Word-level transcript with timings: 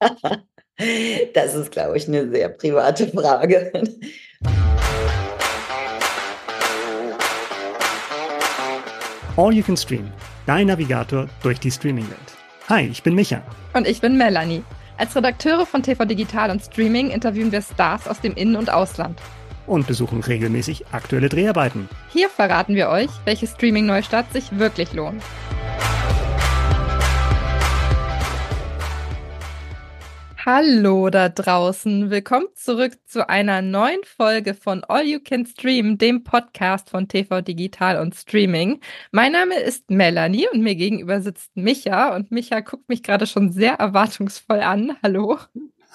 Das 1.34 1.56
ist, 1.56 1.72
glaube 1.72 1.96
ich, 1.96 2.06
eine 2.06 2.30
sehr 2.30 2.50
private 2.50 3.08
Frage. 3.08 3.72
All 9.36 9.52
You 9.52 9.62
Can 9.62 9.76
Stream, 9.76 10.10
dein 10.46 10.68
Navigator 10.68 11.28
durch 11.42 11.58
die 11.58 11.70
Streaming-Welt. 11.70 12.18
Hi, 12.68 12.86
ich 12.86 13.02
bin 13.02 13.14
Micha. 13.14 13.42
Und 13.74 13.88
ich 13.88 14.00
bin 14.00 14.16
Melanie. 14.16 14.62
Als 14.98 15.16
Redakteure 15.16 15.66
von 15.66 15.82
TV 15.82 16.04
Digital 16.04 16.50
und 16.50 16.62
Streaming 16.62 17.10
interviewen 17.10 17.50
wir 17.50 17.62
Stars 17.62 18.06
aus 18.06 18.20
dem 18.20 18.34
In- 18.34 18.56
und 18.56 18.70
Ausland. 18.70 19.20
Und 19.66 19.86
besuchen 19.86 20.22
regelmäßig 20.22 20.86
aktuelle 20.92 21.28
Dreharbeiten. 21.28 21.88
Hier 22.12 22.28
verraten 22.28 22.74
wir 22.74 22.88
euch, 22.88 23.10
welche 23.24 23.46
Streaming-Neustart 23.46 24.32
sich 24.32 24.58
wirklich 24.58 24.92
lohnt. 24.92 25.22
Hallo 30.50 31.10
da 31.10 31.28
draußen. 31.28 32.08
Willkommen 32.08 32.46
zurück 32.54 32.92
zu 33.04 33.28
einer 33.28 33.60
neuen 33.60 34.00
Folge 34.04 34.54
von 34.54 34.82
All 34.84 35.04
You 35.04 35.18
Can 35.22 35.44
Stream, 35.44 35.98
dem 35.98 36.24
Podcast 36.24 36.88
von 36.88 37.06
TV 37.06 37.42
Digital 37.42 38.00
und 38.00 38.14
Streaming. 38.14 38.80
Mein 39.12 39.32
Name 39.32 39.60
ist 39.60 39.90
Melanie 39.90 40.46
und 40.50 40.62
mir 40.62 40.74
gegenüber 40.74 41.20
sitzt 41.20 41.54
Micha 41.54 42.16
und 42.16 42.30
Micha 42.30 42.60
guckt 42.60 42.88
mich 42.88 43.02
gerade 43.02 43.26
schon 43.26 43.52
sehr 43.52 43.74
erwartungsvoll 43.74 44.60
an. 44.60 44.96
Hallo. 45.02 45.36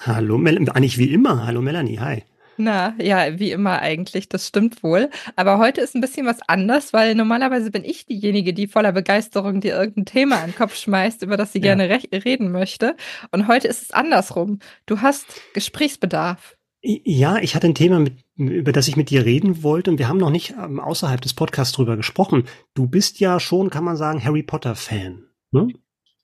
Hallo, 0.06 0.38
Mel 0.38 0.70
eigentlich 0.70 0.98
wie 0.98 1.12
immer. 1.12 1.48
Hallo 1.48 1.60
Melanie, 1.60 1.98
hi. 1.98 2.22
Na, 2.56 2.94
ja, 3.00 3.38
wie 3.38 3.50
immer 3.50 3.80
eigentlich, 3.80 4.28
das 4.28 4.46
stimmt 4.46 4.82
wohl. 4.82 5.10
Aber 5.36 5.58
heute 5.58 5.80
ist 5.80 5.94
ein 5.94 6.00
bisschen 6.00 6.26
was 6.26 6.38
anders, 6.46 6.92
weil 6.92 7.14
normalerweise 7.14 7.70
bin 7.70 7.84
ich 7.84 8.06
diejenige, 8.06 8.54
die 8.54 8.66
voller 8.66 8.92
Begeisterung 8.92 9.60
dir 9.60 9.74
irgendein 9.74 10.06
Thema 10.06 10.40
an 10.40 10.50
den 10.50 10.56
Kopf 10.56 10.76
schmeißt, 10.76 11.22
über 11.22 11.36
das 11.36 11.52
sie 11.52 11.58
ja. 11.58 11.74
gerne 11.74 12.00
reden 12.12 12.52
möchte. 12.52 12.96
Und 13.32 13.48
heute 13.48 13.68
ist 13.68 13.82
es 13.82 13.90
andersrum. 13.90 14.60
Du 14.86 15.00
hast 15.00 15.26
Gesprächsbedarf. 15.54 16.56
Ja, 16.82 17.38
ich 17.38 17.54
hatte 17.54 17.66
ein 17.66 17.74
Thema, 17.74 17.98
mit, 17.98 18.12
über 18.36 18.72
das 18.72 18.88
ich 18.88 18.96
mit 18.96 19.08
dir 19.08 19.24
reden 19.24 19.62
wollte 19.62 19.90
und 19.90 19.98
wir 19.98 20.06
haben 20.06 20.18
noch 20.18 20.30
nicht 20.30 20.54
ähm, 20.62 20.78
außerhalb 20.78 21.20
des 21.20 21.32
Podcasts 21.32 21.72
drüber 21.72 21.96
gesprochen. 21.96 22.44
Du 22.74 22.86
bist 22.86 23.20
ja 23.20 23.40
schon, 23.40 23.70
kann 23.70 23.84
man 23.84 23.96
sagen, 23.96 24.22
Harry 24.22 24.42
Potter-Fan. 24.42 25.24
Ne? 25.50 25.68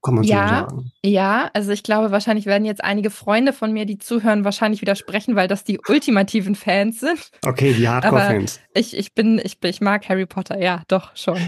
Kann 0.03 0.15
man 0.15 0.25
ja, 0.25 0.49
so 0.49 0.55
sagen. 0.55 0.93
Ja, 1.05 1.51
also 1.53 1.73
ich 1.73 1.83
glaube, 1.83 2.11
wahrscheinlich 2.11 2.47
werden 2.47 2.65
jetzt 2.65 2.83
einige 2.83 3.11
Freunde 3.11 3.53
von 3.53 3.73
mir, 3.73 3.85
die 3.85 3.99
zuhören, 3.99 4.45
wahrscheinlich 4.45 4.81
widersprechen, 4.81 5.37
weil 5.37 5.49
das 5.49 5.65
die 5.65 5.79
ultimativen 5.89 6.55
Fans 6.55 7.01
sind. 7.01 7.31
Okay, 7.45 7.75
die 7.75 7.89
Hardcore-Fans. 7.89 8.61
Ich, 8.75 8.97
ich 8.97 9.15
bin, 9.15 9.41
ich, 9.43 9.59
ich 9.63 9.81
mag 9.81 10.09
Harry 10.09 10.27
Potter, 10.27 10.59
ja, 10.59 10.83
doch, 10.89 11.15
schon. 11.17 11.39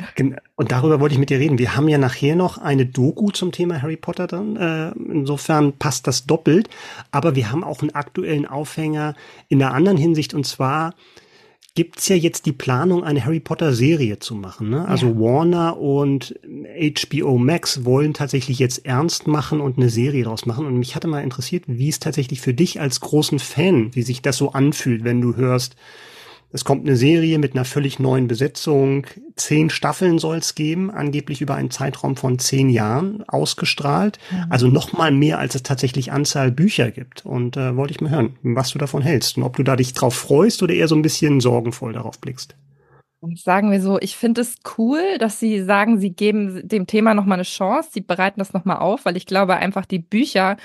Und 0.56 0.72
darüber 0.72 1.00
wollte 1.00 1.14
ich 1.14 1.18
mit 1.18 1.30
dir 1.30 1.38
reden. 1.38 1.58
Wir 1.58 1.76
haben 1.76 1.88
ja 1.88 1.98
nachher 1.98 2.36
noch 2.36 2.58
eine 2.58 2.86
Doku 2.86 3.30
zum 3.30 3.52
Thema 3.52 3.80
Harry 3.80 3.96
Potter 3.96 4.26
dann. 4.26 4.56
Äh, 4.56 4.90
insofern 5.12 5.72
passt 5.78 6.06
das 6.06 6.26
doppelt. 6.26 6.68
Aber 7.10 7.34
wir 7.34 7.50
haben 7.50 7.64
auch 7.64 7.80
einen 7.80 7.94
aktuellen 7.94 8.46
Aufhänger 8.46 9.14
in 9.48 9.58
der 9.58 9.72
anderen 9.72 9.96
Hinsicht 9.98 10.34
und 10.34 10.46
zwar 10.46 10.94
gibt's 11.74 12.08
ja 12.08 12.16
jetzt 12.16 12.44
die 12.44 12.52
Planung, 12.52 13.02
eine 13.02 13.24
Harry 13.24 13.40
Potter 13.40 13.72
Serie 13.72 14.18
zu 14.18 14.34
machen. 14.34 14.68
Ne? 14.70 14.86
Also 14.86 15.08
ja. 15.08 15.18
Warner 15.18 15.78
und 15.78 16.38
HBO 16.44 17.38
Max 17.38 17.84
wollen 17.84 18.12
tatsächlich 18.12 18.58
jetzt 18.58 18.84
ernst 18.84 19.26
machen 19.26 19.60
und 19.60 19.78
eine 19.78 19.88
Serie 19.88 20.24
daraus 20.24 20.44
machen. 20.44 20.66
Und 20.66 20.78
mich 20.78 20.94
hatte 20.94 21.08
mal 21.08 21.22
interessiert, 21.22 21.64
wie 21.66 21.88
es 21.88 21.98
tatsächlich 21.98 22.40
für 22.40 22.52
dich 22.52 22.80
als 22.80 23.00
großen 23.00 23.38
Fan, 23.38 23.94
wie 23.94 24.02
sich 24.02 24.20
das 24.20 24.36
so 24.36 24.52
anfühlt, 24.52 25.04
wenn 25.04 25.22
du 25.22 25.36
hörst, 25.36 25.76
es 26.52 26.64
kommt 26.64 26.86
eine 26.86 26.96
Serie 26.96 27.38
mit 27.38 27.54
einer 27.54 27.64
völlig 27.64 27.98
neuen 27.98 28.28
Besetzung. 28.28 29.06
Zehn 29.36 29.70
Staffeln 29.70 30.18
soll 30.18 30.36
es 30.36 30.54
geben, 30.54 30.90
angeblich 30.90 31.40
über 31.40 31.54
einen 31.54 31.70
Zeitraum 31.70 32.16
von 32.16 32.38
zehn 32.38 32.68
Jahren 32.68 33.24
ausgestrahlt. 33.26 34.18
Mhm. 34.30 34.46
Also 34.50 34.68
noch 34.68 34.92
mal 34.92 35.10
mehr, 35.10 35.38
als 35.38 35.54
es 35.54 35.62
tatsächlich 35.62 36.12
Anzahl 36.12 36.52
Bücher 36.52 36.90
gibt. 36.90 37.24
Und 37.24 37.56
äh, 37.56 37.74
wollte 37.74 37.92
ich 37.92 38.00
mal 38.02 38.10
hören, 38.10 38.36
was 38.42 38.70
du 38.70 38.78
davon 38.78 39.00
hältst 39.00 39.38
und 39.38 39.44
ob 39.44 39.56
du 39.56 39.62
da 39.62 39.76
dich 39.76 39.94
drauf 39.94 40.14
freust 40.14 40.62
oder 40.62 40.74
eher 40.74 40.88
so 40.88 40.94
ein 40.94 41.02
bisschen 41.02 41.40
sorgenvoll 41.40 41.94
darauf 41.94 42.20
blickst. 42.20 42.54
Sagen 43.36 43.70
wir 43.70 43.80
so, 43.80 44.00
ich 44.00 44.16
finde 44.16 44.40
es 44.40 44.56
cool, 44.76 45.00
dass 45.18 45.38
Sie 45.38 45.62
sagen, 45.62 46.00
Sie 46.00 46.10
geben 46.10 46.66
dem 46.66 46.88
Thema 46.88 47.14
noch 47.14 47.24
mal 47.24 47.34
eine 47.34 47.44
Chance. 47.44 47.90
Sie 47.92 48.00
bereiten 48.00 48.40
das 48.40 48.52
noch 48.52 48.64
mal 48.64 48.78
auf, 48.78 49.04
weil 49.04 49.16
ich 49.16 49.26
glaube 49.26 49.54
einfach, 49.54 49.86
die 49.86 50.00
Bücher 50.00 50.56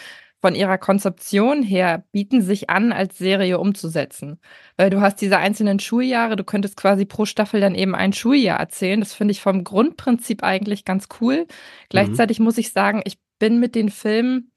von 0.41 0.55
ihrer 0.55 0.77
Konzeption 0.77 1.63
her 1.63 2.03
bieten 2.11 2.41
sich 2.41 2.69
an, 2.69 2.91
als 2.91 3.17
Serie 3.17 3.59
umzusetzen. 3.59 4.39
Weil 4.75 4.89
du 4.89 5.01
hast 5.01 5.19
diese 5.21 5.37
einzelnen 5.37 5.79
Schuljahre, 5.79 6.35
du 6.35 6.43
könntest 6.43 6.77
quasi 6.77 7.05
pro 7.05 7.25
Staffel 7.25 7.59
dann 7.59 7.75
eben 7.75 7.95
ein 7.95 8.13
Schuljahr 8.13 8.59
erzählen. 8.59 8.99
Das 8.99 9.13
finde 9.13 9.31
ich 9.31 9.41
vom 9.41 9.63
Grundprinzip 9.63 10.43
eigentlich 10.43 10.85
ganz 10.85 11.07
cool. 11.21 11.41
Mhm. 11.41 11.47
Gleichzeitig 11.89 12.39
muss 12.39 12.57
ich 12.57 12.71
sagen, 12.71 13.01
ich 13.05 13.17
bin 13.39 13.59
mit 13.59 13.75
den 13.75 13.89
Filmen 13.89 14.51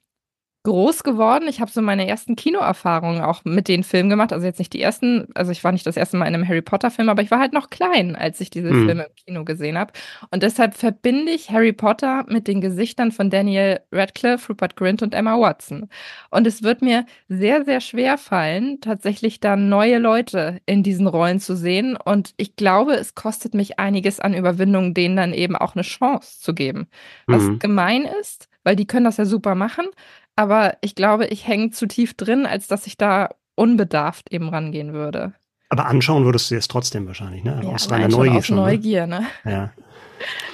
groß 0.63 1.05
geworden. 1.05 1.47
Ich 1.49 1.61
habe 1.61 1.71
so 1.71 1.81
meine 1.81 2.07
ersten 2.07 2.37
Kinoerfahrungen 2.37 3.23
auch 3.23 3.45
mit 3.45 3.67
den 3.67 3.83
Filmen 3.83 4.11
gemacht. 4.11 4.33
Also 4.33 4.47
jetzt 4.47 4.59
nicht 4.59 4.73
die 4.75 4.83
ersten, 4.83 5.29
also 5.35 5.53
ich 5.53 5.65
war 5.65 5.73
nicht 5.73 5.87
das 5.87 5.97
erste 5.97 6.19
Mal 6.19 6.27
in 6.27 6.35
einem 6.35 6.47
Harry 6.47 6.61
Potter 6.61 6.91
Film, 6.91 7.09
aber 7.09 7.23
ich 7.23 7.31
war 7.31 7.39
halt 7.39 7.55
noch 7.55 7.71
klein, 7.71 8.15
als 8.15 8.41
ich 8.41 8.51
diese 8.51 8.71
mhm. 8.71 8.87
Filme 8.87 9.05
im 9.05 9.15
Kino 9.27 9.45
gesehen 9.45 9.79
habe. 9.79 9.93
Und 10.31 10.43
deshalb 10.43 10.75
verbinde 10.75 11.33
ich 11.33 11.51
Harry 11.51 11.73
Potter 11.73 12.25
mit 12.29 12.47
den 12.47 12.61
Gesichtern 12.61 13.11
von 13.11 13.31
Daniel 13.31 13.81
Radcliffe, 13.91 14.49
Rupert 14.49 14.77
Grint 14.77 15.03
und 15.03 15.15
Emma 15.15 15.41
Watson. 15.41 15.89
Und 16.31 16.47
es 16.47 16.63
wird 16.63 16.83
mir 16.83 17.07
sehr, 17.29 17.65
sehr 17.65 17.81
schwer 17.81 18.19
fallen, 18.19 18.81
tatsächlich 18.83 19.41
dann 19.41 19.71
neue 19.71 19.99
Leute 19.99 20.61
in 20.67 20.83
diesen 20.83 21.07
Rollen 21.07 21.41
zu 21.41 21.57
sehen. 21.57 21.97
Und 21.97 22.35
ich 22.37 22.57
glaube, 22.57 22.95
es 22.95 23.15
kostet 23.15 23.55
mich 23.55 23.79
einiges 23.79 24.21
an 24.21 24.35
Überwindung, 24.35 24.93
denen 24.93 25.17
dann 25.17 25.33
eben 25.33 25.57
auch 25.57 25.75
eine 25.75 25.83
Chance 25.83 26.41
zu 26.41 26.55
geben. 26.55 26.89
Was 27.27 27.45
mhm. 27.45 27.59
gemein 27.59 28.07
ist, 28.21 28.51
weil 28.63 28.77
die 28.77 28.87
können 28.87 29.05
das 29.05 29.17
ja 29.17 29.25
super 29.25 29.55
machen, 29.55 29.87
aber 30.37 30.77
ich 30.81 30.95
glaube, 30.95 31.27
ich 31.27 31.47
hänge 31.47 31.71
zu 31.71 31.87
tief 31.87 32.15
drin, 32.15 32.47
als 32.47 32.67
dass 32.67 32.87
ich 32.87 32.97
da 32.97 33.31
unbedarft 33.55 34.33
eben 34.33 34.49
rangehen 34.49 34.93
würde. 34.93 35.35
Aber 35.69 35.87
anschauen 35.87 36.25
würdest 36.25 36.51
du 36.51 36.57
es 36.57 36.67
trotzdem 36.67 37.07
wahrscheinlich, 37.07 37.45
ne? 37.45 37.61
Ja, 37.63 37.69
aus 37.71 37.91
reiner 37.91 38.09
Neugier 38.09 38.39
aus 38.39 38.47
schon. 38.47 38.57
Ne? 38.57 38.63
Neugier, 38.63 39.07
ne? 39.07 39.27
Ja. 39.45 39.73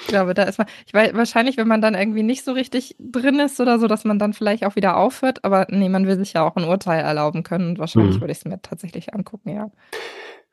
Ich 0.02 0.08
glaube, 0.08 0.34
da 0.34 0.44
ist 0.44 0.58
man, 0.58 0.68
ich 0.86 0.94
weiß, 0.94 1.14
wahrscheinlich, 1.14 1.56
wenn 1.56 1.66
man 1.66 1.80
dann 1.80 1.94
irgendwie 1.94 2.22
nicht 2.22 2.44
so 2.44 2.52
richtig 2.52 2.94
drin 2.98 3.40
ist 3.40 3.58
oder 3.58 3.78
so, 3.78 3.88
dass 3.88 4.04
man 4.04 4.18
dann 4.18 4.32
vielleicht 4.32 4.64
auch 4.64 4.76
wieder 4.76 4.96
aufhört, 4.96 5.44
aber 5.44 5.66
nee, 5.70 5.88
man 5.88 6.06
will 6.06 6.16
sich 6.16 6.34
ja 6.34 6.46
auch 6.46 6.54
ein 6.56 6.64
Urteil 6.64 7.02
erlauben 7.02 7.42
können 7.42 7.70
und 7.70 7.78
wahrscheinlich 7.78 8.16
mhm. 8.16 8.20
würde 8.20 8.32
ich 8.32 8.38
es 8.38 8.44
mir 8.44 8.60
tatsächlich 8.62 9.14
angucken, 9.14 9.50
ja. 9.50 9.70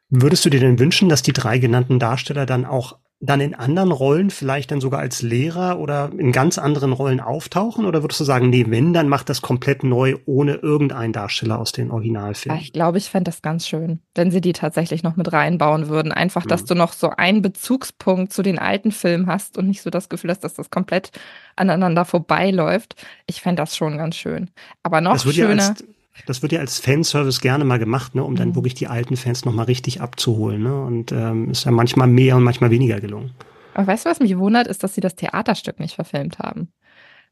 Würdest 0.09 0.45
du 0.45 0.49
dir 0.49 0.59
denn 0.59 0.79
wünschen, 0.79 1.09
dass 1.09 1.21
die 1.21 1.33
drei 1.33 1.59
genannten 1.59 1.99
Darsteller 1.99 2.45
dann 2.45 2.65
auch 2.65 2.97
dann 3.25 3.39
in 3.39 3.55
anderen 3.55 3.91
Rollen, 3.91 4.29
vielleicht 4.29 4.71
dann 4.71 4.81
sogar 4.81 4.99
als 4.99 5.21
Lehrer 5.21 5.79
oder 5.79 6.11
in 6.17 6.33
ganz 6.33 6.57
anderen 6.57 6.91
Rollen 6.91 7.21
auftauchen? 7.21 7.85
Oder 7.85 8.03
würdest 8.03 8.19
du 8.19 8.25
sagen, 8.25 8.49
nee, 8.49 8.65
wenn, 8.67 8.91
dann 8.93 9.07
macht 9.07 9.29
das 9.29 9.41
komplett 9.41 9.83
neu, 9.83 10.17
ohne 10.25 10.55
irgendeinen 10.55 11.13
Darsteller 11.13 11.57
aus 11.57 11.71
den 11.71 11.89
Originalfilmen? 11.89 12.59
Ich 12.61 12.73
glaube, 12.73 12.97
ich 12.97 13.09
fände 13.09 13.29
das 13.29 13.41
ganz 13.41 13.65
schön, 13.65 13.99
wenn 14.13 14.29
sie 14.29 14.41
die 14.41 14.51
tatsächlich 14.51 15.03
noch 15.03 15.15
mit 15.15 15.31
reinbauen 15.31 15.87
würden. 15.87 16.11
Einfach, 16.11 16.45
dass 16.45 16.63
mhm. 16.63 16.67
du 16.67 16.75
noch 16.75 16.91
so 16.91 17.11
einen 17.11 17.41
Bezugspunkt 17.41 18.33
zu 18.33 18.43
den 18.43 18.59
alten 18.59 18.91
Filmen 18.91 19.27
hast 19.27 19.57
und 19.57 19.67
nicht 19.67 19.81
so 19.81 19.89
das 19.89 20.09
Gefühl 20.09 20.29
hast, 20.29 20.43
dass 20.43 20.55
das 20.55 20.69
komplett 20.69 21.11
aneinander 21.55 22.03
vorbeiläuft. 22.03 22.95
Ich 23.25 23.41
fände 23.41 23.61
das 23.61 23.77
schon 23.77 23.97
ganz 23.97 24.17
schön. 24.17 24.49
Aber 24.83 24.99
noch 24.99 25.17
schöner. 25.17 25.75
Ja 25.79 25.92
das 26.25 26.41
wird 26.41 26.51
ja 26.51 26.59
als 26.59 26.79
Fanservice 26.79 27.41
gerne 27.41 27.65
mal 27.65 27.79
gemacht, 27.79 28.15
ne, 28.15 28.23
um 28.23 28.35
dann 28.35 28.49
mhm. 28.49 28.55
wirklich 28.55 28.75
die 28.75 28.87
alten 28.87 29.17
Fans 29.17 29.45
nochmal 29.45 29.65
richtig 29.65 30.01
abzuholen. 30.01 30.63
Ne? 30.63 30.83
Und 30.83 31.11
ähm, 31.11 31.49
ist 31.49 31.65
ja 31.65 31.71
manchmal 31.71 32.07
mehr 32.07 32.37
und 32.37 32.43
manchmal 32.43 32.71
weniger 32.71 32.99
gelungen. 33.01 33.31
Aber 33.73 33.87
weißt 33.87 34.05
du, 34.05 34.09
was 34.09 34.19
mich 34.19 34.37
wundert, 34.37 34.67
ist, 34.67 34.83
dass 34.83 34.93
sie 34.93 35.01
das 35.01 35.15
Theaterstück 35.15 35.79
nicht 35.79 35.95
verfilmt 35.95 36.39
haben. 36.39 36.69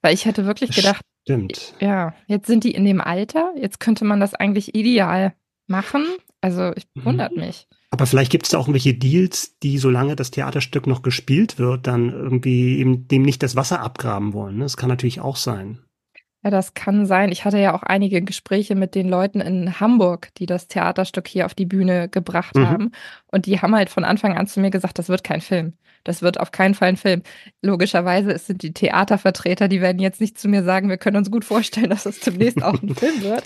Weil 0.02 0.14
ich 0.16 0.25
hätte 0.25 0.47
wirklich 0.47 0.72
gedacht, 0.72 1.06
Stimmt. 1.24 1.75
ja, 1.80 2.16
jetzt 2.25 2.47
sind 2.47 2.64
die 2.64 2.72
in 2.72 2.86
dem 2.86 3.02
Alter, 3.02 3.53
jetzt 3.56 3.80
könnte 3.80 4.03
man 4.03 4.20
das 4.20 4.34
eigentlich 4.34 4.74
ideal 4.74 5.34
machen. 5.68 6.06
Also 6.41 6.72
ich 6.75 6.88
mhm. 6.96 7.06
wundert 7.06 7.36
mich. 7.36 7.68
Aber 7.91 8.08
vielleicht 8.08 8.31
gibt 8.31 8.46
es 8.46 8.52
da 8.52 8.58
auch 8.58 8.64
irgendwelche 8.64 8.96
Deals, 8.96 9.59
die, 9.59 9.78
solange 9.78 10.16
das 10.16 10.31
Theaterstück 10.31 10.88
noch 10.88 11.02
gespielt 11.03 11.59
wird, 11.59 11.88
dann 11.88 12.09
irgendwie 12.09 12.80
eben 12.80 13.08
dem 13.08 13.22
nicht 13.22 13.44
das 13.44 13.56
Wasser 13.56 13.81
abgraben 13.81 14.34
wollen. 14.34 14.58
Ne? 14.58 14.64
Das 14.64 14.78
kann 14.78 14.90
natürlich 14.90 15.20
auch 15.20 15.36
sein. 15.36 15.80
Ja, 16.44 16.50
das 16.50 16.74
kann 16.74 17.06
sein. 17.06 17.31
Ich 17.31 17.46
hatte 17.46 17.59
ja 17.59 17.74
auch 17.75 17.84
einige 17.84 18.22
Gespräche 18.22 18.73
mit 18.76 18.96
den 18.96 19.08
Leuten 19.08 19.41
in 19.41 19.79
Hamburg, 19.79 20.29
die 20.38 20.47
das 20.47 20.67
Theaterstück 20.67 21.28
hier 21.28 21.46
auf 21.46 21.53
die 21.53 21.67
Bühne 21.67 22.09
gebracht 22.09 22.55
mhm. 22.55 22.67
haben. 22.67 22.91
Und 23.28 23.46
die 23.46 23.61
haben 23.61 23.76
halt 23.76 23.90
von 23.90 24.03
Anfang 24.03 24.35
an 24.35 24.47
zu 24.47 24.59
mir 24.59 24.72
gesagt, 24.72 24.97
das 24.97 25.08
wird 25.08 25.23
kein 25.23 25.41
Film. 25.41 25.73
Das 26.03 26.23
wird 26.23 26.40
auf 26.40 26.52
keinen 26.52 26.73
Fall 26.73 26.90
ein 26.90 26.97
Film. 26.97 27.22
Logischerweise 27.61 28.32
es 28.32 28.47
sind 28.47 28.64
die 28.64 28.73
Theatervertreter, 28.73 29.67
die 29.67 29.82
werden 29.82 29.99
jetzt 29.99 30.20
nicht 30.20 30.40
zu 30.40 30.47
mir 30.47 30.64
sagen, 30.64 30.90
wir 30.90 30.97
können 30.97 31.17
uns 31.17 31.29
gut 31.29 31.46
vorstellen, 31.46 31.91
dass 31.91 32.08
es 32.08 32.20
demnächst 32.22 32.64
auch 32.64 32.82
ein 32.82 32.96
Film 32.96 33.22
wird. 33.22 33.44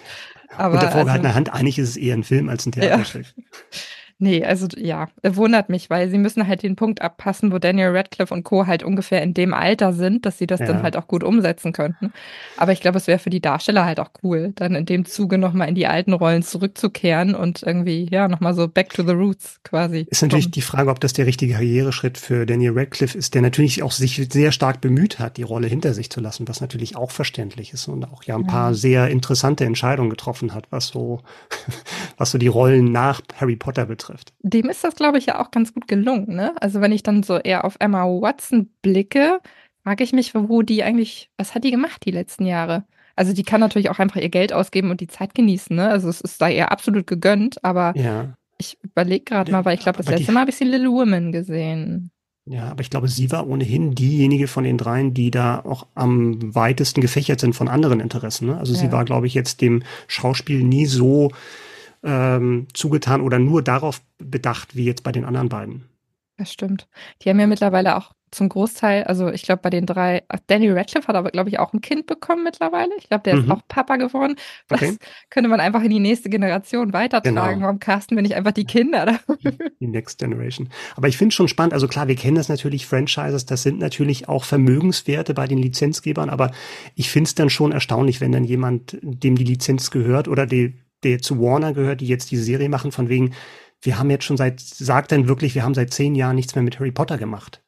Aber 0.55 0.75
Unter 0.75 0.91
vorgehaltener 0.91 1.29
also, 1.29 1.35
Hand, 1.35 1.53
eigentlich 1.53 1.79
ist 1.79 1.89
es 1.89 1.97
eher 1.97 2.15
ein 2.15 2.23
Film 2.23 2.47
als 2.47 2.65
ein 2.65 2.71
Theaterstück. 2.71 3.25
Ja. 3.25 3.43
Nee, 4.17 4.45
also 4.45 4.67
ja, 4.77 5.09
wundert 5.23 5.67
mich, 5.67 5.89
weil 5.89 6.09
sie 6.09 6.17
müssen 6.17 6.47
halt 6.47 6.63
den 6.63 6.77
Punkt 6.77 7.01
abpassen, 7.01 7.51
wo 7.51 7.59
Daniel 7.59 7.89
Radcliffe 7.89 8.33
und 8.33 8.43
Co. 8.43 8.65
halt 8.65 8.81
ungefähr 8.81 9.21
in 9.21 9.33
dem 9.33 9.53
Alter 9.53 9.91
sind, 9.91 10.25
dass 10.25 10.37
sie 10.37 10.47
das 10.47 10.61
ja. 10.61 10.67
dann 10.67 10.83
halt 10.83 10.95
auch 10.95 11.07
gut 11.07 11.21
umsetzen 11.21 11.73
könnten. 11.73 12.13
Aber 12.55 12.71
ich 12.71 12.79
glaube, 12.79 12.97
es 12.97 13.07
wäre 13.07 13.19
für 13.19 13.29
die 13.29 13.41
Darsteller 13.41 13.83
halt 13.83 13.99
auch 13.99 14.11
cool, 14.23 14.53
dann 14.55 14.73
in 14.75 14.85
dem 14.85 15.03
Zuge 15.03 15.37
nochmal 15.37 15.67
in 15.67 15.75
die 15.75 15.87
alten 15.87 16.13
Rollen 16.13 16.43
zurückzukehren 16.43 17.35
und 17.35 17.63
irgendwie, 17.63 18.07
ja, 18.09 18.29
nochmal 18.29 18.53
so 18.53 18.69
back 18.69 18.93
to 18.93 19.03
the 19.05 19.11
roots 19.11 19.59
quasi. 19.63 20.07
Ist 20.09 20.21
natürlich 20.21 20.45
kommen. 20.45 20.51
die 20.53 20.61
Frage, 20.61 20.91
ob 20.91 21.01
das 21.01 21.11
der 21.11 21.25
richtige 21.25 21.55
Karriereschritt 21.55 22.17
für 22.17 22.45
Daniel 22.45 22.71
Radcliffe 22.73 23.17
ist, 23.17 23.33
der 23.33 23.41
natürlich 23.41 23.83
auch 23.83 23.91
sich 23.91 24.29
sehr 24.31 24.53
stark 24.53 24.79
bemüht 24.79 25.19
hat, 25.19 25.35
die 25.35 25.43
Rolle 25.43 25.67
hinter 25.67 25.93
sich 25.93 26.09
zu 26.09 26.21
lassen, 26.21 26.47
was 26.47 26.61
natürlich 26.61 26.95
auch 26.95 27.11
verständlich 27.11 27.73
ist 27.73 27.89
und 27.89 28.05
auch 28.05 28.23
ja 28.23 28.37
ein 28.37 28.47
paar 28.47 28.75
sehr 28.75 29.09
interessante 29.09 29.65
Entscheidungen 29.65 30.09
getroffen 30.09 30.53
hat, 30.53 30.67
was 30.69 30.87
so, 30.87 31.19
was 32.17 32.31
so 32.31 32.37
die 32.37 32.47
Rollen 32.47 32.93
nach 32.93 33.21
Harry 33.41 33.57
Potter 33.57 33.85
betrifft 33.85 34.04
betrifft. 34.05 34.33
Dem 34.41 34.69
ist 34.69 34.83
das, 34.83 34.95
glaube 34.95 35.17
ich, 35.17 35.25
ja 35.25 35.39
auch 35.39 35.51
ganz 35.51 35.73
gut 35.73 35.87
gelungen. 35.87 36.35
Ne? 36.35 36.53
Also 36.61 36.81
wenn 36.81 36.91
ich 36.91 37.03
dann 37.03 37.23
so 37.23 37.37
eher 37.37 37.65
auf 37.65 37.77
Emma 37.79 38.05
Watson 38.05 38.69
blicke, 38.81 39.39
frage 39.83 40.03
ich 40.03 40.13
mich, 40.13 40.33
wo 40.33 40.61
die 40.61 40.83
eigentlich, 40.83 41.29
was 41.37 41.55
hat 41.55 41.63
die 41.63 41.71
gemacht 41.71 42.05
die 42.05 42.11
letzten 42.11 42.45
Jahre? 42.45 42.85
Also 43.15 43.33
die 43.33 43.43
kann 43.43 43.61
natürlich 43.61 43.89
auch 43.89 43.99
einfach 43.99 44.19
ihr 44.19 44.29
Geld 44.29 44.51
ausgeben 44.51 44.91
und 44.91 44.99
die 44.99 45.07
Zeit 45.07 45.35
genießen. 45.35 45.75
Ne? 45.75 45.87
Also 45.87 46.09
es 46.09 46.21
ist 46.21 46.41
da 46.41 46.49
ihr 46.49 46.71
absolut 46.71 47.07
gegönnt, 47.07 47.63
aber 47.63 47.93
ja. 47.95 48.35
ich 48.57 48.77
überlege 48.83 49.23
gerade 49.23 49.51
mal, 49.51 49.63
weil 49.63 49.75
ich 49.75 49.81
glaube, 49.81 49.97
das 49.97 50.07
letzte 50.07 50.31
Mal 50.31 50.41
habe 50.41 50.51
ich 50.51 50.57
sie 50.57 50.65
Little 50.65 50.91
Women 50.91 51.31
gesehen. 51.31 52.11
Ja, 52.47 52.69
aber 52.69 52.81
ich 52.81 52.91
glaube, 52.91 53.07
sie 53.07 53.31
war 53.31 53.47
ohnehin 53.47 53.95
diejenige 53.95 54.47
von 54.47 54.65
den 54.65 54.77
dreien, 54.77 55.15
die 55.15 55.31
da 55.31 55.61
auch 55.61 55.87
am 55.95 56.53
weitesten 56.53 57.01
gefächert 57.01 57.39
sind 57.39 57.55
von 57.55 57.67
anderen 57.67 57.99
Interessen. 57.99 58.47
Ne? 58.47 58.57
Also 58.57 58.73
ja. 58.73 58.79
sie 58.79 58.91
war, 58.91 59.03
glaube 59.03 59.25
ich, 59.25 59.33
jetzt 59.33 59.61
dem 59.61 59.81
Schauspiel 60.07 60.63
nie 60.63 60.85
so 60.85 61.31
ähm, 62.05 62.67
zugetan 62.73 63.21
oder 63.21 63.39
nur 63.39 63.61
darauf 63.61 64.01
bedacht, 64.17 64.75
wie 64.75 64.85
jetzt 64.85 65.03
bei 65.03 65.11
den 65.11 65.25
anderen 65.25 65.49
beiden. 65.49 65.83
Das 66.37 66.51
stimmt. 66.51 66.87
Die 67.21 67.29
haben 67.29 67.39
ja 67.39 67.47
mittlerweile 67.47 67.97
auch 67.97 68.11
zum 68.31 68.49
Großteil, 68.49 69.05
also 69.05 69.29
ich 69.29 69.43
glaube 69.43 69.61
bei 69.61 69.69
den 69.69 69.85
drei, 69.85 70.23
Danny 70.47 70.69
Radcliffe 70.69 71.07
hat 71.07 71.15
aber, 71.15 71.31
glaube 71.31 71.49
ich, 71.49 71.57
auch 71.57 71.71
ein 71.73 71.79
Kind 71.79 72.05
bekommen 72.05 72.43
mittlerweile. 72.43 72.91
Ich 72.97 73.07
glaube, 73.07 73.23
der 73.23 73.35
mhm. 73.35 73.43
ist 73.43 73.51
auch 73.51 73.61
Papa 73.69 73.95
geworden. 73.95 74.35
Das 74.67 74.81
okay. 74.81 74.97
könnte 75.29 75.49
man 75.49 75.61
einfach 75.61 75.81
in 75.81 75.89
die 75.89 75.99
nächste 75.99 76.29
Generation 76.29 76.91
weitertragen. 76.91 77.55
Genau. 77.55 77.61
Warum 77.61 77.79
casten 77.79 78.17
wir 78.17 78.21
nicht 78.23 78.35
einfach 78.35 78.51
die 78.51 78.65
Kinder? 78.65 79.19
Die 79.79 79.87
Next 79.87 80.19
Generation. 80.19 80.69
Aber 80.97 81.07
ich 81.07 81.17
finde 81.17 81.29
es 81.29 81.35
schon 81.35 81.47
spannend. 81.47 81.73
Also 81.73 81.87
klar, 81.87 82.09
wir 82.09 82.15
kennen 82.15 82.35
das 82.35 82.49
natürlich, 82.49 82.85
Franchises, 82.85 83.45
das 83.45 83.63
sind 83.63 83.79
natürlich 83.79 84.27
auch 84.27 84.43
Vermögenswerte 84.43 85.33
bei 85.33 85.47
den 85.47 85.59
Lizenzgebern, 85.59 86.29
aber 86.29 86.51
ich 86.95 87.09
finde 87.09 87.29
es 87.29 87.35
dann 87.35 87.49
schon 87.49 87.71
erstaunlich, 87.71 88.19
wenn 88.19 88.33
dann 88.33 88.43
jemand, 88.43 88.97
dem 89.01 89.35
die 89.35 89.45
Lizenz 89.45 89.91
gehört 89.91 90.27
oder 90.27 90.45
die, 90.45 90.73
der 91.05 91.19
zu 91.19 91.39
Warner 91.39 91.73
gehört, 91.73 92.01
die 92.01 92.07
jetzt 92.07 92.31
diese 92.31 92.43
Serie 92.43 92.69
machen, 92.69 92.91
von 92.91 93.07
wegen, 93.07 93.33
wir 93.81 93.97
haben 93.97 94.09
jetzt 94.09 94.25
schon 94.25 94.37
seit, 94.37 94.59
sagt 94.59 95.11
dann 95.11 95.27
wirklich, 95.27 95.55
wir 95.55 95.63
haben 95.63 95.73
seit 95.73 95.93
zehn 95.93 96.15
Jahren 96.15 96.35
nichts 96.35 96.55
mehr 96.55 96.63
mit 96.63 96.79
Harry 96.79 96.91
Potter 96.91 97.17
gemacht. 97.17 97.61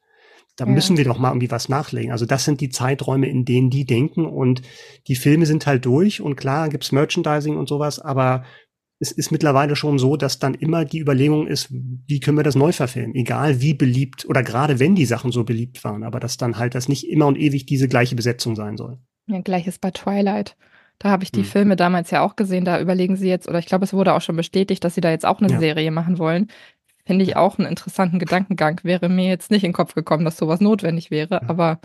Da 0.56 0.66
ja. 0.66 0.72
müssen 0.72 0.96
wir 0.96 1.04
doch 1.04 1.18
mal 1.18 1.30
irgendwie 1.30 1.50
was 1.50 1.68
nachlegen. 1.68 2.10
Also 2.10 2.26
das 2.26 2.44
sind 2.44 2.60
die 2.60 2.68
Zeiträume, 2.68 3.28
in 3.28 3.44
denen 3.44 3.70
die 3.70 3.84
denken 3.84 4.26
und 4.26 4.62
die 5.06 5.14
Filme 5.14 5.46
sind 5.46 5.66
halt 5.66 5.84
durch 5.84 6.20
und 6.20 6.36
klar 6.36 6.68
gibt's 6.68 6.92
Merchandising 6.92 7.56
und 7.56 7.68
sowas, 7.68 8.00
aber 8.00 8.44
es 9.00 9.12
ist 9.12 9.30
mittlerweile 9.30 9.76
schon 9.76 10.00
so, 10.00 10.16
dass 10.16 10.40
dann 10.40 10.54
immer 10.54 10.84
die 10.84 10.98
Überlegung 10.98 11.46
ist, 11.46 11.68
wie 11.70 12.18
können 12.18 12.36
wir 12.36 12.42
das 12.42 12.56
neu 12.56 12.72
verfilmen? 12.72 13.14
Egal 13.14 13.60
wie 13.60 13.74
beliebt 13.74 14.26
oder 14.28 14.42
gerade 14.42 14.80
wenn 14.80 14.96
die 14.96 15.04
Sachen 15.04 15.30
so 15.30 15.44
beliebt 15.44 15.84
waren, 15.84 16.02
aber 16.02 16.18
dass 16.18 16.36
dann 16.36 16.58
halt 16.58 16.74
das 16.74 16.88
nicht 16.88 17.08
immer 17.08 17.28
und 17.28 17.38
ewig 17.38 17.66
diese 17.66 17.86
gleiche 17.86 18.16
Besetzung 18.16 18.56
sein 18.56 18.76
soll. 18.76 18.98
Ja, 19.28 19.40
gleiches 19.40 19.78
bei 19.78 19.92
Twilight. 19.92 20.56
Da 20.98 21.10
habe 21.10 21.22
ich 21.22 21.30
die 21.30 21.42
hm. 21.42 21.46
Filme 21.46 21.76
damals 21.76 22.10
ja 22.10 22.22
auch 22.22 22.36
gesehen. 22.36 22.64
Da 22.64 22.80
überlegen 22.80 23.16
sie 23.16 23.28
jetzt, 23.28 23.48
oder 23.48 23.58
ich 23.58 23.66
glaube, 23.66 23.84
es 23.84 23.92
wurde 23.92 24.14
auch 24.14 24.20
schon 24.20 24.36
bestätigt, 24.36 24.82
dass 24.84 24.94
sie 24.94 25.00
da 25.00 25.10
jetzt 25.10 25.26
auch 25.26 25.40
eine 25.40 25.52
ja. 25.52 25.58
Serie 25.58 25.90
machen 25.90 26.18
wollen. 26.18 26.48
Finde 27.06 27.24
ich 27.24 27.36
auch 27.36 27.58
einen 27.58 27.68
interessanten 27.68 28.18
Gedankengang. 28.18 28.80
Wäre 28.82 29.08
mir 29.08 29.28
jetzt 29.28 29.50
nicht 29.50 29.64
in 29.64 29.70
den 29.70 29.74
Kopf 29.74 29.94
gekommen, 29.94 30.24
dass 30.24 30.36
sowas 30.36 30.60
notwendig 30.60 31.10
wäre, 31.10 31.36
ja. 31.36 31.48
aber 31.48 31.80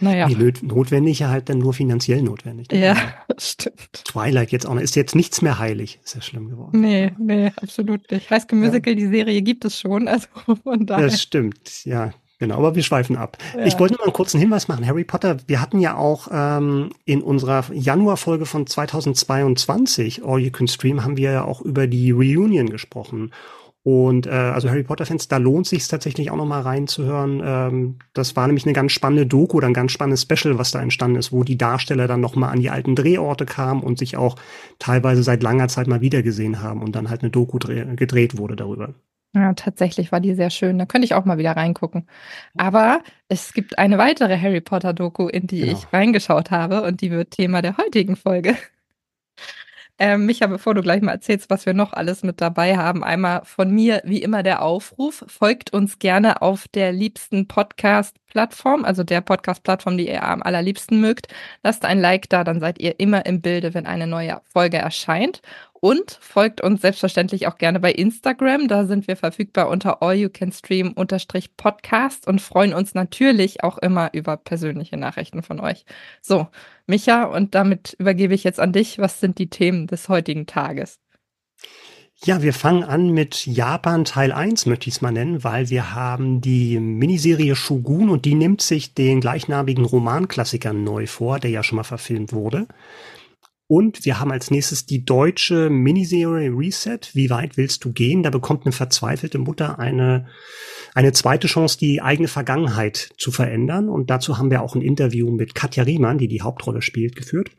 naja. 0.00 0.26
Die 0.26 0.36
notwendige 0.62 1.28
halt 1.28 1.48
dann 1.48 1.58
nur 1.58 1.74
finanziell 1.74 2.22
notwendig. 2.22 2.72
Ja, 2.72 2.96
stimmt. 3.38 4.04
Twilight 4.04 4.50
jetzt 4.50 4.66
auch 4.66 4.74
noch. 4.74 4.80
Ist 4.80 4.96
jetzt 4.96 5.14
nichts 5.14 5.42
mehr 5.42 5.58
heilig. 5.58 6.00
Ist 6.02 6.14
ja 6.14 6.22
schlimm 6.22 6.48
geworden. 6.48 6.80
Nee, 6.80 7.12
nee, 7.18 7.52
absolut 7.56 8.10
nicht. 8.10 8.30
High 8.30 8.42
School 8.42 8.58
Musical, 8.58 8.94
ja. 8.94 8.98
die 8.98 9.08
Serie 9.08 9.42
gibt 9.42 9.64
es 9.66 9.78
schon, 9.78 10.08
also 10.08 10.28
von 10.62 10.86
daher. 10.86 11.06
Das 11.06 11.20
stimmt, 11.20 11.84
ja. 11.84 12.12
Genau, 12.38 12.58
aber 12.58 12.74
wir 12.74 12.82
schweifen 12.82 13.16
ab. 13.16 13.38
Ja. 13.54 13.64
Ich 13.64 13.78
wollte 13.78 13.94
nur 13.94 14.00
mal 14.00 14.04
einen 14.04 14.12
kurzen 14.12 14.38
Hinweis 14.38 14.68
machen. 14.68 14.86
Harry 14.86 15.04
Potter, 15.04 15.38
wir 15.46 15.60
hatten 15.60 15.80
ja 15.80 15.96
auch 15.96 16.28
ähm, 16.30 16.90
in 17.06 17.22
unserer 17.22 17.64
Januarfolge 17.72 18.44
von 18.44 18.66
2022, 18.66 20.22
All 20.24 20.40
You 20.40 20.50
Can 20.50 20.68
Stream, 20.68 21.02
haben 21.02 21.16
wir 21.16 21.30
ja 21.30 21.44
auch 21.44 21.62
über 21.62 21.86
die 21.86 22.10
Reunion 22.10 22.68
gesprochen. 22.68 23.32
Und 23.86 24.26
äh, 24.26 24.30
also 24.30 24.68
Harry 24.68 24.82
Potter-Fans, 24.82 25.28
da 25.28 25.36
lohnt 25.36 25.68
sich 25.68 25.86
tatsächlich 25.86 26.32
auch 26.32 26.36
noch 26.36 26.44
mal 26.44 26.60
reinzuhören. 26.60 27.40
Ähm, 27.42 27.98
das 28.14 28.34
war 28.34 28.48
nämlich 28.48 28.66
eine 28.66 28.72
ganz 28.72 28.90
spannende 28.90 29.26
Doku 29.26 29.58
oder 29.58 29.68
ein 29.68 29.74
ganz 29.74 29.92
spannendes 29.92 30.22
Special, 30.22 30.58
was 30.58 30.72
da 30.72 30.82
entstanden 30.82 31.16
ist, 31.16 31.30
wo 31.30 31.44
die 31.44 31.56
Darsteller 31.56 32.08
dann 32.08 32.20
noch 32.20 32.34
mal 32.34 32.48
an 32.48 32.58
die 32.58 32.68
alten 32.68 32.96
Drehorte 32.96 33.46
kamen 33.46 33.84
und 33.84 33.98
sich 33.98 34.16
auch 34.16 34.34
teilweise 34.80 35.22
seit 35.22 35.44
langer 35.44 35.68
Zeit 35.68 35.86
mal 35.86 36.00
wiedergesehen 36.00 36.60
haben 36.62 36.82
und 36.82 36.96
dann 36.96 37.08
halt 37.08 37.22
eine 37.22 37.30
Doku 37.30 37.58
gedreht 37.60 38.36
wurde 38.38 38.56
darüber. 38.56 38.92
Ja, 39.36 39.52
tatsächlich 39.52 40.12
war 40.12 40.20
die 40.20 40.34
sehr 40.34 40.48
schön. 40.48 40.78
Da 40.78 40.86
könnte 40.86 41.04
ich 41.04 41.12
auch 41.12 41.26
mal 41.26 41.36
wieder 41.36 41.52
reingucken. 41.52 42.08
Aber 42.56 43.02
es 43.28 43.52
gibt 43.52 43.78
eine 43.78 43.98
weitere 43.98 44.40
Harry 44.40 44.62
Potter-Doku, 44.62 45.28
in 45.28 45.46
die 45.46 45.60
genau. 45.60 45.72
ich 45.72 45.92
reingeschaut 45.92 46.50
habe 46.50 46.82
und 46.82 47.02
die 47.02 47.10
wird 47.10 47.32
Thema 47.32 47.60
der 47.60 47.76
heutigen 47.76 48.16
Folge. 48.16 48.56
Ähm, 49.98 50.26
Micha, 50.26 50.46
bevor 50.46 50.74
du 50.74 50.82
gleich 50.82 51.00
mal 51.00 51.12
erzählst, 51.12 51.48
was 51.48 51.64
wir 51.64 51.72
noch 51.72 51.94
alles 51.94 52.22
mit 52.22 52.42
dabei 52.42 52.76
haben, 52.76 53.02
einmal 53.02 53.46
von 53.46 53.70
mir 53.70 54.02
wie 54.04 54.20
immer 54.20 54.42
der 54.42 54.60
Aufruf. 54.60 55.24
Folgt 55.26 55.72
uns 55.72 55.98
gerne 55.98 56.42
auf 56.42 56.68
der 56.68 56.92
liebsten 56.92 57.48
Podcast-Plattform, 58.26 58.84
also 58.84 59.04
der 59.04 59.20
Podcast-Plattform, 59.20 59.96
die 59.96 60.08
ihr 60.08 60.22
am 60.22 60.42
allerliebsten 60.42 61.00
mögt. 61.00 61.28
Lasst 61.62 61.84
ein 61.84 62.00
Like 62.00 62.28
da, 62.28 62.44
dann 62.44 62.60
seid 62.60 62.78
ihr 62.80 62.98
immer 63.00 63.24
im 63.26 63.40
Bilde, 63.40 63.74
wenn 63.74 63.86
eine 63.86 64.06
neue 64.06 64.40
Folge 64.52 64.78
erscheint. 64.78 65.40
Und 65.72 66.18
folgt 66.20 66.62
uns 66.62 66.80
selbstverständlich 66.80 67.46
auch 67.46 67.58
gerne 67.58 67.78
bei 67.80 67.92
Instagram. 67.92 68.66
Da 68.66 68.86
sind 68.86 69.06
wir 69.06 69.16
verfügbar 69.16 69.68
unter 69.68 70.02
All 70.02 70.14
You 70.14 70.30
Can 70.30 70.50
Stream 70.50 70.94
Podcast 71.56 72.26
und 72.26 72.40
freuen 72.40 72.74
uns 72.74 72.94
natürlich 72.94 73.62
auch 73.62 73.78
immer 73.78 74.10
über 74.12 74.36
persönliche 74.36 74.96
Nachrichten 74.96 75.42
von 75.42 75.60
euch. 75.60 75.84
So, 76.22 76.48
Micha, 76.86 77.24
und 77.24 77.54
damit 77.54 77.94
übergebe 77.98 78.34
ich 78.34 78.42
jetzt 78.42 78.58
an 78.58 78.72
dich. 78.72 78.98
Was 78.98 79.20
sind 79.20 79.38
die 79.38 79.50
Themen 79.50 79.86
des 79.86 80.08
heutigen 80.08 80.46
Tages? 80.46 80.98
Ja, 82.24 82.42
wir 82.42 82.54
fangen 82.54 82.82
an 82.82 83.10
mit 83.10 83.46
Japan 83.46 84.04
Teil 84.04 84.32
1, 84.32 84.66
möchte 84.66 84.88
ich 84.88 84.96
es 84.96 85.02
mal 85.02 85.12
nennen, 85.12 85.44
weil 85.44 85.68
wir 85.68 85.94
haben 85.94 86.40
die 86.40 86.80
Miniserie 86.80 87.54
Shogun 87.54 88.08
und 88.08 88.24
die 88.24 88.34
nimmt 88.34 88.62
sich 88.62 88.94
den 88.94 89.20
gleichnamigen 89.20 89.84
Romanklassiker 89.84 90.72
neu 90.72 91.06
vor, 91.06 91.38
der 91.38 91.50
ja 91.50 91.62
schon 91.62 91.76
mal 91.76 91.84
verfilmt 91.84 92.32
wurde. 92.32 92.68
Und 93.68 94.04
wir 94.04 94.18
haben 94.18 94.32
als 94.32 94.50
nächstes 94.50 94.86
die 94.86 95.04
deutsche 95.04 95.68
Miniserie 95.68 96.50
Reset. 96.50 97.00
Wie 97.12 97.30
weit 97.30 97.56
willst 97.56 97.84
du 97.84 97.92
gehen? 97.92 98.22
Da 98.22 98.30
bekommt 98.30 98.64
eine 98.64 98.72
verzweifelte 98.72 99.38
Mutter 99.38 99.78
eine, 99.78 100.28
eine 100.94 101.12
zweite 101.12 101.48
Chance, 101.48 101.76
die 101.76 102.00
eigene 102.00 102.28
Vergangenheit 102.28 103.10
zu 103.18 103.30
verändern. 103.30 103.88
Und 103.88 104.08
dazu 104.08 104.38
haben 104.38 104.50
wir 104.50 104.62
auch 104.62 104.74
ein 104.74 104.82
Interview 104.82 105.30
mit 105.32 105.54
Katja 105.54 105.82
Riemann, 105.82 106.18
die 106.18 106.28
die 106.28 106.42
Hauptrolle 106.42 106.80
spielt, 106.80 107.14
geführt. 107.16 107.50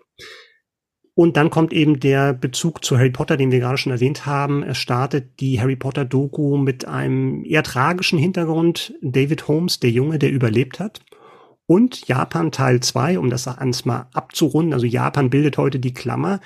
Und 1.17 1.35
dann 1.35 1.49
kommt 1.49 1.73
eben 1.73 1.99
der 1.99 2.31
Bezug 2.31 2.85
zu 2.85 2.95
Harry 2.95 3.09
Potter, 3.09 3.37
den 3.37 3.51
wir 3.51 3.59
gerade 3.59 3.79
schon 3.79 3.91
erwähnt 3.91 4.27
haben. 4.27 4.61
Es 4.61 4.77
startet 4.77 5.39
die 5.39 5.59
Harry 5.59 5.75
Potter 5.75 6.05
Doku 6.05 6.57
mit 6.57 6.87
einem 6.87 7.43
eher 7.43 7.63
tragischen 7.63 8.19
Hintergrund. 8.19 8.93
David 9.01 9.47
Holmes, 9.47 9.79
der 9.79 9.89
Junge, 9.89 10.19
der 10.19 10.29
überlebt 10.29 10.79
hat 10.79 11.01
und 11.65 12.07
Japan 12.07 12.51
Teil 12.51 12.81
2, 12.81 13.17
um 13.17 13.31
das 13.31 13.47
ans 13.47 13.83
mal 13.83 14.05
abzurunden. 14.13 14.73
Also 14.73 14.85
Japan 14.85 15.31
bildet 15.31 15.57
heute 15.57 15.79
die 15.79 15.95
Klammer. 15.95 16.39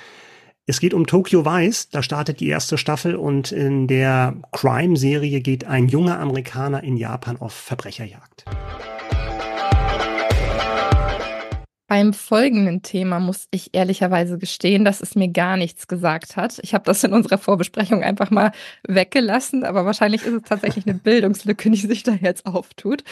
Es 0.66 0.80
geht 0.80 0.94
um 0.94 1.06
Tokyo 1.06 1.46
Vice, 1.46 1.90
da 1.90 2.02
startet 2.02 2.40
die 2.40 2.48
erste 2.48 2.78
Staffel 2.78 3.18
und 3.18 3.52
in 3.52 3.88
der 3.88 4.38
Crime-Serie 4.54 5.42
geht 5.42 5.66
ein 5.66 5.90
junger 5.90 6.18
Amerikaner 6.18 6.82
in 6.82 6.96
Japan 6.96 7.36
auf 7.36 7.52
Verbrecherjagd. 7.52 8.46
Beim 11.92 12.14
folgenden 12.14 12.84
Thema 12.84 13.20
muss 13.20 13.50
ich 13.52 13.72
ehrlicherweise 13.74 14.38
gestehen, 14.38 14.86
dass 14.86 15.02
es 15.02 15.16
mir 15.16 15.28
gar 15.28 15.58
nichts 15.58 15.90
gesagt 15.90 16.38
hat. 16.38 16.58
Ich 16.64 16.74
habe 16.74 16.86
das 16.86 17.04
in 17.04 17.12
unserer 17.12 17.38
Vorbesprechung 17.38 18.02
einfach 18.02 18.32
mal 18.32 18.54
weggelassen, 18.88 19.66
aber 19.66 19.86
wahrscheinlich 19.86 20.24
ist 20.24 20.32
es 20.32 20.44
tatsächlich 20.44 20.88
eine 20.88 20.94
Bildungslücke, 21.04 21.70
die 21.70 21.76
sich 21.76 22.04
da 22.04 22.14
jetzt 22.14 22.46
auftut. 22.46 23.04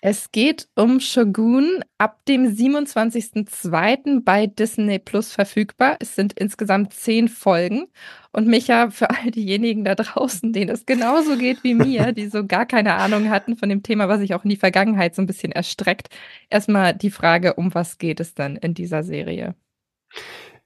Es 0.00 0.30
geht 0.30 0.68
um 0.76 1.00
Shogun 1.00 1.82
ab 1.98 2.24
dem 2.28 2.44
27.02. 2.46 4.22
bei 4.22 4.46
Disney 4.46 5.00
Plus 5.00 5.32
verfügbar. 5.32 5.96
Es 5.98 6.14
sind 6.14 6.34
insgesamt 6.34 6.94
zehn 6.94 7.26
Folgen. 7.26 7.88
Und 8.30 8.46
Micha, 8.46 8.90
für 8.90 9.10
all 9.10 9.32
diejenigen 9.32 9.82
da 9.82 9.96
draußen, 9.96 10.52
denen 10.52 10.70
es 10.70 10.86
genauso 10.86 11.36
geht 11.36 11.64
wie 11.64 11.74
mir, 11.74 12.12
die 12.12 12.28
so 12.28 12.46
gar 12.46 12.64
keine 12.64 12.94
Ahnung 12.94 13.28
hatten 13.28 13.56
von 13.56 13.68
dem 13.68 13.82
Thema, 13.82 14.08
was 14.08 14.20
sich 14.20 14.34
auch 14.34 14.44
in 14.44 14.50
die 14.50 14.56
Vergangenheit 14.56 15.16
so 15.16 15.22
ein 15.22 15.26
bisschen 15.26 15.50
erstreckt, 15.50 16.10
erstmal 16.48 16.94
die 16.94 17.10
Frage, 17.10 17.54
um 17.54 17.74
was 17.74 17.98
geht 17.98 18.20
es 18.20 18.34
dann 18.34 18.54
in 18.54 18.74
dieser 18.74 19.02
Serie? 19.02 19.56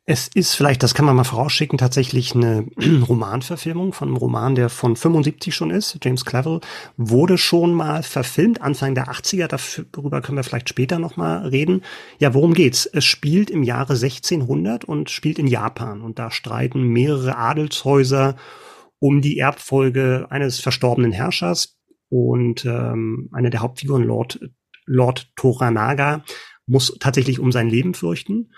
Es 0.05 0.29
ist 0.35 0.55
vielleicht, 0.55 0.83
das 0.83 0.95
kann 0.95 1.05
man 1.05 1.15
mal 1.15 1.23
vorausschicken, 1.23 1.79
tatsächlich 1.79 2.35
eine 2.35 2.67
Romanverfilmung 3.09 3.93
von 3.93 4.09
einem 4.09 4.17
Roman, 4.17 4.57
der 4.57 4.69
von 4.69 4.97
75 4.97 5.55
schon 5.55 5.71
ist. 5.71 5.97
James 6.03 6.25
Clavell 6.25 6.59
wurde 6.97 7.39
schon 7.39 7.73
mal 7.73 8.03
verfilmt, 8.03 8.63
Anfang 8.63 8.97
der 8.97 9.13
80er. 9.13 9.87
Darüber 9.93 10.21
können 10.21 10.39
wir 10.39 10.43
vielleicht 10.43 10.69
später 10.69 10.99
noch 10.99 11.17
mal 11.17 11.47
reden. 11.47 11.83
Ja, 12.19 12.35
worum 12.35 12.53
geht's? 12.53 12.85
Es 12.87 13.05
spielt 13.05 13.49
im 13.49 13.63
Jahre 13.63 13.93
1600 13.93 14.85
und 14.85 15.09
spielt 15.09 15.39
in 15.39 15.47
Japan. 15.47 16.03
Und 16.03 16.19
da 16.19 16.33
streiten 16.33 16.83
mehrere 16.83 17.37
Adelshäuser 17.37 18.35
um 18.99 19.21
die 19.21 19.39
Erbfolge 19.39 20.27
eines 20.31 20.59
verstorbenen 20.59 21.13
Herrschers. 21.13 21.79
Und 22.09 22.65
ähm, 22.65 23.31
eine 23.33 23.51
der 23.51 23.61
Hauptfiguren, 23.61 24.03
Lord, 24.03 24.41
Lord 24.85 25.31
Toranaga, 25.37 26.25
muss 26.67 26.97
tatsächlich 26.99 27.39
um 27.39 27.53
sein 27.53 27.71
Leben 27.71 27.95
fürchten. 27.95 28.51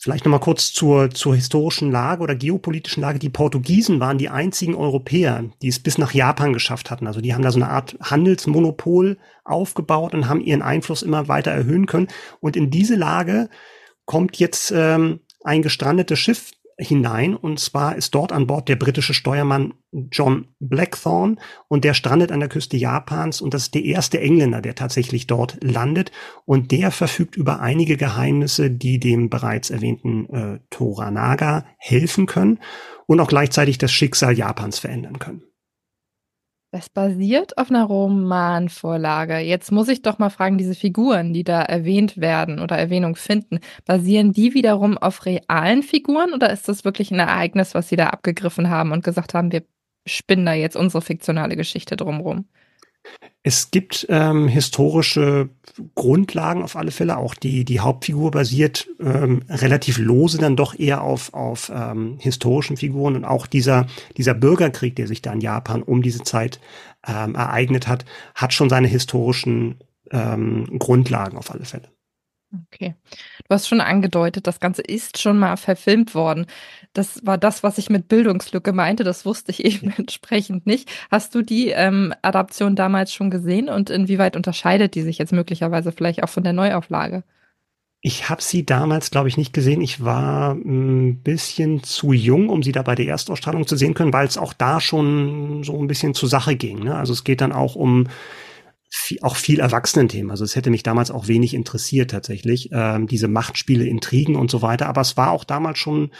Vielleicht 0.00 0.24
noch 0.24 0.30
mal 0.30 0.38
kurz 0.38 0.72
zur, 0.72 1.10
zur 1.10 1.34
historischen 1.34 1.90
Lage 1.90 2.22
oder 2.22 2.36
geopolitischen 2.36 3.00
Lage. 3.00 3.18
Die 3.18 3.30
Portugiesen 3.30 3.98
waren 3.98 4.16
die 4.16 4.28
einzigen 4.28 4.76
Europäer, 4.76 5.44
die 5.60 5.66
es 5.66 5.80
bis 5.80 5.98
nach 5.98 6.14
Japan 6.14 6.52
geschafft 6.52 6.92
hatten. 6.92 7.08
Also 7.08 7.20
die 7.20 7.34
haben 7.34 7.42
da 7.42 7.50
so 7.50 7.58
eine 7.58 7.68
Art 7.68 7.96
Handelsmonopol 8.00 9.18
aufgebaut 9.44 10.14
und 10.14 10.28
haben 10.28 10.40
ihren 10.40 10.62
Einfluss 10.62 11.02
immer 11.02 11.26
weiter 11.26 11.50
erhöhen 11.50 11.86
können. 11.86 12.06
Und 12.38 12.56
in 12.56 12.70
diese 12.70 12.94
Lage 12.94 13.50
kommt 14.04 14.36
jetzt 14.36 14.70
ähm, 14.70 15.18
ein 15.42 15.62
gestrandetes 15.62 16.18
Schiff 16.20 16.52
hinein. 16.78 17.34
Und 17.34 17.58
zwar 17.58 17.96
ist 17.96 18.14
dort 18.14 18.32
an 18.32 18.46
Bord 18.46 18.68
der 18.68 18.76
britische 18.76 19.14
Steuermann 19.14 19.74
John 20.12 20.48
Blackthorne 20.60 21.36
und 21.66 21.84
der 21.84 21.94
strandet 21.94 22.30
an 22.30 22.40
der 22.40 22.48
Küste 22.48 22.76
Japans 22.76 23.40
und 23.40 23.54
das 23.54 23.64
ist 23.64 23.74
der 23.74 23.84
erste 23.84 24.20
Engländer, 24.20 24.60
der 24.60 24.74
tatsächlich 24.74 25.26
dort 25.26 25.62
landet 25.62 26.12
und 26.44 26.70
der 26.70 26.90
verfügt 26.90 27.36
über 27.36 27.60
einige 27.60 27.96
Geheimnisse, 27.96 28.70
die 28.70 29.00
dem 29.00 29.28
bereits 29.28 29.70
erwähnten 29.70 30.28
äh, 30.32 30.60
Toranaga 30.70 31.64
helfen 31.78 32.26
können 32.26 32.60
und 33.06 33.20
auch 33.20 33.28
gleichzeitig 33.28 33.78
das 33.78 33.92
Schicksal 33.92 34.36
Japans 34.36 34.78
verändern 34.78 35.18
können. 35.18 35.42
Das 36.70 36.90
basiert 36.90 37.56
auf 37.56 37.70
einer 37.70 37.84
Romanvorlage. 37.84 39.38
Jetzt 39.38 39.72
muss 39.72 39.88
ich 39.88 40.02
doch 40.02 40.18
mal 40.18 40.28
fragen, 40.28 40.58
diese 40.58 40.74
Figuren, 40.74 41.32
die 41.32 41.42
da 41.42 41.62
erwähnt 41.62 42.18
werden 42.18 42.60
oder 42.60 42.76
Erwähnung 42.76 43.16
finden, 43.16 43.60
basieren 43.86 44.32
die 44.32 44.52
wiederum 44.52 44.98
auf 44.98 45.24
realen 45.24 45.82
Figuren 45.82 46.34
oder 46.34 46.52
ist 46.52 46.68
das 46.68 46.84
wirklich 46.84 47.10
ein 47.10 47.20
Ereignis, 47.20 47.74
was 47.74 47.88
Sie 47.88 47.96
da 47.96 48.08
abgegriffen 48.08 48.68
haben 48.68 48.92
und 48.92 49.02
gesagt 49.02 49.32
haben, 49.32 49.50
wir 49.50 49.64
spinnen 50.06 50.44
da 50.44 50.52
jetzt 50.52 50.76
unsere 50.76 51.00
fiktionale 51.00 51.56
Geschichte 51.56 51.96
drumherum? 51.96 52.46
Es 53.42 53.70
gibt 53.70 54.06
ähm, 54.10 54.48
historische 54.48 55.48
Grundlagen 55.94 56.62
auf 56.62 56.76
alle 56.76 56.90
Fälle. 56.90 57.16
Auch 57.16 57.34
die, 57.34 57.64
die 57.64 57.80
Hauptfigur 57.80 58.30
basiert 58.30 58.88
ähm, 59.00 59.42
relativ 59.48 59.98
lose 59.98 60.38
dann 60.38 60.56
doch 60.56 60.78
eher 60.78 61.02
auf, 61.02 61.32
auf 61.32 61.72
ähm, 61.74 62.18
historischen 62.18 62.76
Figuren. 62.76 63.16
Und 63.16 63.24
auch 63.24 63.46
dieser, 63.46 63.86
dieser 64.16 64.34
Bürgerkrieg, 64.34 64.96
der 64.96 65.06
sich 65.06 65.22
da 65.22 65.32
in 65.32 65.40
Japan 65.40 65.82
um 65.82 66.02
diese 66.02 66.22
Zeit 66.24 66.60
ähm, 67.06 67.34
ereignet 67.36 67.86
hat, 67.86 68.04
hat 68.34 68.52
schon 68.52 68.68
seine 68.68 68.88
historischen 68.88 69.78
ähm, 70.10 70.78
Grundlagen 70.78 71.38
auf 71.38 71.50
alle 71.50 71.64
Fälle. 71.64 71.88
Okay. 72.50 72.94
Du 73.40 73.54
hast 73.54 73.68
schon 73.68 73.82
angedeutet, 73.82 74.46
das 74.46 74.58
Ganze 74.58 74.80
ist 74.80 75.20
schon 75.20 75.38
mal 75.38 75.56
verfilmt 75.56 76.14
worden. 76.14 76.46
Das 76.94 77.24
war 77.26 77.36
das, 77.36 77.62
was 77.62 77.76
ich 77.76 77.90
mit 77.90 78.08
Bildungslücke 78.08 78.72
meinte. 78.72 79.04
Das 79.04 79.26
wusste 79.26 79.50
ich 79.52 79.64
eben 79.64 79.92
entsprechend 79.96 80.66
nicht. 80.66 80.90
Hast 81.10 81.34
du 81.34 81.42
die 81.42 81.68
ähm, 81.68 82.14
Adaption 82.22 82.74
damals 82.74 83.12
schon 83.12 83.30
gesehen 83.30 83.68
und 83.68 83.90
inwieweit 83.90 84.36
unterscheidet 84.36 84.94
die 84.94 85.02
sich 85.02 85.18
jetzt 85.18 85.32
möglicherweise 85.32 85.92
vielleicht 85.92 86.22
auch 86.22 86.30
von 86.30 86.44
der 86.44 86.54
Neuauflage? 86.54 87.22
Ich 88.00 88.30
habe 88.30 88.40
sie 88.40 88.64
damals, 88.64 89.10
glaube 89.10 89.28
ich, 89.28 89.36
nicht 89.36 89.52
gesehen. 89.52 89.80
Ich 89.80 90.04
war 90.04 90.52
ein 90.52 91.20
bisschen 91.20 91.82
zu 91.82 92.12
jung, 92.12 92.48
um 92.48 92.62
sie 92.62 92.70
da 92.70 92.82
bei 92.82 92.94
der 92.94 93.08
Erstausstrahlung 93.08 93.66
zu 93.66 93.76
sehen 93.76 93.94
können, 93.94 94.12
weil 94.12 94.26
es 94.26 94.38
auch 94.38 94.52
da 94.52 94.80
schon 94.80 95.64
so 95.64 95.76
ein 95.78 95.88
bisschen 95.88 96.14
zur 96.14 96.28
Sache 96.28 96.54
ging. 96.54 96.84
Ne? 96.84 96.94
Also 96.94 97.12
es 97.12 97.24
geht 97.24 97.40
dann 97.40 97.52
auch 97.52 97.74
um 97.74 98.06
auch 99.22 99.36
viel 99.36 99.60
Erwachsenenthemen. 99.60 100.30
Also 100.30 100.44
es 100.44 100.56
hätte 100.56 100.70
mich 100.70 100.82
damals 100.82 101.10
auch 101.10 101.28
wenig 101.28 101.54
interessiert 101.54 102.10
tatsächlich, 102.10 102.70
ähm, 102.72 103.06
diese 103.06 103.28
Machtspiele, 103.28 103.84
Intrigen 103.84 104.36
und 104.36 104.50
so 104.50 104.62
weiter. 104.62 104.86
Aber 104.86 105.00
es 105.00 105.16
war 105.16 105.30
auch 105.30 105.44
damals 105.44 105.78
schon 105.78 106.10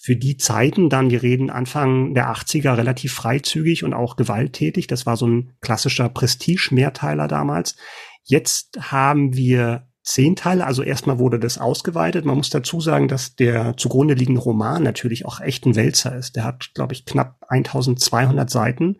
für 0.00 0.16
die 0.16 0.36
Zeiten 0.36 0.90
dann, 0.90 1.10
wir 1.10 1.22
reden 1.22 1.50
Anfang 1.50 2.14
der 2.14 2.28
80er, 2.28 2.76
relativ 2.76 3.14
freizügig 3.14 3.84
und 3.84 3.94
auch 3.94 4.16
gewalttätig. 4.16 4.86
Das 4.86 5.06
war 5.06 5.16
so 5.16 5.26
ein 5.26 5.52
klassischer 5.60 6.08
Prestige-Mehrteiler 6.08 7.28
damals. 7.28 7.76
Jetzt 8.22 8.78
haben 8.92 9.34
wir 9.34 9.88
zehn 10.02 10.36
Teile, 10.36 10.66
also 10.66 10.82
erstmal 10.82 11.18
wurde 11.18 11.38
das 11.38 11.58
ausgeweitet. 11.58 12.26
Man 12.26 12.36
muss 12.36 12.50
dazu 12.50 12.80
sagen, 12.80 13.08
dass 13.08 13.36
der 13.36 13.76
zugrunde 13.76 14.14
liegende 14.14 14.42
Roman 14.42 14.82
natürlich 14.82 15.24
auch 15.24 15.40
echt 15.40 15.64
ein 15.64 15.76
Wälzer 15.76 16.14
ist. 16.16 16.36
Der 16.36 16.44
hat, 16.44 16.72
glaube 16.74 16.92
ich, 16.92 17.06
knapp 17.06 17.38
1200 17.48 18.50
Seiten. 18.50 18.98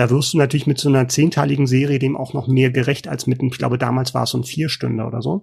Da 0.00 0.08
wirst 0.08 0.32
du 0.32 0.38
natürlich 0.38 0.66
mit 0.66 0.78
so 0.78 0.88
einer 0.88 1.08
zehnteiligen 1.08 1.66
Serie 1.66 1.98
dem 1.98 2.16
auch 2.16 2.32
noch 2.32 2.48
mehr 2.48 2.70
gerecht 2.70 3.06
als 3.06 3.26
mit, 3.26 3.42
ich 3.42 3.58
glaube, 3.58 3.76
damals 3.76 4.14
war 4.14 4.22
es 4.22 4.30
so 4.30 4.38
ein 4.38 4.44
Vierstünder 4.44 5.06
oder 5.06 5.20
so. 5.20 5.42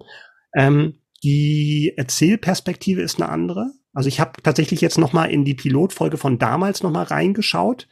Ähm, 0.52 0.94
die 1.22 1.92
Erzählperspektive 1.96 3.00
ist 3.00 3.22
eine 3.22 3.30
andere. 3.30 3.70
Also 3.92 4.08
ich 4.08 4.18
habe 4.18 4.32
tatsächlich 4.42 4.80
jetzt 4.80 4.98
noch 4.98 5.12
mal 5.12 5.26
in 5.26 5.44
die 5.44 5.54
Pilotfolge 5.54 6.16
von 6.16 6.40
damals 6.40 6.82
noch 6.82 6.90
mal 6.90 7.04
reingeschaut. 7.04 7.86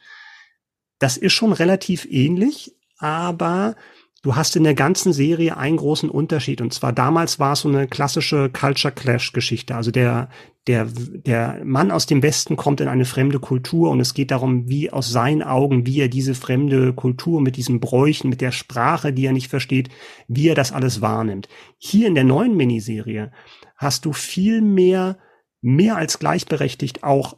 Das 0.99 1.15
ist 1.15 1.31
schon 1.31 1.53
relativ 1.53 2.05
ähnlich, 2.11 2.75
aber 2.97 3.77
du 4.23 4.35
hast 4.35 4.55
in 4.55 4.63
der 4.63 4.73
ganzen 4.73 5.13
Serie 5.13 5.57
einen 5.57 5.77
großen 5.77 6.09
Unterschied. 6.09 6.61
Und 6.61 6.73
zwar 6.73 6.93
damals 6.93 7.39
war 7.39 7.53
es 7.53 7.61
so 7.61 7.69
eine 7.69 7.87
klassische 7.87 8.49
Culture 8.49 8.93
Clash 8.93 9.31
Geschichte. 9.33 9.75
Also 9.75 9.91
der, 9.91 10.29
der, 10.67 10.85
der 10.85 11.61
Mann 11.63 11.91
aus 11.91 12.05
dem 12.05 12.23
Westen 12.23 12.57
kommt 12.57 12.81
in 12.81 12.87
eine 12.87 13.05
fremde 13.05 13.39
Kultur 13.39 13.89
und 13.89 13.99
es 13.99 14.13
geht 14.13 14.31
darum, 14.31 14.67
wie 14.67 14.91
aus 14.91 15.09
seinen 15.09 15.43
Augen, 15.43 15.85
wie 15.85 15.99
er 15.99 16.09
diese 16.09 16.35
fremde 16.35 16.93
Kultur 16.93 17.41
mit 17.41 17.57
diesen 17.57 17.79
Bräuchen, 17.79 18.29
mit 18.29 18.41
der 18.41 18.51
Sprache, 18.51 19.13
die 19.13 19.25
er 19.25 19.33
nicht 19.33 19.49
versteht, 19.49 19.89
wie 20.27 20.49
er 20.49 20.55
das 20.55 20.71
alles 20.71 21.01
wahrnimmt. 21.01 21.47
Hier 21.77 22.07
in 22.07 22.15
der 22.15 22.23
neuen 22.23 22.57
Miniserie 22.57 23.31
hast 23.77 24.05
du 24.05 24.13
viel 24.13 24.61
mehr, 24.61 25.17
mehr 25.61 25.95
als 25.95 26.19
gleichberechtigt 26.19 27.03
auch 27.03 27.37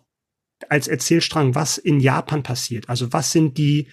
als 0.68 0.88
Erzählstrang, 0.88 1.56
was 1.56 1.78
in 1.78 2.00
Japan 2.00 2.44
passiert. 2.44 2.90
Also 2.90 3.14
was 3.14 3.32
sind 3.32 3.58
die, 3.58 3.88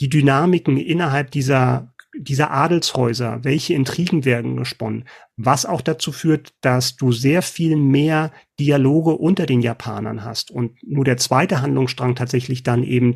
die 0.00 0.08
Dynamiken 0.08 0.76
innerhalb 0.76 1.30
dieser 1.30 1.91
dieser 2.14 2.50
Adelshäuser, 2.50 3.40
welche 3.42 3.74
Intrigen 3.74 4.24
werden 4.24 4.56
gesponnen, 4.56 5.04
was 5.36 5.64
auch 5.64 5.80
dazu 5.80 6.12
führt, 6.12 6.52
dass 6.60 6.96
du 6.96 7.12
sehr 7.12 7.42
viel 7.42 7.76
mehr 7.76 8.32
Dialoge 8.60 9.12
unter 9.12 9.46
den 9.46 9.60
Japanern 9.60 10.24
hast 10.24 10.50
und 10.50 10.82
nur 10.82 11.04
der 11.04 11.16
zweite 11.16 11.62
Handlungsstrang 11.62 12.14
tatsächlich 12.14 12.62
dann 12.62 12.82
eben 12.82 13.14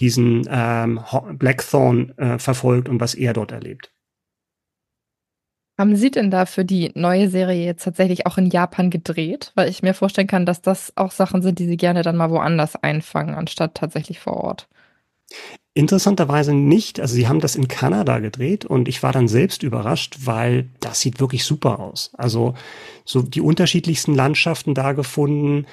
diesen 0.00 0.48
ähm, 0.50 1.00
Blackthorn 1.34 2.16
äh, 2.16 2.38
verfolgt 2.38 2.88
und 2.88 3.00
was 3.00 3.14
er 3.14 3.32
dort 3.32 3.52
erlebt. 3.52 3.92
Haben 5.78 5.94
Sie 5.94 6.10
denn 6.10 6.32
da 6.32 6.44
für 6.44 6.64
die 6.64 6.90
neue 6.96 7.28
Serie 7.28 7.64
jetzt 7.64 7.84
tatsächlich 7.84 8.26
auch 8.26 8.36
in 8.36 8.46
Japan 8.46 8.90
gedreht? 8.90 9.52
Weil 9.54 9.68
ich 9.68 9.80
mir 9.80 9.94
vorstellen 9.94 10.26
kann, 10.26 10.44
dass 10.44 10.60
das 10.60 10.92
auch 10.96 11.12
Sachen 11.12 11.40
sind, 11.40 11.60
die 11.60 11.66
Sie 11.66 11.76
gerne 11.76 12.02
dann 12.02 12.16
mal 12.16 12.30
woanders 12.30 12.74
einfangen, 12.74 13.36
anstatt 13.36 13.76
tatsächlich 13.76 14.18
vor 14.18 14.38
Ort. 14.38 14.68
Interessanterweise 15.78 16.54
nicht. 16.54 16.98
Also 16.98 17.14
sie 17.14 17.28
haben 17.28 17.38
das 17.38 17.54
in 17.54 17.68
Kanada 17.68 18.18
gedreht 18.18 18.64
und 18.64 18.88
ich 18.88 19.04
war 19.04 19.12
dann 19.12 19.28
selbst 19.28 19.62
überrascht, 19.62 20.16
weil 20.24 20.70
das 20.80 20.98
sieht 20.98 21.20
wirklich 21.20 21.44
super 21.44 21.78
aus. 21.78 22.10
Also 22.14 22.54
so 23.04 23.22
die 23.22 23.40
unterschiedlichsten 23.40 24.12
Landschaften 24.12 24.74
da 24.74 24.92
gefunden, 24.92 25.68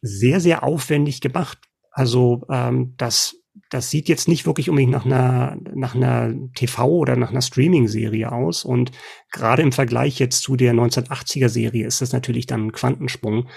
sehr, 0.00 0.38
sehr 0.38 0.62
aufwendig 0.62 1.20
gemacht. 1.20 1.58
Also 1.90 2.46
ähm, 2.48 2.94
das, 2.98 3.34
das 3.68 3.90
sieht 3.90 4.08
jetzt 4.08 4.28
nicht 4.28 4.46
wirklich 4.46 4.70
unbedingt 4.70 4.92
nach 4.92 5.04
einer, 5.04 5.56
nach 5.74 5.96
einer 5.96 6.32
TV 6.54 6.88
oder 6.88 7.16
nach 7.16 7.30
einer 7.30 7.42
Streaming-Serie 7.42 8.30
aus. 8.30 8.64
Und 8.64 8.92
gerade 9.32 9.62
im 9.62 9.72
Vergleich 9.72 10.20
jetzt 10.20 10.44
zu 10.44 10.54
der 10.54 10.72
1980er-Serie 10.72 11.84
ist 11.84 12.00
das 12.00 12.12
natürlich 12.12 12.46
dann 12.46 12.68
ein 12.68 12.72
Quantensprung, 12.72 13.48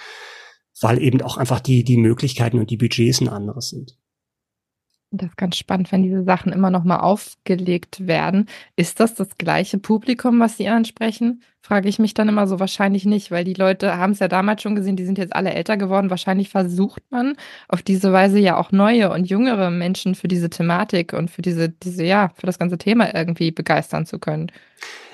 weil 0.82 1.00
eben 1.00 1.22
auch 1.22 1.38
einfach 1.38 1.60
die, 1.60 1.84
die 1.84 1.98
Möglichkeiten 1.98 2.58
und 2.58 2.72
die 2.72 2.78
Budgets 2.78 3.22
ein 3.22 3.30
anderes 3.30 3.70
sind. 3.70 4.00
Das 5.14 5.28
ist 5.30 5.38
ganz 5.38 5.58
spannend, 5.58 5.92
wenn 5.92 6.04
diese 6.04 6.24
Sachen 6.24 6.54
immer 6.54 6.70
noch 6.70 6.86
mal 6.86 7.00
aufgelegt 7.00 8.08
werden. 8.08 8.48
Ist 8.78 9.02
das 9.02 9.14
das 9.14 9.38
gleiche 9.38 9.78
Publikum, 9.78 10.40
was 10.40 10.56
Sie 10.56 10.70
ansprechen? 10.70 11.44
Frage 11.60 11.90
ich 11.90 12.00
mich 12.00 12.14
dann 12.14 12.30
immer 12.30 12.48
so 12.48 12.62
wahrscheinlich 12.62 13.04
nicht, 13.04 13.30
weil 13.30 13.44
die 13.44 13.54
Leute 13.54 13.98
haben 13.98 14.14
es 14.14 14.20
ja 14.20 14.30
damals 14.30 14.62
schon 14.62 14.74
gesehen, 14.74 14.96
die 14.96 15.04
sind 15.04 15.18
jetzt 15.18 15.36
alle 15.36 15.54
älter 15.54 15.76
geworden. 15.76 16.10
Wahrscheinlich 16.10 16.48
versucht 16.50 17.04
man 17.12 17.36
auf 17.68 17.82
diese 17.82 18.14
Weise 18.14 18.40
ja 18.40 18.56
auch 18.58 18.72
neue 18.72 19.12
und 19.12 19.30
jüngere 19.30 19.70
Menschen 19.70 20.16
für 20.16 20.30
diese 20.30 20.50
Thematik 20.50 21.12
und 21.12 21.30
für 21.30 21.42
diese, 21.42 21.68
diese, 21.68 22.06
ja, 22.06 22.30
für 22.36 22.46
das 22.46 22.58
ganze 22.58 22.78
Thema 22.78 23.14
irgendwie 23.14 23.52
begeistern 23.52 24.06
zu 24.06 24.18
können. 24.18 24.50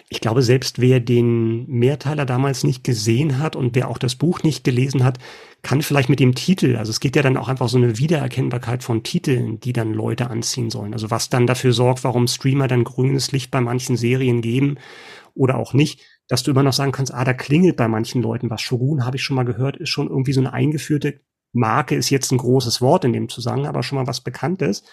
Ich 0.09 0.21
glaube, 0.21 0.41
selbst 0.41 0.79
wer 0.79 1.01
den 1.01 1.67
Mehrteiler 1.67 2.25
damals 2.25 2.63
nicht 2.63 2.83
gesehen 2.85 3.39
hat 3.39 3.57
und 3.57 3.75
wer 3.75 3.89
auch 3.89 3.97
das 3.97 4.15
Buch 4.15 4.41
nicht 4.41 4.63
gelesen 4.63 5.03
hat, 5.03 5.19
kann 5.63 5.81
vielleicht 5.81 6.07
mit 6.07 6.21
dem 6.21 6.33
Titel, 6.33 6.77
also 6.77 6.91
es 6.91 7.01
geht 7.01 7.17
ja 7.17 7.21
dann 7.21 7.35
auch 7.35 7.49
einfach 7.49 7.67
so 7.67 7.77
eine 7.77 7.97
Wiedererkennbarkeit 7.97 8.83
von 8.83 9.03
Titeln, 9.03 9.59
die 9.59 9.73
dann 9.73 9.93
Leute 9.93 10.29
anziehen 10.29 10.69
sollen. 10.69 10.93
Also 10.93 11.11
was 11.11 11.29
dann 11.29 11.45
dafür 11.45 11.73
sorgt, 11.73 12.05
warum 12.05 12.27
Streamer 12.27 12.69
dann 12.69 12.85
grünes 12.85 13.33
Licht 13.33 13.51
bei 13.51 13.59
manchen 13.59 13.97
Serien 13.97 14.41
geben 14.41 14.77
oder 15.33 15.57
auch 15.57 15.73
nicht. 15.73 15.99
dass 16.27 16.43
du 16.43 16.51
immer 16.51 16.63
noch 16.63 16.73
sagen 16.73 16.91
kannst, 16.91 17.13
ah, 17.13 17.23
da 17.23 17.33
klingelt 17.33 17.77
bei 17.77 17.87
manchen 17.87 18.21
Leuten 18.21 18.49
was. 18.49 18.61
Shogun 18.61 19.05
habe 19.05 19.17
ich 19.17 19.23
schon 19.23 19.35
mal 19.35 19.43
gehört, 19.43 19.77
ist 19.77 19.89
schon 19.89 20.09
irgendwie 20.09 20.33
so 20.33 20.41
eine 20.41 20.53
eingeführte 20.53 21.21
Marke, 21.53 21.95
ist 21.95 22.09
jetzt 22.09 22.31
ein 22.31 22.37
großes 22.37 22.81
Wort 22.81 23.05
in 23.05 23.13
dem 23.13 23.29
Zusammenhang, 23.29 23.69
aber 23.69 23.83
schon 23.83 23.97
mal 23.97 24.07
was 24.07 24.21
Bekanntes. 24.21 24.83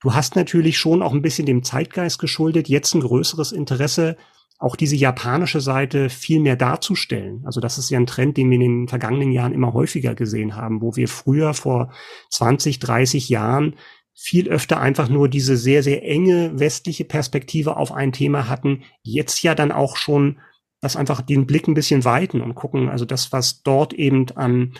Du 0.00 0.14
hast 0.14 0.36
natürlich 0.36 0.76
schon 0.76 1.00
auch 1.00 1.12
ein 1.12 1.22
bisschen 1.22 1.46
dem 1.46 1.62
Zeitgeist 1.62 2.18
geschuldet, 2.18 2.68
jetzt 2.68 2.94
ein 2.94 3.00
größeres 3.00 3.52
Interesse, 3.52 4.16
auch 4.64 4.76
diese 4.76 4.96
japanische 4.96 5.60
Seite 5.60 6.08
viel 6.08 6.40
mehr 6.40 6.56
darzustellen. 6.56 7.42
Also 7.44 7.60
das 7.60 7.76
ist 7.76 7.90
ja 7.90 7.98
ein 7.98 8.06
Trend, 8.06 8.38
den 8.38 8.48
wir 8.48 8.54
in 8.54 8.60
den 8.62 8.88
vergangenen 8.88 9.30
Jahren 9.30 9.52
immer 9.52 9.74
häufiger 9.74 10.14
gesehen 10.14 10.56
haben, 10.56 10.80
wo 10.80 10.96
wir 10.96 11.06
früher 11.06 11.52
vor 11.52 11.92
20, 12.30 12.78
30 12.78 13.28
Jahren 13.28 13.76
viel 14.14 14.48
öfter 14.48 14.80
einfach 14.80 15.10
nur 15.10 15.28
diese 15.28 15.58
sehr, 15.58 15.82
sehr 15.82 16.02
enge 16.02 16.58
westliche 16.58 17.04
Perspektive 17.04 17.76
auf 17.76 17.92
ein 17.92 18.12
Thema 18.12 18.48
hatten, 18.48 18.84
jetzt 19.02 19.42
ja 19.42 19.54
dann 19.54 19.70
auch 19.70 19.98
schon 19.98 20.40
das 20.80 20.96
einfach 20.96 21.20
den 21.20 21.46
Blick 21.46 21.68
ein 21.68 21.74
bisschen 21.74 22.06
weiten 22.06 22.40
und 22.40 22.54
gucken, 22.54 22.88
also 22.88 23.04
das, 23.04 23.32
was 23.32 23.62
dort 23.62 23.92
eben 23.92 24.26
an, 24.34 24.72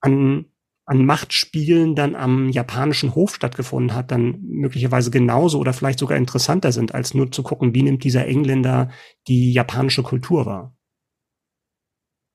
an, 0.00 0.46
an 0.86 1.04
Machtspielen 1.06 1.94
dann 1.94 2.14
am 2.14 2.50
japanischen 2.50 3.14
Hof 3.14 3.34
stattgefunden 3.34 3.96
hat, 3.96 4.10
dann 4.10 4.40
möglicherweise 4.42 5.10
genauso 5.10 5.58
oder 5.58 5.72
vielleicht 5.72 5.98
sogar 5.98 6.18
interessanter 6.18 6.72
sind, 6.72 6.94
als 6.94 7.14
nur 7.14 7.32
zu 7.32 7.42
gucken, 7.42 7.74
wie 7.74 7.82
nimmt 7.82 8.04
dieser 8.04 8.26
Engländer 8.26 8.90
die 9.26 9.52
japanische 9.52 10.02
Kultur 10.02 10.46
wahr. 10.46 10.76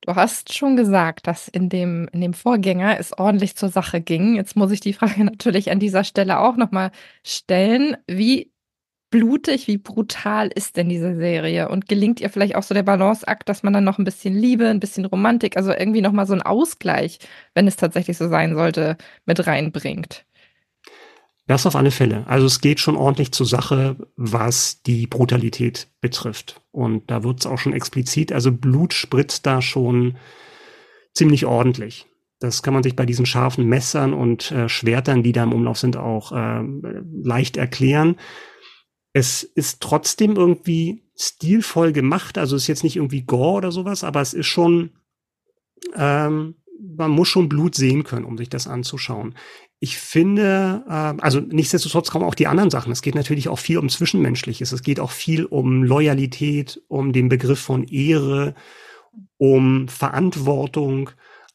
Du 0.02 0.14
hast 0.14 0.54
schon 0.56 0.76
gesagt, 0.76 1.26
dass 1.26 1.46
in 1.46 1.68
dem, 1.68 2.08
in 2.12 2.22
dem 2.22 2.32
Vorgänger 2.32 2.98
es 2.98 3.16
ordentlich 3.16 3.54
zur 3.54 3.68
Sache 3.68 4.00
ging. 4.00 4.34
Jetzt 4.34 4.56
muss 4.56 4.72
ich 4.72 4.80
die 4.80 4.94
Frage 4.94 5.24
natürlich 5.24 5.70
an 5.70 5.78
dieser 5.78 6.04
Stelle 6.04 6.40
auch 6.40 6.56
nochmal 6.56 6.90
stellen. 7.22 7.96
Wie 8.06 8.49
blutig, 9.10 9.66
wie 9.66 9.78
brutal 9.78 10.48
ist 10.54 10.76
denn 10.76 10.88
diese 10.88 11.16
Serie? 11.16 11.68
Und 11.68 11.88
gelingt 11.88 12.20
ihr 12.20 12.30
vielleicht 12.30 12.54
auch 12.54 12.62
so 12.62 12.74
der 12.74 12.82
Balanceakt, 12.82 13.48
dass 13.48 13.62
man 13.62 13.72
dann 13.72 13.84
noch 13.84 13.98
ein 13.98 14.04
bisschen 14.04 14.34
Liebe, 14.34 14.68
ein 14.68 14.80
bisschen 14.80 15.04
Romantik, 15.04 15.56
also 15.56 15.72
irgendwie 15.72 16.00
nochmal 16.00 16.26
so 16.26 16.32
einen 16.32 16.42
Ausgleich, 16.42 17.18
wenn 17.54 17.66
es 17.66 17.76
tatsächlich 17.76 18.16
so 18.16 18.28
sein 18.28 18.54
sollte, 18.54 18.96
mit 19.26 19.46
reinbringt? 19.46 20.24
Das 21.46 21.66
auf 21.66 21.74
alle 21.74 21.90
Fälle. 21.90 22.24
Also 22.28 22.46
es 22.46 22.60
geht 22.60 22.78
schon 22.78 22.94
ordentlich 22.94 23.32
zur 23.32 23.46
Sache, 23.46 23.96
was 24.16 24.82
die 24.82 25.08
Brutalität 25.08 25.88
betrifft. 26.00 26.60
Und 26.70 27.10
da 27.10 27.24
wird 27.24 27.40
es 27.40 27.46
auch 27.46 27.58
schon 27.58 27.72
explizit, 27.72 28.30
also 28.32 28.52
Blut 28.52 28.94
spritzt 28.94 29.46
da 29.46 29.60
schon 29.60 30.16
ziemlich 31.12 31.46
ordentlich. 31.46 32.06
Das 32.38 32.62
kann 32.62 32.72
man 32.72 32.84
sich 32.84 32.94
bei 32.94 33.04
diesen 33.04 33.26
scharfen 33.26 33.66
Messern 33.66 34.14
und 34.14 34.52
äh, 34.52 34.68
Schwertern, 34.68 35.22
die 35.24 35.32
da 35.32 35.42
im 35.42 35.52
Umlauf 35.52 35.78
sind, 35.78 35.96
auch 35.96 36.30
äh, 36.30 36.62
leicht 37.22 37.56
erklären. 37.56 38.16
Es 39.12 39.42
ist 39.42 39.80
trotzdem 39.80 40.36
irgendwie 40.36 41.02
stilvoll 41.16 41.92
gemacht, 41.92 42.38
also 42.38 42.56
ist 42.56 42.66
jetzt 42.66 42.84
nicht 42.84 42.96
irgendwie 42.96 43.22
Gore 43.22 43.58
oder 43.58 43.72
sowas, 43.72 44.04
aber 44.04 44.20
es 44.20 44.34
ist 44.34 44.46
schon, 44.46 44.90
ähm, 45.94 46.54
man 46.96 47.10
muss 47.10 47.28
schon 47.28 47.48
Blut 47.48 47.74
sehen 47.74 48.04
können, 48.04 48.24
um 48.24 48.38
sich 48.38 48.48
das 48.48 48.66
anzuschauen. 48.66 49.34
Ich 49.80 49.98
finde, 49.98 50.84
äh, 50.88 51.22
also 51.22 51.40
nichtsdestotrotz 51.40 52.10
kommen 52.10 52.24
auch 52.24 52.34
die 52.34 52.46
anderen 52.46 52.70
Sachen. 52.70 52.92
Es 52.92 53.02
geht 53.02 53.14
natürlich 53.14 53.48
auch 53.48 53.58
viel 53.58 53.78
um 53.78 53.88
Zwischenmenschliches. 53.88 54.72
Es 54.72 54.82
geht 54.82 55.00
auch 55.00 55.10
viel 55.10 55.44
um 55.44 55.82
Loyalität, 55.82 56.82
um 56.88 57.12
den 57.12 57.28
Begriff 57.28 57.60
von 57.60 57.84
Ehre, 57.84 58.54
um 59.38 59.88
Verantwortung, 59.88 61.10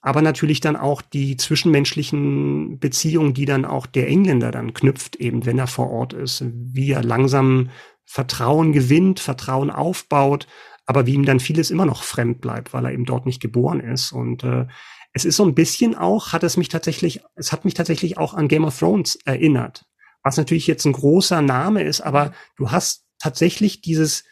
aber 0.06 0.22
natürlich 0.22 0.60
dann 0.60 0.76
auch 0.76 1.02
die 1.02 1.36
zwischenmenschlichen 1.36 2.78
Beziehungen, 2.78 3.34
die 3.34 3.46
dann 3.46 3.66
auch 3.66 3.88
der 3.88 4.08
Engländer 4.08 4.52
dann 4.52 4.76
knüpft, 4.76 5.16
eben 5.16 5.48
wenn 5.48 5.58
er 5.58 5.66
vor 5.66 5.90
Ort 5.90 6.14
ist, 6.14 6.44
wie 6.46 6.92
er 6.92 7.04
langsam 7.04 7.72
Vertrauen 8.06 8.72
gewinnt, 8.72 9.20
Vertrauen 9.20 9.72
aufbaut, 9.72 10.46
aber 10.86 11.08
wie 11.08 11.16
ihm 11.16 11.26
dann 11.26 11.40
vieles 11.40 11.72
immer 11.72 11.88
noch 11.88 12.04
fremd 12.04 12.40
bleibt, 12.40 12.72
weil 12.72 12.86
er 12.86 12.92
eben 12.92 13.06
dort 13.06 13.26
nicht 13.26 13.42
geboren 13.42 13.80
ist. 13.80 14.12
Und 14.12 14.44
äh, 14.44 14.68
es 15.14 15.26
ist 15.26 15.38
so 15.38 15.44
ein 15.44 15.56
bisschen 15.56 15.96
auch, 15.96 16.34
hat 16.34 16.44
es 16.44 16.56
mich 16.56 16.70
tatsächlich, 16.70 17.22
es 17.34 17.52
hat 17.52 17.66
mich 17.66 17.74
tatsächlich 17.74 18.20
auch 18.20 18.36
an 18.36 18.48
Game 18.48 18.66
of 18.66 18.78
Thrones 18.78 19.18
erinnert. 19.26 19.88
Was 20.22 20.38
natürlich 20.38 20.68
jetzt 20.68 20.86
ein 20.86 20.94
großer 20.94 21.42
Name 21.42 21.82
ist, 21.82 22.02
aber 22.02 22.32
du 22.58 22.70
hast 22.70 23.08
tatsächlich 23.18 23.82
dieses, 23.82 24.24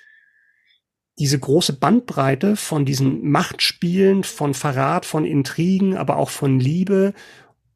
diese 1.19 1.37
große 1.37 1.73
Bandbreite 1.73 2.55
von 2.55 2.85
diesen 2.85 3.29
Machtspielen, 3.29 4.23
von 4.23 4.53
Verrat, 4.53 5.05
von 5.05 5.25
Intrigen, 5.25 5.95
aber 5.95 6.17
auch 6.17 6.29
von 6.29 6.59
Liebe. 6.59 7.13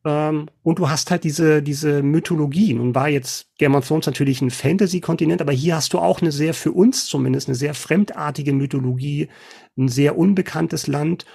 Ähm, 0.05 0.47
und 0.63 0.79
du 0.79 0.89
hast 0.89 1.11
halt 1.11 1.23
diese, 1.23 1.61
diese 1.61 2.01
Mythologie. 2.01 2.73
Nun 2.73 2.95
war 2.95 3.09
jetzt 3.09 3.47
Game 3.57 3.75
of 3.75 3.87
Thrones 3.87 4.07
natürlich 4.07 4.41
ein 4.41 4.49
Fantasy-Kontinent, 4.49 5.41
aber 5.41 5.51
hier 5.51 5.75
hast 5.75 5.93
du 5.93 5.99
auch 5.99 6.21
eine 6.21 6.31
sehr, 6.31 6.53
für 6.53 6.71
uns 6.71 7.05
zumindest, 7.05 7.47
eine 7.47 7.55
sehr 7.55 7.73
fremdartige 7.73 8.53
Mythologie, 8.53 9.29
ein 9.77 9.87
sehr 9.87 10.17
unbekanntes 10.17 10.87
Land. 10.87 11.25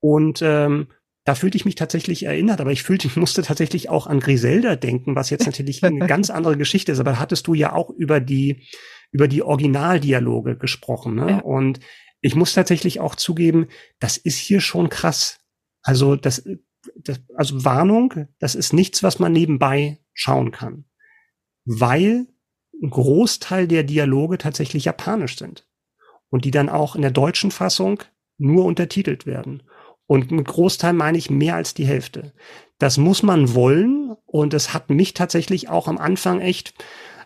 Und 0.00 0.40
ähm, 0.42 0.88
da 1.24 1.34
fühlte 1.34 1.56
ich 1.56 1.64
mich 1.64 1.74
tatsächlich 1.74 2.24
erinnert, 2.24 2.60
aber 2.60 2.70
ich 2.70 2.84
fühlte, 2.84 3.08
ich 3.08 3.16
musste 3.16 3.42
tatsächlich 3.42 3.88
auch 3.88 4.06
an 4.06 4.20
Griselda 4.20 4.76
denken, 4.76 5.16
was 5.16 5.30
jetzt 5.30 5.46
natürlich 5.46 5.82
eine 5.82 5.98
ganz 6.06 6.30
andere 6.30 6.56
Geschichte 6.56 6.92
ist. 6.92 7.00
Aber 7.00 7.12
da 7.12 7.18
hattest 7.18 7.46
du 7.46 7.54
ja 7.54 7.72
auch 7.72 7.90
über 7.90 8.20
die, 8.20 8.62
über 9.10 9.28
die 9.28 9.42
Originaldialoge 9.42 10.56
gesprochen. 10.56 11.14
Ne? 11.14 11.30
Ja. 11.30 11.38
Und 11.40 11.80
ich 12.20 12.34
muss 12.34 12.54
tatsächlich 12.54 13.00
auch 13.00 13.14
zugeben, 13.14 13.68
das 13.98 14.16
ist 14.16 14.38
hier 14.38 14.60
schon 14.60 14.88
krass. 14.88 15.38
Also 15.82 16.16
das, 16.16 16.48
das, 16.96 17.20
also 17.34 17.64
Warnung, 17.64 18.28
das 18.38 18.54
ist 18.54 18.72
nichts, 18.72 19.02
was 19.02 19.18
man 19.18 19.32
nebenbei 19.32 20.00
schauen 20.12 20.50
kann. 20.50 20.84
Weil 21.64 22.26
ein 22.82 22.90
Großteil 22.90 23.68
der 23.68 23.84
Dialoge 23.84 24.38
tatsächlich 24.38 24.84
japanisch 24.84 25.38
sind. 25.38 25.66
Und 26.28 26.44
die 26.44 26.50
dann 26.50 26.68
auch 26.68 26.96
in 26.96 27.02
der 27.02 27.12
deutschen 27.12 27.50
Fassung 27.50 28.02
nur 28.38 28.64
untertitelt 28.64 29.26
werden. 29.26 29.62
Und 30.06 30.30
mit 30.30 30.46
Großteil 30.46 30.92
meine 30.92 31.18
ich 31.18 31.30
mehr 31.30 31.54
als 31.54 31.74
die 31.74 31.86
Hälfte. 31.86 32.32
Das 32.78 32.98
muss 32.98 33.22
man 33.22 33.54
wollen 33.54 34.16
und 34.24 34.54
es 34.54 34.74
hat 34.74 34.90
mich 34.90 35.14
tatsächlich 35.14 35.68
auch 35.68 35.88
am 35.88 35.98
Anfang 35.98 36.40
echt, 36.40 36.74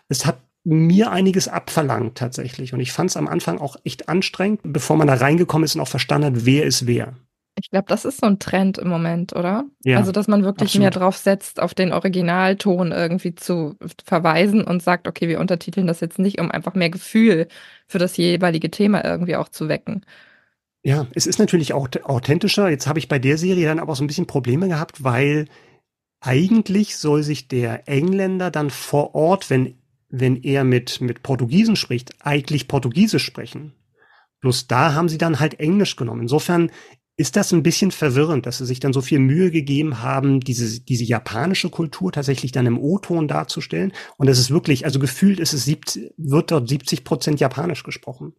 es 0.07 0.25
hat 0.25 0.41
mir 0.63 1.11
einiges 1.11 1.47
abverlangt 1.47 2.17
tatsächlich. 2.17 2.73
Und 2.73 2.79
ich 2.79 2.91
fand 2.91 3.09
es 3.09 3.17
am 3.17 3.27
Anfang 3.27 3.59
auch 3.59 3.75
echt 3.83 4.09
anstrengend, 4.09 4.61
bevor 4.63 4.95
man 4.97 5.07
da 5.07 5.15
reingekommen 5.15 5.65
ist 5.65 5.75
und 5.75 5.81
auch 5.81 5.87
verstanden 5.87 6.27
hat, 6.35 6.45
wer 6.45 6.65
ist 6.65 6.87
wer. 6.87 7.15
Ich 7.59 7.69
glaube, 7.69 7.85
das 7.89 8.05
ist 8.05 8.21
so 8.21 8.27
ein 8.27 8.39
Trend 8.39 8.77
im 8.77 8.87
Moment, 8.87 9.35
oder? 9.35 9.65
Ja, 9.83 9.97
also, 9.97 10.11
dass 10.11 10.27
man 10.27 10.43
wirklich 10.43 10.69
absolut. 10.69 10.83
mehr 10.83 10.91
drauf 10.91 11.17
setzt, 11.17 11.61
auf 11.61 11.73
den 11.73 11.91
Originalton 11.91 12.91
irgendwie 12.91 13.35
zu 13.35 13.75
verweisen 14.05 14.63
und 14.63 14.81
sagt, 14.81 15.07
okay, 15.07 15.27
wir 15.27 15.39
untertiteln 15.39 15.85
das 15.85 15.99
jetzt 15.99 16.17
nicht, 16.17 16.39
um 16.39 16.49
einfach 16.49 16.75
mehr 16.75 16.89
Gefühl 16.89 17.47
für 17.87 17.99
das 17.99 18.15
jeweilige 18.15 18.71
Thema 18.71 19.03
irgendwie 19.03 19.35
auch 19.35 19.49
zu 19.49 19.67
wecken. 19.67 20.05
Ja, 20.83 21.07
es 21.13 21.27
ist 21.27 21.39
natürlich 21.39 21.73
auch 21.73 21.89
authentischer. 22.03 22.69
Jetzt 22.69 22.87
habe 22.87 22.99
ich 22.99 23.07
bei 23.07 23.19
der 23.19 23.37
Serie 23.37 23.67
dann 23.67 23.79
aber 23.79 23.95
so 23.95 24.03
ein 24.03 24.07
bisschen 24.07 24.27
Probleme 24.27 24.67
gehabt, 24.67 25.03
weil 25.03 25.45
eigentlich 26.21 26.97
soll 26.97 27.21
sich 27.23 27.47
der 27.47 27.87
Engländer 27.87 28.49
dann 28.49 28.69
vor 28.69 29.13
Ort, 29.13 29.49
wenn, 29.49 29.75
wenn 30.11 30.43
er 30.43 30.63
mit, 30.63 31.01
mit 31.01 31.23
Portugiesen 31.23 31.75
spricht, 31.75 32.13
eigentlich 32.19 32.67
Portugiesisch 32.67 33.23
sprechen. 33.23 33.73
Bloß 34.41 34.67
da 34.67 34.93
haben 34.93 35.09
sie 35.09 35.17
dann 35.17 35.39
halt 35.39 35.59
Englisch 35.59 35.95
genommen. 35.95 36.21
Insofern 36.21 36.71
ist 37.17 37.35
das 37.35 37.53
ein 37.53 37.63
bisschen 37.63 37.91
verwirrend, 37.91 38.45
dass 38.45 38.57
sie 38.57 38.65
sich 38.65 38.79
dann 38.79 38.93
so 38.93 39.01
viel 39.01 39.19
Mühe 39.19 39.51
gegeben 39.51 40.01
haben, 40.01 40.39
diese, 40.39 40.81
diese 40.81 41.03
japanische 41.03 41.69
Kultur 41.69 42.11
tatsächlich 42.11 42.51
dann 42.51 42.65
im 42.65 42.79
O-Ton 42.79 43.27
darzustellen. 43.27 43.93
Und 44.17 44.27
es 44.27 44.39
ist 44.39 44.49
wirklich, 44.49 44.85
also 44.85 44.99
gefühlt 44.99 45.39
ist 45.39 45.53
es, 45.53 45.65
70, 45.65 46.13
wird 46.17 46.51
dort 46.51 46.67
70 46.67 47.03
Prozent 47.03 47.39
Japanisch 47.39 47.83
gesprochen. 47.83 48.33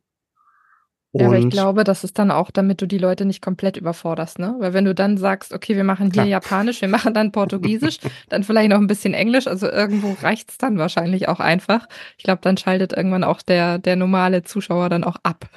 Ja, 1.14 1.26
aber 1.26 1.38
ich 1.38 1.50
glaube, 1.50 1.84
das 1.84 2.04
ist 2.04 2.18
dann 2.18 2.30
auch, 2.30 2.50
damit 2.50 2.80
du 2.80 2.86
die 2.86 2.96
Leute 2.96 3.26
nicht 3.26 3.42
komplett 3.42 3.76
überforderst, 3.76 4.38
ne? 4.38 4.56
Weil 4.58 4.72
wenn 4.72 4.86
du 4.86 4.94
dann 4.94 5.18
sagst, 5.18 5.52
okay, 5.52 5.76
wir 5.76 5.84
machen 5.84 6.06
hier 6.06 6.22
Klar. 6.22 6.26
Japanisch, 6.26 6.80
wir 6.80 6.88
machen 6.88 7.12
dann 7.12 7.32
Portugiesisch, 7.32 7.98
dann 8.30 8.44
vielleicht 8.44 8.70
noch 8.70 8.78
ein 8.78 8.86
bisschen 8.86 9.12
Englisch, 9.12 9.46
also 9.46 9.68
irgendwo 9.68 10.16
reicht's 10.22 10.56
dann 10.56 10.78
wahrscheinlich 10.78 11.28
auch 11.28 11.38
einfach. 11.38 11.86
Ich 12.16 12.24
glaube, 12.24 12.40
dann 12.42 12.56
schaltet 12.56 12.94
irgendwann 12.94 13.24
auch 13.24 13.42
der, 13.42 13.78
der 13.78 13.96
normale 13.96 14.42
Zuschauer 14.42 14.88
dann 14.88 15.04
auch 15.04 15.16
ab. 15.22 15.50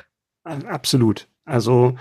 Absolut. 0.44 1.28
Also 1.46 1.96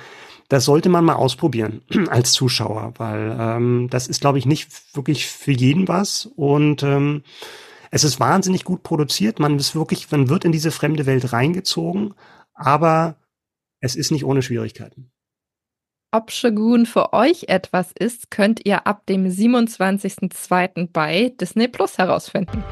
das 0.49 0.65
sollte 0.65 0.89
man 0.89 1.05
mal 1.05 1.15
ausprobieren 1.15 1.83
als 2.11 2.33
Zuschauer, 2.33 2.95
weil 2.99 3.37
ähm, 3.39 3.89
das 3.91 4.09
ist, 4.09 4.21
glaube 4.21 4.39
ich, 4.39 4.47
nicht 4.47 4.97
wirklich 4.97 5.27
für 5.27 5.53
jeden 5.53 5.87
was. 5.87 6.27
Und 6.27 6.83
ähm, 6.83 7.23
es 7.93 8.03
ist 8.03 8.19
wahnsinnig 8.19 8.65
gut 8.65 8.83
produziert. 8.83 9.39
Man 9.39 9.57
ist 9.59 9.75
wirklich, 9.75 10.11
man 10.11 10.29
wird 10.29 10.45
in 10.45 10.53
diese 10.53 10.73
fremde 10.73 11.07
Welt 11.07 11.33
reingezogen, 11.33 12.15
aber 12.53 13.17
es 13.85 13.97
ist 13.97 14.11
nicht 14.11 14.25
ohne 14.25 14.41
Schwierigkeiten. 14.41 15.11
Ob 16.11 16.31
Shogun 16.31 16.87
für 16.87 17.13
euch 17.13 17.45
etwas 17.49 17.93
ist, 17.93 18.31
könnt 18.31 18.65
ihr 18.65 18.87
ab 18.87 19.05
dem 19.07 19.27
27.02. 19.27 20.89
bei 20.91 21.35
Disney 21.39 21.69
Plus 21.69 21.99
herausfinden. 21.99 22.65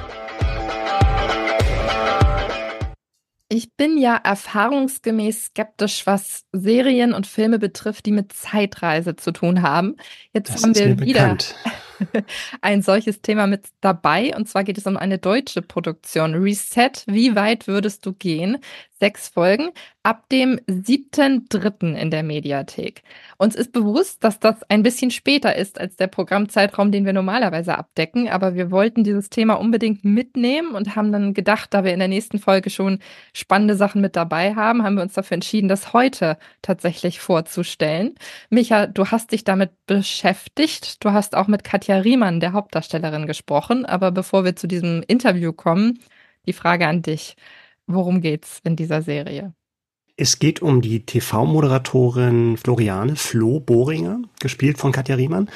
Ich 3.55 3.75
bin 3.75 3.99
ja 3.99 4.17
erfahrungsgemäß 4.17 5.47
skeptisch, 5.47 6.07
was 6.07 6.47
Serien 6.53 7.13
und 7.13 7.27
Filme 7.27 7.59
betrifft, 7.59 8.07
die 8.07 8.13
mit 8.13 8.33
Zeitreise 8.33 9.15
zu 9.15 9.31
tun 9.31 9.61
haben. 9.61 9.97
Jetzt 10.33 10.55
das 10.55 10.63
haben 10.63 10.75
wir 10.75 10.99
wieder 11.01 11.37
ein 12.63 12.81
solches 12.81 13.21
Thema 13.21 13.47
mit 13.47 13.67
dabei. 13.83 14.35
Und 14.35 14.49
zwar 14.49 14.65
geht 14.65 14.79
es 14.79 14.87
um 14.87 14.97
eine 14.97 15.19
deutsche 15.19 15.61
Produktion. 15.61 16.35
Reset, 16.35 16.93
wie 17.07 17.35
weit 17.37 17.67
würdest 17.67 18.07
du 18.07 18.15
gehen? 18.15 18.57
Sechs 19.03 19.27
Folgen 19.27 19.71
ab 20.05 20.29
dem 20.31 20.61
7.3. 20.69 21.97
in 21.97 22.13
der 22.13 22.23
Mediathek. 22.23 23.03
Uns 23.37 23.57
ist 23.57 23.73
bewusst, 23.73 24.23
dass 24.23 24.39
das 24.39 24.63
ein 24.69 24.85
bisschen 24.85 25.11
später 25.11 25.57
ist 25.57 25.81
als 25.81 25.97
der 25.97 26.07
Programmzeitraum, 26.07 26.93
den 26.93 27.05
wir 27.05 27.13
normalerweise 27.13 27.77
abdecken, 27.77 28.29
aber 28.29 28.55
wir 28.55 28.71
wollten 28.71 29.03
dieses 29.03 29.29
Thema 29.29 29.55
unbedingt 29.55 30.05
mitnehmen 30.05 30.77
und 30.77 30.95
haben 30.95 31.11
dann 31.11 31.35
gedacht, 31.35 31.75
da 31.75 31.83
wir 31.83 31.93
in 31.93 31.99
der 31.99 32.07
nächsten 32.07 32.39
Folge 32.39 32.71
schon 32.71 33.01
spannende 33.35 33.75
Sachen 33.75 34.01
mit 34.01 34.15
dabei 34.15 34.55
haben, 34.55 34.85
haben 34.85 34.95
wir 34.95 35.03
uns 35.03 35.15
dafür 35.15 35.35
entschieden, 35.35 35.67
das 35.67 35.93
heute 35.93 36.39
tatsächlich 36.63 37.19
vorzustellen. 37.19 38.15
Micha, 38.51 38.87
du 38.87 39.07
hast 39.07 39.33
dich 39.33 39.43
damit 39.43 39.71
beschäftigt. 39.87 41.05
Du 41.05 41.11
hast 41.11 41.35
auch 41.35 41.49
mit 41.49 41.65
Katja 41.65 41.97
Riemann, 41.97 42.39
der 42.39 42.53
Hauptdarstellerin, 42.53 43.27
gesprochen. 43.27 43.85
Aber 43.85 44.13
bevor 44.13 44.45
wir 44.45 44.55
zu 44.55 44.69
diesem 44.69 45.03
Interview 45.09 45.53
kommen, 45.53 45.99
die 46.47 46.53
Frage 46.53 46.87
an 46.87 47.03
dich. 47.03 47.37
Worum 47.87 48.21
geht's 48.21 48.61
in 48.65 48.77
dieser 48.77 49.03
Serie? 49.03 49.55
Es 50.17 50.39
geht 50.39 50.63
um 50.63 50.83
die 50.83 51.05
TV-Moderatorin 51.05 52.57
Floriane 52.57 53.17
Flo 53.17 53.61
Bohringer, 53.61 54.21
gespielt 54.41 54.79
von 54.79 54.93
Katja 54.93 55.17
Riemann, 55.17 55.49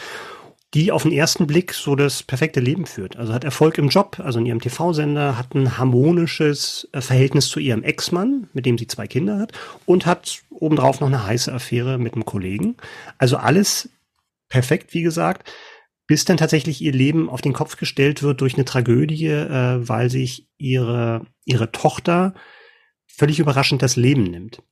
die 0.75 0.93
auf 0.93 1.05
den 1.05 1.13
ersten 1.13 1.47
Blick 1.47 1.73
so 1.73 1.95
das 1.95 2.23
perfekte 2.23 2.61
Leben 2.61 2.87
führt. 2.87 3.17
Also 3.17 3.33
hat 3.33 3.45
Erfolg 3.45 3.79
im 3.79 3.89
Job, 3.89 4.21
also 4.23 4.39
in 4.39 4.47
ihrem 4.47 4.61
TV-Sender, 4.61 5.39
hat 5.39 5.55
ein 5.55 5.79
harmonisches 5.79 6.89
äh, 6.93 7.01
Verhältnis 7.01 7.49
zu 7.49 7.61
ihrem 7.61 7.83
Ex-Mann, 7.83 8.49
mit 8.53 8.67
dem 8.67 8.77
sie 8.77 8.87
zwei 8.87 9.07
Kinder 9.07 9.39
hat, 9.39 9.53
und 9.85 10.07
hat 10.07 10.43
obendrauf 10.51 11.01
noch 11.01 11.09
eine 11.09 11.25
heiße 11.25 11.53
Affäre 11.53 11.99
mit 11.99 12.15
einem 12.15 12.25
Kollegen. 12.25 12.77
Also 13.19 13.37
alles 13.37 13.91
perfekt, 14.49 14.95
wie 14.95 15.03
gesagt 15.03 15.51
bis 16.07 16.25
dann 16.25 16.37
tatsächlich 16.37 16.81
ihr 16.81 16.93
Leben 16.93 17.29
auf 17.29 17.41
den 17.41 17.53
Kopf 17.53 17.77
gestellt 17.77 18.23
wird 18.23 18.41
durch 18.41 18.55
eine 18.55 18.65
Tragödie, 18.65 19.27
äh, 19.27 19.89
weil 19.89 20.11
sich 20.11 20.49
ihre, 20.57 21.27
ihre 21.45 21.73
Tochter 21.73 22.35
völlig 23.07 23.39
überraschend 23.39 23.83
das 23.83 23.97
Leben 23.97 24.25
nimmt. 24.25 24.63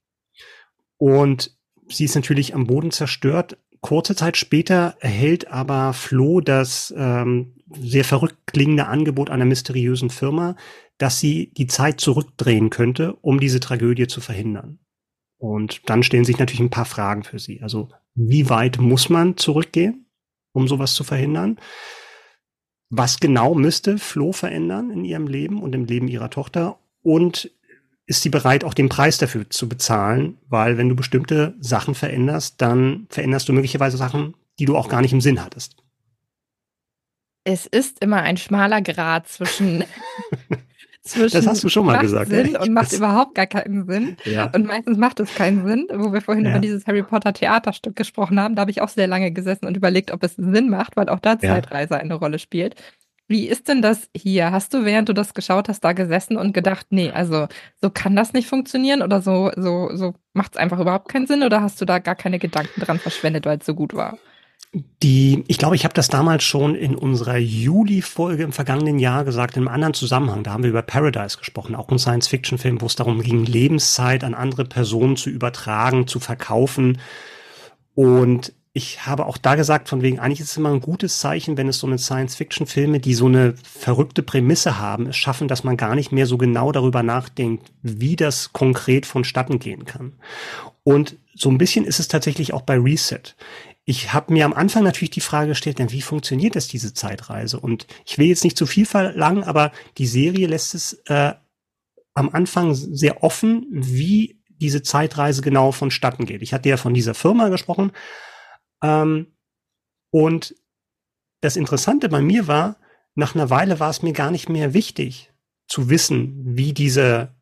Und 0.96 1.56
sie 1.88 2.04
ist 2.04 2.14
natürlich 2.14 2.54
am 2.54 2.66
Boden 2.66 2.90
zerstört. 2.90 3.58
Kurze 3.80 4.14
Zeit 4.14 4.36
später 4.36 4.96
erhält 5.00 5.48
aber 5.48 5.92
Flo 5.92 6.40
das 6.40 6.94
ähm, 6.96 7.56
sehr 7.68 8.04
verrückt 8.04 8.46
klingende 8.46 8.86
Angebot 8.86 9.28
einer 9.28 9.44
mysteriösen 9.44 10.10
Firma, 10.10 10.56
dass 10.98 11.18
sie 11.18 11.52
die 11.56 11.66
Zeit 11.66 12.00
zurückdrehen 12.00 12.70
könnte, 12.70 13.14
um 13.16 13.40
diese 13.40 13.60
Tragödie 13.60 14.06
zu 14.06 14.20
verhindern. 14.20 14.78
Und 15.36 15.82
dann 15.86 16.02
stellen 16.02 16.24
sich 16.24 16.38
natürlich 16.38 16.60
ein 16.60 16.70
paar 16.70 16.84
Fragen 16.84 17.24
für 17.24 17.38
sie. 17.38 17.60
Also, 17.60 17.90
wie 18.14 18.48
weit 18.48 18.78
muss 18.78 19.08
man 19.08 19.36
zurückgehen? 19.36 20.03
Um 20.54 20.66
sowas 20.68 20.94
zu 20.94 21.04
verhindern. 21.04 21.58
Was 22.88 23.20
genau 23.20 23.54
müsste 23.54 23.98
Flo 23.98 24.32
verändern 24.32 24.90
in 24.90 25.04
ihrem 25.04 25.26
Leben 25.26 25.62
und 25.62 25.74
im 25.74 25.84
Leben 25.84 26.08
ihrer 26.08 26.30
Tochter? 26.30 26.78
Und 27.02 27.50
ist 28.06 28.22
sie 28.22 28.30
bereit, 28.30 28.64
auch 28.64 28.74
den 28.74 28.88
Preis 28.88 29.18
dafür 29.18 29.50
zu 29.50 29.68
bezahlen? 29.68 30.38
Weil 30.48 30.78
wenn 30.78 30.88
du 30.88 30.96
bestimmte 30.96 31.54
Sachen 31.60 31.94
veränderst, 31.94 32.62
dann 32.62 33.06
veränderst 33.10 33.48
du 33.48 33.52
möglicherweise 33.52 33.96
Sachen, 33.96 34.34
die 34.58 34.64
du 34.64 34.76
auch 34.76 34.88
gar 34.88 35.00
nicht 35.02 35.12
im 35.12 35.20
Sinn 35.20 35.42
hattest. 35.42 35.76
Es 37.44 37.66
ist 37.66 38.00
immer 38.00 38.22
ein 38.22 38.36
schmaler 38.36 38.80
Grad 38.80 39.28
zwischen 39.28 39.84
zwischen 41.04 41.36
das 41.36 41.46
hast 41.46 41.62
du 41.62 41.68
schon 41.68 41.86
mal 41.86 41.98
gesagt. 41.98 42.30
Sinn 42.30 42.52
ja. 42.52 42.60
und 42.62 42.72
macht 42.72 42.92
überhaupt 42.92 43.34
gar 43.34 43.46
keinen 43.46 43.86
Sinn. 43.86 44.16
Ja. 44.24 44.50
Und 44.54 44.66
meistens 44.66 44.96
macht 44.96 45.20
es 45.20 45.34
keinen 45.34 45.66
Sinn. 45.66 45.86
Wo 45.94 46.12
wir 46.12 46.20
vorhin 46.22 46.44
Ja. 46.44 46.52
über 46.52 46.60
dieses 46.60 46.86
Harry 46.86 47.02
Potter 47.02 47.32
Theaterstück 47.32 47.94
gesprochen 47.96 48.40
haben, 48.40 48.54
da 48.54 48.62
habe 48.62 48.70
ich 48.70 48.80
auch 48.80 48.88
sehr 48.88 49.06
lange 49.06 49.30
gesessen 49.30 49.66
und 49.66 49.76
überlegt, 49.76 50.10
ob 50.12 50.22
es 50.22 50.34
Sinn 50.36 50.70
macht, 50.70 50.96
weil 50.96 51.08
auch 51.08 51.20
da 51.20 51.32
Ja. 51.32 51.38
Zeitreise 51.40 51.98
eine 51.98 52.14
Rolle 52.14 52.38
spielt. 52.38 52.74
Wie 53.26 53.46
ist 53.48 53.68
denn 53.68 53.80
das 53.80 54.10
hier? 54.14 54.50
Hast 54.52 54.74
du, 54.74 54.84
während 54.84 55.08
du 55.08 55.14
das 55.14 55.32
geschaut 55.32 55.68
hast, 55.68 55.80
da 55.80 55.92
gesessen 55.92 56.36
und 56.36 56.52
gedacht, 56.52 56.86
nee, 56.90 57.10
also 57.10 57.48
so 57.80 57.88
kann 57.90 58.16
das 58.16 58.34
nicht 58.34 58.48
funktionieren 58.48 59.00
oder 59.02 59.22
so, 59.22 59.50
so, 59.56 59.90
so 59.96 60.14
macht 60.34 60.52
es 60.54 60.58
einfach 60.58 60.78
überhaupt 60.78 61.08
keinen 61.08 61.26
Sinn 61.26 61.42
oder 61.42 61.62
hast 61.62 61.80
du 61.80 61.86
da 61.86 62.00
gar 62.00 62.16
keine 62.16 62.38
Gedanken 62.38 62.80
dran 62.82 62.98
verschwendet, 62.98 63.46
weil 63.46 63.58
es 63.58 63.66
so 63.66 63.74
gut 63.74 63.94
war? 63.94 64.18
Die, 65.02 65.44
ich 65.46 65.58
glaube, 65.58 65.76
ich 65.76 65.84
habe 65.84 65.94
das 65.94 66.08
damals 66.08 66.42
schon 66.42 66.74
in 66.74 66.96
unserer 66.96 67.36
Juli-Folge 67.36 68.42
im 68.42 68.52
vergangenen 68.52 68.98
Jahr 68.98 69.24
gesagt, 69.24 69.56
in 69.56 69.62
einem 69.62 69.74
anderen 69.74 69.94
Zusammenhang. 69.94 70.42
Da 70.42 70.52
haben 70.52 70.64
wir 70.64 70.70
über 70.70 70.82
Paradise 70.82 71.38
gesprochen, 71.38 71.76
auch 71.76 71.88
ein 71.90 71.98
Science-Fiction-Film, 71.98 72.80
wo 72.80 72.86
es 72.86 72.96
darum 72.96 73.20
ging, 73.20 73.44
Lebenszeit 73.44 74.24
an 74.24 74.34
andere 74.34 74.64
Personen 74.64 75.16
zu 75.16 75.30
übertragen, 75.30 76.08
zu 76.08 76.18
verkaufen. 76.18 76.98
Und 77.94 78.52
ich 78.72 79.06
habe 79.06 79.26
auch 79.26 79.38
da 79.38 79.54
gesagt, 79.54 79.88
von 79.88 80.02
wegen, 80.02 80.18
eigentlich 80.18 80.40
ist 80.40 80.50
es 80.50 80.56
immer 80.56 80.72
ein 80.72 80.80
gutes 80.80 81.20
Zeichen, 81.20 81.56
wenn 81.56 81.68
es 81.68 81.78
so 81.78 81.86
eine 81.86 81.96
Science-Fiction-Filme, 81.96 82.98
die 82.98 83.14
so 83.14 83.26
eine 83.26 83.54
verrückte 83.62 84.24
Prämisse 84.24 84.80
haben, 84.80 85.06
es 85.06 85.16
schaffen, 85.16 85.46
dass 85.46 85.62
man 85.62 85.76
gar 85.76 85.94
nicht 85.94 86.10
mehr 86.10 86.26
so 86.26 86.36
genau 86.36 86.72
darüber 86.72 87.04
nachdenkt, 87.04 87.70
wie 87.82 88.16
das 88.16 88.52
konkret 88.52 89.06
vonstatten 89.06 89.60
gehen 89.60 89.84
kann. 89.84 90.14
Und 90.82 91.16
so 91.34 91.50
ein 91.50 91.58
bisschen 91.58 91.84
ist 91.84 92.00
es 92.00 92.08
tatsächlich 92.08 92.52
auch 92.52 92.62
bei 92.62 92.76
Reset. 92.76 93.22
Ich 93.86 94.14
habe 94.14 94.32
mir 94.32 94.46
am 94.46 94.54
Anfang 94.54 94.82
natürlich 94.82 95.10
die 95.10 95.20
Frage 95.20 95.48
gestellt, 95.48 95.78
denn 95.78 95.92
wie 95.92 96.00
funktioniert 96.00 96.56
das, 96.56 96.68
diese 96.68 96.94
Zeitreise? 96.94 97.60
Und 97.60 97.86
ich 98.06 98.16
will 98.16 98.26
jetzt 98.26 98.44
nicht 98.44 98.56
zu 98.56 98.66
viel 98.66 98.86
verlangen, 98.86 99.44
aber 99.44 99.72
die 99.98 100.06
Serie 100.06 100.46
lässt 100.46 100.74
es 100.74 100.94
äh, 101.06 101.34
am 102.14 102.30
Anfang 102.30 102.74
sehr 102.74 103.22
offen, 103.22 103.66
wie 103.70 104.40
diese 104.48 104.82
Zeitreise 104.82 105.42
genau 105.42 105.72
vonstatten 105.72 106.24
geht. 106.24 106.40
Ich 106.40 106.54
hatte 106.54 106.68
ja 106.68 106.76
von 106.76 106.94
dieser 106.94 107.14
Firma 107.14 107.48
gesprochen. 107.48 107.92
Ähm, 108.82 109.36
und 110.10 110.54
das 111.42 111.56
Interessante 111.56 112.08
bei 112.08 112.22
mir 112.22 112.46
war, 112.46 112.78
nach 113.14 113.34
einer 113.34 113.50
Weile 113.50 113.80
war 113.80 113.90
es 113.90 114.02
mir 114.02 114.12
gar 114.12 114.30
nicht 114.30 114.48
mehr 114.48 114.72
wichtig 114.72 115.32
zu 115.66 115.90
wissen, 115.90 116.56
wie 116.56 116.72
diese 116.72 117.34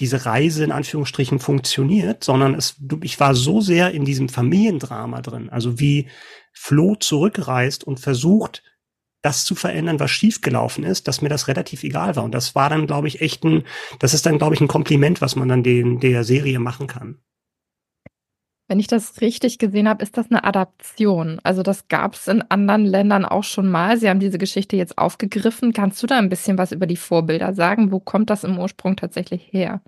diese 0.00 0.26
Reise 0.26 0.64
in 0.64 0.72
Anführungsstrichen 0.72 1.38
funktioniert, 1.38 2.24
sondern 2.24 2.54
es, 2.54 2.76
ich 3.02 3.20
war 3.20 3.34
so 3.34 3.60
sehr 3.60 3.92
in 3.92 4.04
diesem 4.04 4.28
Familiendrama 4.28 5.22
drin, 5.22 5.50
also 5.50 5.78
wie 5.78 6.08
Flo 6.52 6.96
zurückreist 6.96 7.84
und 7.84 8.00
versucht, 8.00 8.62
das 9.22 9.44
zu 9.44 9.54
verändern, 9.54 10.00
was 10.00 10.10
schiefgelaufen 10.10 10.84
ist, 10.84 11.08
dass 11.08 11.22
mir 11.22 11.30
das 11.30 11.48
relativ 11.48 11.82
egal 11.82 12.14
war. 12.14 12.24
Und 12.24 12.32
das 12.32 12.54
war 12.54 12.68
dann, 12.68 12.86
glaube 12.86 13.08
ich, 13.08 13.22
echt 13.22 13.42
ein, 13.44 13.64
das 13.98 14.12
ist 14.12 14.26
dann, 14.26 14.36
glaube 14.36 14.54
ich, 14.54 14.60
ein 14.60 14.68
Kompliment, 14.68 15.22
was 15.22 15.34
man 15.34 15.48
dann 15.48 15.62
den, 15.62 15.98
der 15.98 16.24
Serie 16.24 16.58
machen 16.58 16.86
kann. 16.86 17.20
Wenn 18.66 18.80
ich 18.80 18.86
das 18.86 19.20
richtig 19.20 19.58
gesehen 19.58 19.88
habe, 19.88 20.02
ist 20.02 20.16
das 20.16 20.30
eine 20.30 20.42
Adaption. 20.42 21.38
Also 21.42 21.62
das 21.62 21.88
gab 21.88 22.14
es 22.14 22.28
in 22.28 22.42
anderen 22.48 22.86
Ländern 22.86 23.26
auch 23.26 23.44
schon 23.44 23.70
mal. 23.70 23.98
Sie 23.98 24.08
haben 24.08 24.20
diese 24.20 24.38
Geschichte 24.38 24.76
jetzt 24.76 24.96
aufgegriffen. 24.96 25.74
Kannst 25.74 26.02
du 26.02 26.06
da 26.06 26.16
ein 26.18 26.30
bisschen 26.30 26.56
was 26.56 26.72
über 26.72 26.86
die 26.86 26.96
Vorbilder 26.96 27.52
sagen? 27.52 27.92
Wo 27.92 28.00
kommt 28.00 28.30
das 28.30 28.42
im 28.42 28.58
Ursprung 28.58 28.96
tatsächlich 28.96 29.52
her? 29.52 29.82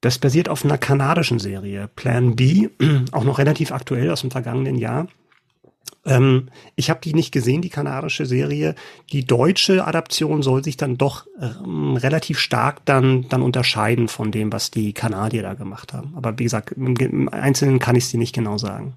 Das 0.00 0.18
basiert 0.18 0.48
auf 0.48 0.64
einer 0.64 0.78
kanadischen 0.78 1.38
Serie, 1.38 1.88
Plan 1.88 2.36
B, 2.36 2.68
auch 3.12 3.24
noch 3.24 3.38
relativ 3.38 3.70
aktuell 3.70 4.10
aus 4.10 4.22
dem 4.22 4.30
vergangenen 4.30 4.76
Jahr. 4.76 5.08
Ähm, 6.06 6.50
ich 6.76 6.90
habe 6.90 7.00
die 7.02 7.14
nicht 7.14 7.32
gesehen, 7.32 7.62
die 7.62 7.70
kanadische 7.70 8.26
Serie. 8.26 8.74
Die 9.12 9.24
deutsche 9.24 9.86
Adaption 9.86 10.42
soll 10.42 10.62
sich 10.62 10.76
dann 10.76 10.98
doch 10.98 11.26
ähm, 11.40 11.96
relativ 11.96 12.38
stark 12.38 12.84
dann, 12.84 13.28
dann 13.28 13.42
unterscheiden 13.42 14.08
von 14.08 14.30
dem, 14.30 14.52
was 14.52 14.70
die 14.70 14.92
Kanadier 14.92 15.42
da 15.42 15.54
gemacht 15.54 15.92
haben. 15.92 16.14
Aber 16.16 16.38
wie 16.38 16.44
gesagt, 16.44 16.72
im, 16.72 16.94
im 16.96 17.28
Einzelnen 17.28 17.78
kann 17.78 17.96
ich 17.96 18.04
es 18.04 18.10
dir 18.10 18.18
nicht 18.18 18.34
genau 18.34 18.58
sagen. 18.58 18.94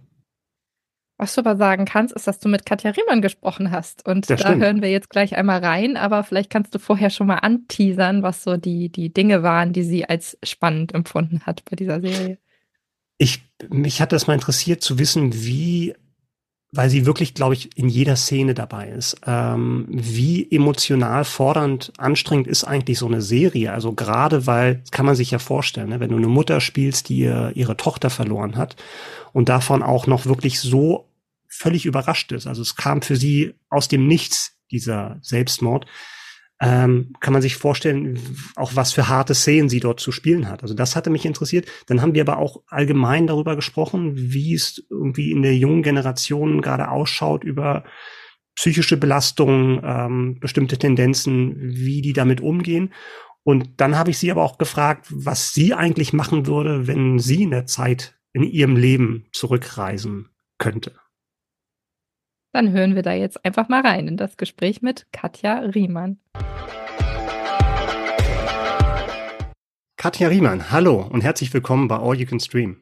Was 1.19 1.33
du 1.33 1.41
aber 1.41 1.55
sagen 1.55 1.85
kannst, 1.85 2.13
ist, 2.13 2.27
dass 2.27 2.39
du 2.39 2.47
mit 2.47 2.65
Katja 2.67 2.91
Riemann 2.91 3.23
gesprochen 3.23 3.71
hast. 3.71 4.05
Und 4.05 4.29
Das 4.29 4.39
da 4.39 4.49
stimmt. 4.49 4.63
hören 4.63 4.81
wir 4.83 4.91
jetzt 4.91 5.09
gleich 5.09 5.35
einmal 5.35 5.63
rein. 5.63 5.97
Aber 5.97 6.23
vielleicht 6.23 6.51
kannst 6.51 6.75
du 6.75 6.79
vorher 6.79 7.09
schon 7.09 7.25
mal 7.25 7.37
anteasern, 7.37 8.21
was 8.21 8.43
so 8.43 8.57
die, 8.57 8.89
die 8.89 9.11
Dinge 9.11 9.41
waren, 9.41 9.73
die 9.73 9.83
sie 9.83 10.07
als 10.07 10.37
spannend 10.43 10.93
empfunden 10.93 11.41
hat 11.47 11.63
bei 11.69 11.75
dieser 11.75 12.01
Serie. 12.01 12.37
Ich, 13.17 13.41
mich 13.69 13.99
hat 13.99 14.11
das 14.11 14.27
mal 14.27 14.35
interessiert 14.35 14.83
zu 14.83 14.99
wissen, 14.99 15.33
wie, 15.33 15.95
weil 16.71 16.89
sie 16.89 17.05
wirklich, 17.05 17.33
glaube 17.33 17.53
ich, 17.53 17.77
in 17.77 17.87
jeder 17.87 18.15
Szene 18.15 18.53
dabei 18.53 18.89
ist, 18.89 19.21
ähm, 19.25 19.85
wie 19.89 20.51
emotional 20.51 21.23
fordernd, 21.23 21.93
anstrengend 21.97 22.47
ist 22.47 22.65
eigentlich 22.65 22.99
so 22.99 23.07
eine 23.07 23.21
Serie. 23.21 23.71
Also 23.71 23.93
gerade 23.93 24.47
weil, 24.47 24.83
kann 24.91 25.05
man 25.05 25.15
sich 25.15 25.31
ja 25.31 25.39
vorstellen, 25.39 25.89
ne, 25.89 25.99
wenn 25.99 26.09
du 26.09 26.17
eine 26.17 26.27
Mutter 26.27 26.59
spielst, 26.59 27.09
die 27.09 27.19
ihr, 27.19 27.51
ihre 27.55 27.77
Tochter 27.77 28.09
verloren 28.09 28.57
hat 28.57 28.75
und 29.31 29.47
davon 29.49 29.81
auch 29.81 30.07
noch 30.07 30.25
wirklich 30.25 30.59
so 30.59 31.09
völlig 31.47 31.85
überrascht 31.85 32.31
ist. 32.33 32.47
Also 32.47 32.61
es 32.61 32.75
kam 32.75 33.01
für 33.01 33.15
sie 33.15 33.55
aus 33.69 33.87
dem 33.87 34.05
Nichts, 34.05 34.57
dieser 34.69 35.17
Selbstmord 35.21 35.85
ähm, 36.59 37.13
kann 37.19 37.33
man 37.33 37.41
sich 37.41 37.55
vorstellen, 37.55 38.19
auch 38.55 38.75
was 38.75 38.91
für 38.91 39.07
harte 39.07 39.35
Szenen 39.35 39.69
sie 39.69 39.79
dort 39.79 39.99
zu 39.99 40.11
spielen 40.11 40.49
hat. 40.49 40.63
Also 40.63 40.73
das 40.73 40.95
hatte 40.95 41.09
mich 41.09 41.25
interessiert. 41.25 41.67
Dann 41.85 42.01
haben 42.01 42.15
wir 42.15 42.21
aber 42.21 42.37
auch 42.37 42.63
allgemein 42.67 43.27
darüber 43.27 43.55
gesprochen, 43.55 44.13
wie 44.15 44.55
es 44.55 44.83
irgendwie 44.89 45.31
in 45.31 45.43
der 45.43 45.55
jungen 45.55 45.83
Generation 45.83 46.61
gerade 46.61 46.89
ausschaut 46.89 47.43
über 47.43 47.83
psychische 48.55 48.97
Belastungen, 48.97 49.81
ähm, 49.83 50.39
bestimmte 50.39 50.79
Tendenzen, 50.79 51.55
wie 51.59 52.01
die 52.01 52.13
damit 52.13 52.41
umgehen. 52.41 52.91
Und 53.43 53.79
dann 53.79 53.95
habe 53.95 54.09
ich 54.09 54.17
sie 54.17 54.31
aber 54.31 54.43
auch 54.43 54.57
gefragt, 54.57 55.05
was 55.09 55.53
sie 55.53 55.75
eigentlich 55.75 56.11
machen 56.11 56.47
würde, 56.47 56.87
wenn 56.87 57.19
sie 57.19 57.43
in 57.43 57.51
der 57.51 57.67
Zeit 57.67 58.17
in 58.33 58.43
ihrem 58.43 58.75
Leben 58.75 59.27
zurückreisen 59.31 60.29
könnte. 60.57 60.95
Dann 62.57 62.71
hören 62.71 62.95
wir 62.95 63.03
da 63.03 63.13
jetzt 63.13 63.45
einfach 63.45 63.69
mal 63.69 63.81
rein 63.81 64.07
in 64.07 64.17
das 64.17 64.35
Gespräch 64.35 64.81
mit 64.81 65.05
Katja 65.11 65.59
Riemann. 65.59 66.17
Katja 69.95 70.27
Riemann, 70.27 70.71
hallo 70.71 71.07
und 71.07 71.21
herzlich 71.21 71.53
willkommen 71.53 71.87
bei 71.87 71.97
All 71.97 72.19
You 72.19 72.25
Can 72.25 72.39
Stream. 72.39 72.81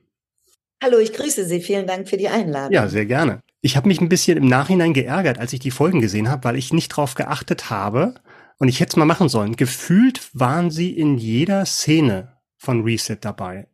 Hallo, 0.81 0.97
ich 0.99 1.11
grüße 1.11 1.43
Sie. 1.43 1.59
Vielen 1.59 1.87
Dank 1.87 2.07
für 2.07 2.15
die 2.15 2.29
Einladung. 2.29 2.71
Ja, 2.71 2.87
sehr 2.87 3.05
gerne. 3.05 3.41
Ich 3.59 3.75
habe 3.75 3.89
mich 3.89 3.99
ein 3.99 4.07
bisschen 4.07 4.37
im 4.37 4.47
Nachhinein 4.47 4.93
geärgert, 4.93 5.39
als 5.39 5.51
ich 5.51 5.59
die 5.59 5.71
Folgen 5.71 5.99
gesehen 5.99 6.29
habe, 6.29 6.45
weil 6.45 6.55
ich 6.55 6.71
nicht 6.71 6.87
drauf 6.87 7.15
geachtet 7.15 7.69
habe 7.69 8.15
und 8.59 8.69
ich 8.69 8.79
hätte 8.79 8.91
es 8.91 8.95
mal 8.95 9.03
machen 9.03 9.27
sollen. 9.27 9.57
Gefühlt 9.57 10.29
waren 10.31 10.71
Sie 10.71 10.97
in 10.97 11.17
jeder 11.17 11.65
Szene 11.65 12.37
von 12.55 12.83
Reset 12.83 13.17
dabei. 13.19 13.67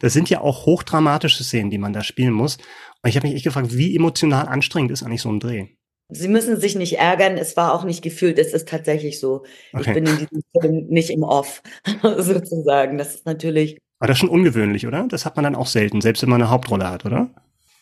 Das 0.00 0.12
sind 0.12 0.28
ja 0.30 0.40
auch 0.40 0.66
hochdramatische 0.66 1.44
Szenen, 1.44 1.70
die 1.70 1.78
man 1.78 1.92
da 1.92 2.02
spielen 2.02 2.32
muss. 2.32 2.58
Und 3.02 3.10
ich 3.10 3.16
habe 3.16 3.26
mich 3.26 3.36
echt 3.36 3.44
gefragt, 3.44 3.76
wie 3.76 3.94
emotional 3.94 4.48
anstrengend 4.48 4.90
ist 4.90 5.02
eigentlich 5.02 5.22
so 5.22 5.30
ein 5.30 5.40
Dreh? 5.40 5.68
Sie 6.08 6.28
müssen 6.28 6.60
sich 6.60 6.76
nicht 6.76 6.98
ärgern, 6.98 7.36
es 7.36 7.56
war 7.56 7.74
auch 7.74 7.84
nicht 7.84 8.02
gefühlt, 8.02 8.38
es 8.38 8.52
ist 8.52 8.68
tatsächlich 8.68 9.18
so. 9.18 9.44
Okay. 9.72 9.90
Ich 9.90 9.94
bin 9.94 10.06
in 10.06 10.18
diesem 10.18 10.42
Film 10.60 10.86
nicht 10.86 11.10
im 11.10 11.24
Off, 11.24 11.62
sozusagen. 12.02 12.96
Das 12.96 13.16
ist 13.16 13.26
natürlich. 13.26 13.78
Aber 13.98 14.08
das 14.08 14.16
ist 14.16 14.20
schon 14.20 14.28
ungewöhnlich, 14.28 14.86
oder? 14.86 15.06
Das 15.08 15.24
hat 15.24 15.36
man 15.36 15.44
dann 15.44 15.56
auch 15.56 15.66
selten, 15.66 16.00
selbst 16.00 16.22
wenn 16.22 16.30
man 16.30 16.40
eine 16.40 16.50
Hauptrolle 16.50 16.88
hat, 16.88 17.04
oder? 17.04 17.30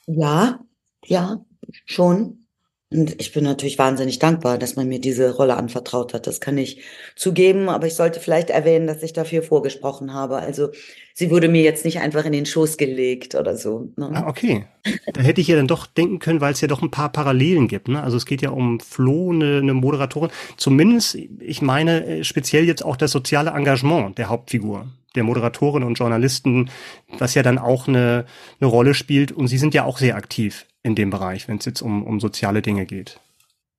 Ja, 0.06 0.60
ja, 1.04 1.44
schon. 1.84 2.43
Und 2.90 3.20
ich 3.20 3.32
bin 3.32 3.44
natürlich 3.44 3.78
wahnsinnig 3.78 4.18
dankbar, 4.18 4.58
dass 4.58 4.76
man 4.76 4.86
mir 4.86 5.00
diese 5.00 5.34
Rolle 5.34 5.56
anvertraut 5.56 6.14
hat. 6.14 6.26
Das 6.26 6.40
kann 6.40 6.56
ich 6.58 6.82
zugeben, 7.16 7.68
aber 7.68 7.86
ich 7.86 7.94
sollte 7.94 8.20
vielleicht 8.20 8.50
erwähnen, 8.50 8.86
dass 8.86 9.02
ich 9.02 9.12
dafür 9.12 9.42
vorgesprochen 9.42 10.12
habe. 10.12 10.36
Also 10.36 10.68
sie 11.12 11.30
wurde 11.30 11.48
mir 11.48 11.62
jetzt 11.62 11.84
nicht 11.84 11.98
einfach 12.00 12.24
in 12.24 12.32
den 12.32 12.46
Schoß 12.46 12.76
gelegt 12.76 13.34
oder 13.34 13.56
so. 13.56 13.88
Ne? 13.96 14.10
Ah, 14.12 14.28
okay. 14.28 14.66
Da 15.12 15.22
hätte 15.22 15.40
ich 15.40 15.48
ja 15.48 15.56
dann 15.56 15.66
doch 15.66 15.86
denken 15.86 16.18
können, 16.18 16.40
weil 16.40 16.52
es 16.52 16.60
ja 16.60 16.68
doch 16.68 16.82
ein 16.82 16.90
paar 16.90 17.10
Parallelen 17.10 17.68
gibt. 17.68 17.88
Ne? 17.88 18.02
Also 18.02 18.16
es 18.16 18.26
geht 18.26 18.42
ja 18.42 18.50
um 18.50 18.78
Flo, 18.78 19.32
eine, 19.32 19.58
eine 19.58 19.74
Moderatorin. 19.74 20.30
Zumindest, 20.56 21.16
ich 21.40 21.62
meine 21.62 22.06
äh, 22.06 22.24
speziell 22.24 22.64
jetzt 22.64 22.84
auch 22.84 22.96
das 22.96 23.10
soziale 23.10 23.50
Engagement 23.50 24.18
der 24.18 24.28
Hauptfigur 24.28 24.86
der 25.16 25.24
Moderatorin 25.24 25.84
und 25.84 25.94
Journalisten, 25.98 26.70
was 27.18 27.34
ja 27.34 27.42
dann 27.44 27.58
auch 27.58 27.86
eine, 27.86 28.26
eine 28.60 28.68
Rolle 28.68 28.94
spielt. 28.94 29.32
Und 29.32 29.46
sie 29.46 29.58
sind 29.58 29.72
ja 29.72 29.84
auch 29.84 29.98
sehr 29.98 30.16
aktiv 30.16 30.66
in 30.84 30.94
dem 30.94 31.10
Bereich, 31.10 31.48
wenn 31.48 31.58
es 31.58 31.64
jetzt 31.64 31.82
um, 31.82 32.06
um 32.06 32.20
soziale 32.20 32.62
Dinge 32.62 32.86
geht. 32.86 33.18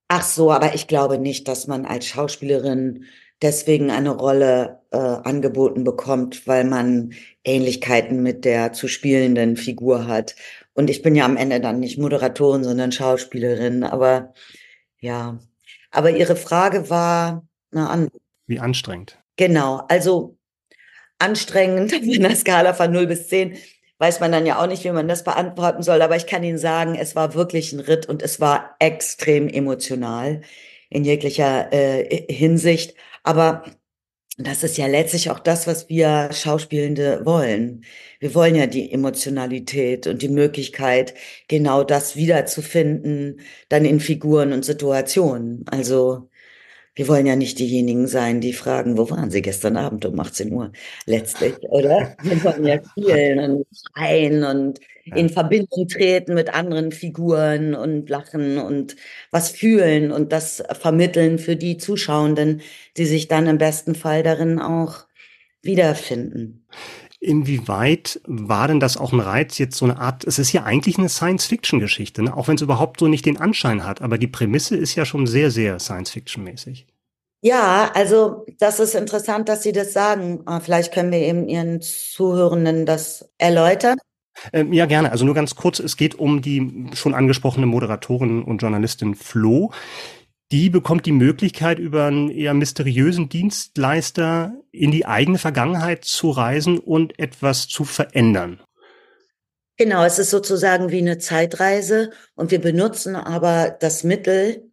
Ach 0.09 0.23
so, 0.23 0.51
aber 0.51 0.75
ich 0.75 0.87
glaube 0.87 1.17
nicht, 1.17 1.47
dass 1.47 1.67
man 1.67 1.85
als 1.85 2.05
Schauspielerin 2.07 3.05
deswegen 3.41 3.91
eine 3.91 4.09
Rolle 4.09 4.81
äh, 4.91 4.97
angeboten 4.97 5.83
bekommt, 5.83 6.47
weil 6.47 6.63
man 6.63 7.13
Ähnlichkeiten 7.43 8.21
mit 8.21 8.43
der 8.43 8.73
zu 8.73 8.87
spielenden 8.87 9.55
Figur 9.55 10.07
hat. 10.07 10.35
Und 10.73 10.89
ich 10.89 11.01
bin 11.01 11.15
ja 11.15 11.25
am 11.25 11.37
Ende 11.37 11.61
dann 11.61 11.79
nicht 11.79 11.97
Moderatorin, 11.97 12.63
sondern 12.63 12.91
Schauspielerin. 12.91 13.83
Aber 13.83 14.33
ja, 14.99 15.39
aber 15.91 16.11
Ihre 16.11 16.35
Frage 16.35 16.89
war 16.89 17.47
na, 17.71 17.89
an. 17.89 18.09
Wie 18.47 18.59
anstrengend. 18.59 19.19
Genau, 19.37 19.83
also 19.89 20.37
anstrengend 21.19 21.93
auf 21.95 22.01
einer 22.01 22.35
Skala 22.35 22.73
von 22.73 22.91
0 22.91 23.07
bis 23.07 23.27
10 23.27 23.57
weiß 23.99 24.19
man 24.19 24.31
dann 24.31 24.45
ja 24.45 24.61
auch 24.61 24.67
nicht, 24.67 24.83
wie 24.83 24.91
man 24.91 25.07
das 25.07 25.23
beantworten 25.23 25.83
soll. 25.83 26.01
Aber 26.01 26.15
ich 26.15 26.27
kann 26.27 26.43
Ihnen 26.43 26.57
sagen, 26.57 26.95
es 26.95 27.15
war 27.15 27.33
wirklich 27.33 27.73
ein 27.73 27.79
Ritt 27.79 28.07
und 28.07 28.21
es 28.21 28.39
war 28.39 28.75
extrem 28.79 29.47
emotional 29.47 30.41
in 30.89 31.03
jeglicher 31.05 31.71
äh, 31.73 32.25
Hinsicht. 32.31 32.95
Aber 33.23 33.63
das 34.37 34.63
ist 34.63 34.77
ja 34.77 34.87
letztlich 34.87 35.29
auch 35.29 35.39
das, 35.39 35.65
was 35.65 35.87
wir 35.87 36.29
Schauspielende 36.33 37.25
wollen. 37.25 37.85
Wir 38.19 38.35
wollen 38.35 38.55
ja 38.55 38.67
die 38.67 38.91
Emotionalität 38.91 40.07
und 40.07 40.21
die 40.21 40.29
Möglichkeit, 40.29 41.13
genau 41.47 41.83
das 41.85 42.17
wiederzufinden, 42.17 43.39
dann 43.69 43.85
in 43.85 44.01
Figuren 44.01 44.51
und 44.51 44.65
Situationen. 44.65 45.65
Also 45.69 46.29
wir 46.95 47.07
wollen 47.09 47.25
ja 47.25 47.35
nicht 47.35 47.59
diejenigen 47.59 48.07
sein, 48.07 48.39
die 48.39 48.53
fragen, 48.53 48.97
wo 48.97 49.09
waren 49.09 49.29
Sie 49.29 49.41
gestern 49.41 49.75
Abend 49.75 50.05
um 50.05 50.17
18 50.17 50.51
Uhr 50.51 50.71
letztlich, 51.05 51.55
oder? 51.63 52.15
Wir 52.23 52.43
wollen 52.43 52.65
ja 52.65 52.79
spielen 52.83 53.39
und 53.39 53.67
schreien 53.93 54.43
und 54.45 54.79
ja. 55.03 55.17
in 55.17 55.29
Verbindung 55.29 55.87
treten 55.89 56.33
mit 56.33 56.53
anderen 56.53 56.93
Figuren 56.93 57.75
und 57.75 58.09
lachen 58.09 58.57
und 58.57 58.95
was 59.29 59.49
fühlen 59.49 60.11
und 60.11 60.31
das 60.31 60.63
vermitteln 60.79 61.37
für 61.37 61.57
die 61.57 61.77
Zuschauenden, 61.77 62.61
die 62.95 63.05
sich 63.05 63.27
dann 63.27 63.47
im 63.47 63.57
besten 63.57 63.93
Fall 63.93 64.23
darin 64.23 64.59
auch 64.59 65.05
wiederfinden. 65.61 66.65
Inwieweit 67.25 68.21
war 68.25 68.67
denn 68.67 68.79
das 68.79 68.97
auch 68.97 69.11
ein 69.11 69.19
Reiz, 69.19 69.57
jetzt 69.57 69.77
so 69.77 69.85
eine 69.85 69.97
Art, 69.97 70.23
es 70.25 70.39
ist 70.39 70.53
ja 70.53 70.63
eigentlich 70.63 70.97
eine 70.97 71.09
Science-Fiction-Geschichte, 71.09 72.23
ne? 72.23 72.37
auch 72.37 72.47
wenn 72.47 72.55
es 72.55 72.61
überhaupt 72.61 72.99
so 72.99 73.07
nicht 73.07 73.25
den 73.25 73.37
Anschein 73.37 73.83
hat, 73.83 74.01
aber 74.01 74.17
die 74.17 74.27
Prämisse 74.27 74.75
ist 74.75 74.95
ja 74.95 75.05
schon 75.05 75.25
sehr, 75.25 75.51
sehr 75.51 75.79
Science-Fiction-mäßig. 75.79 76.87
Ja, 77.41 77.91
also 77.93 78.45
das 78.59 78.79
ist 78.79 78.95
interessant, 78.95 79.49
dass 79.49 79.61
Sie 79.61 79.71
das 79.71 79.93
sagen. 79.93 80.41
Ah, 80.45 80.59
vielleicht 80.59 80.93
können 80.93 81.11
wir 81.11 81.19
eben 81.19 81.47
Ihren 81.47 81.81
Zuhörenden 81.81 82.85
das 82.85 83.29
erläutern. 83.37 83.97
Ähm, 84.51 84.73
ja, 84.73 84.85
gerne. 84.85 85.11
Also 85.11 85.25
nur 85.25 85.35
ganz 85.35 85.55
kurz, 85.55 85.79
es 85.79 85.97
geht 85.97 86.15
um 86.15 86.41
die 86.41 86.89
schon 86.93 87.13
angesprochene 87.13 87.67
Moderatorin 87.67 88.43
und 88.43 88.61
Journalistin 88.63 89.15
Flo, 89.15 89.71
die 90.51 90.69
bekommt 90.69 91.05
die 91.05 91.11
Möglichkeit, 91.11 91.79
über 91.79 92.05
einen 92.05 92.29
eher 92.29 92.53
mysteriösen 92.53 93.29
Dienstleister 93.29 94.53
in 94.71 94.91
die 94.91 95.05
eigene 95.05 95.37
Vergangenheit 95.37 96.05
zu 96.05 96.29
reisen 96.29 96.77
und 96.77 97.17
etwas 97.19 97.67
zu 97.67 97.83
verändern. 97.83 98.61
Genau, 99.77 100.03
es 100.05 100.19
ist 100.19 100.29
sozusagen 100.29 100.91
wie 100.91 100.99
eine 100.99 101.17
Zeitreise 101.17 102.11
und 102.35 102.51
wir 102.51 102.61
benutzen 102.61 103.15
aber 103.15 103.75
das 103.79 104.03
Mittel 104.03 104.71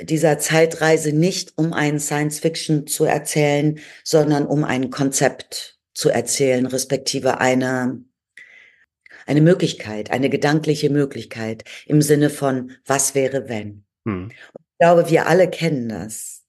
dieser 0.00 0.38
Zeitreise 0.38 1.12
nicht, 1.12 1.52
um 1.56 1.72
einen 1.72 2.00
Science-Fiction 2.00 2.86
zu 2.86 3.04
erzählen, 3.04 3.78
sondern 4.02 4.46
um 4.46 4.64
ein 4.64 4.90
Konzept 4.90 5.78
zu 5.92 6.08
erzählen, 6.08 6.66
respektive 6.66 7.38
eine, 7.38 8.02
eine 9.26 9.42
Möglichkeit, 9.42 10.10
eine 10.10 10.30
gedankliche 10.30 10.88
Möglichkeit 10.88 11.64
im 11.86 12.00
Sinne 12.00 12.30
von, 12.30 12.72
was 12.86 13.14
wäre 13.14 13.48
wenn? 13.48 13.84
Hm 14.06 14.30
glaube, 14.80 15.10
wir 15.10 15.26
alle 15.26 15.48
kennen 15.50 15.88
das. 15.88 16.44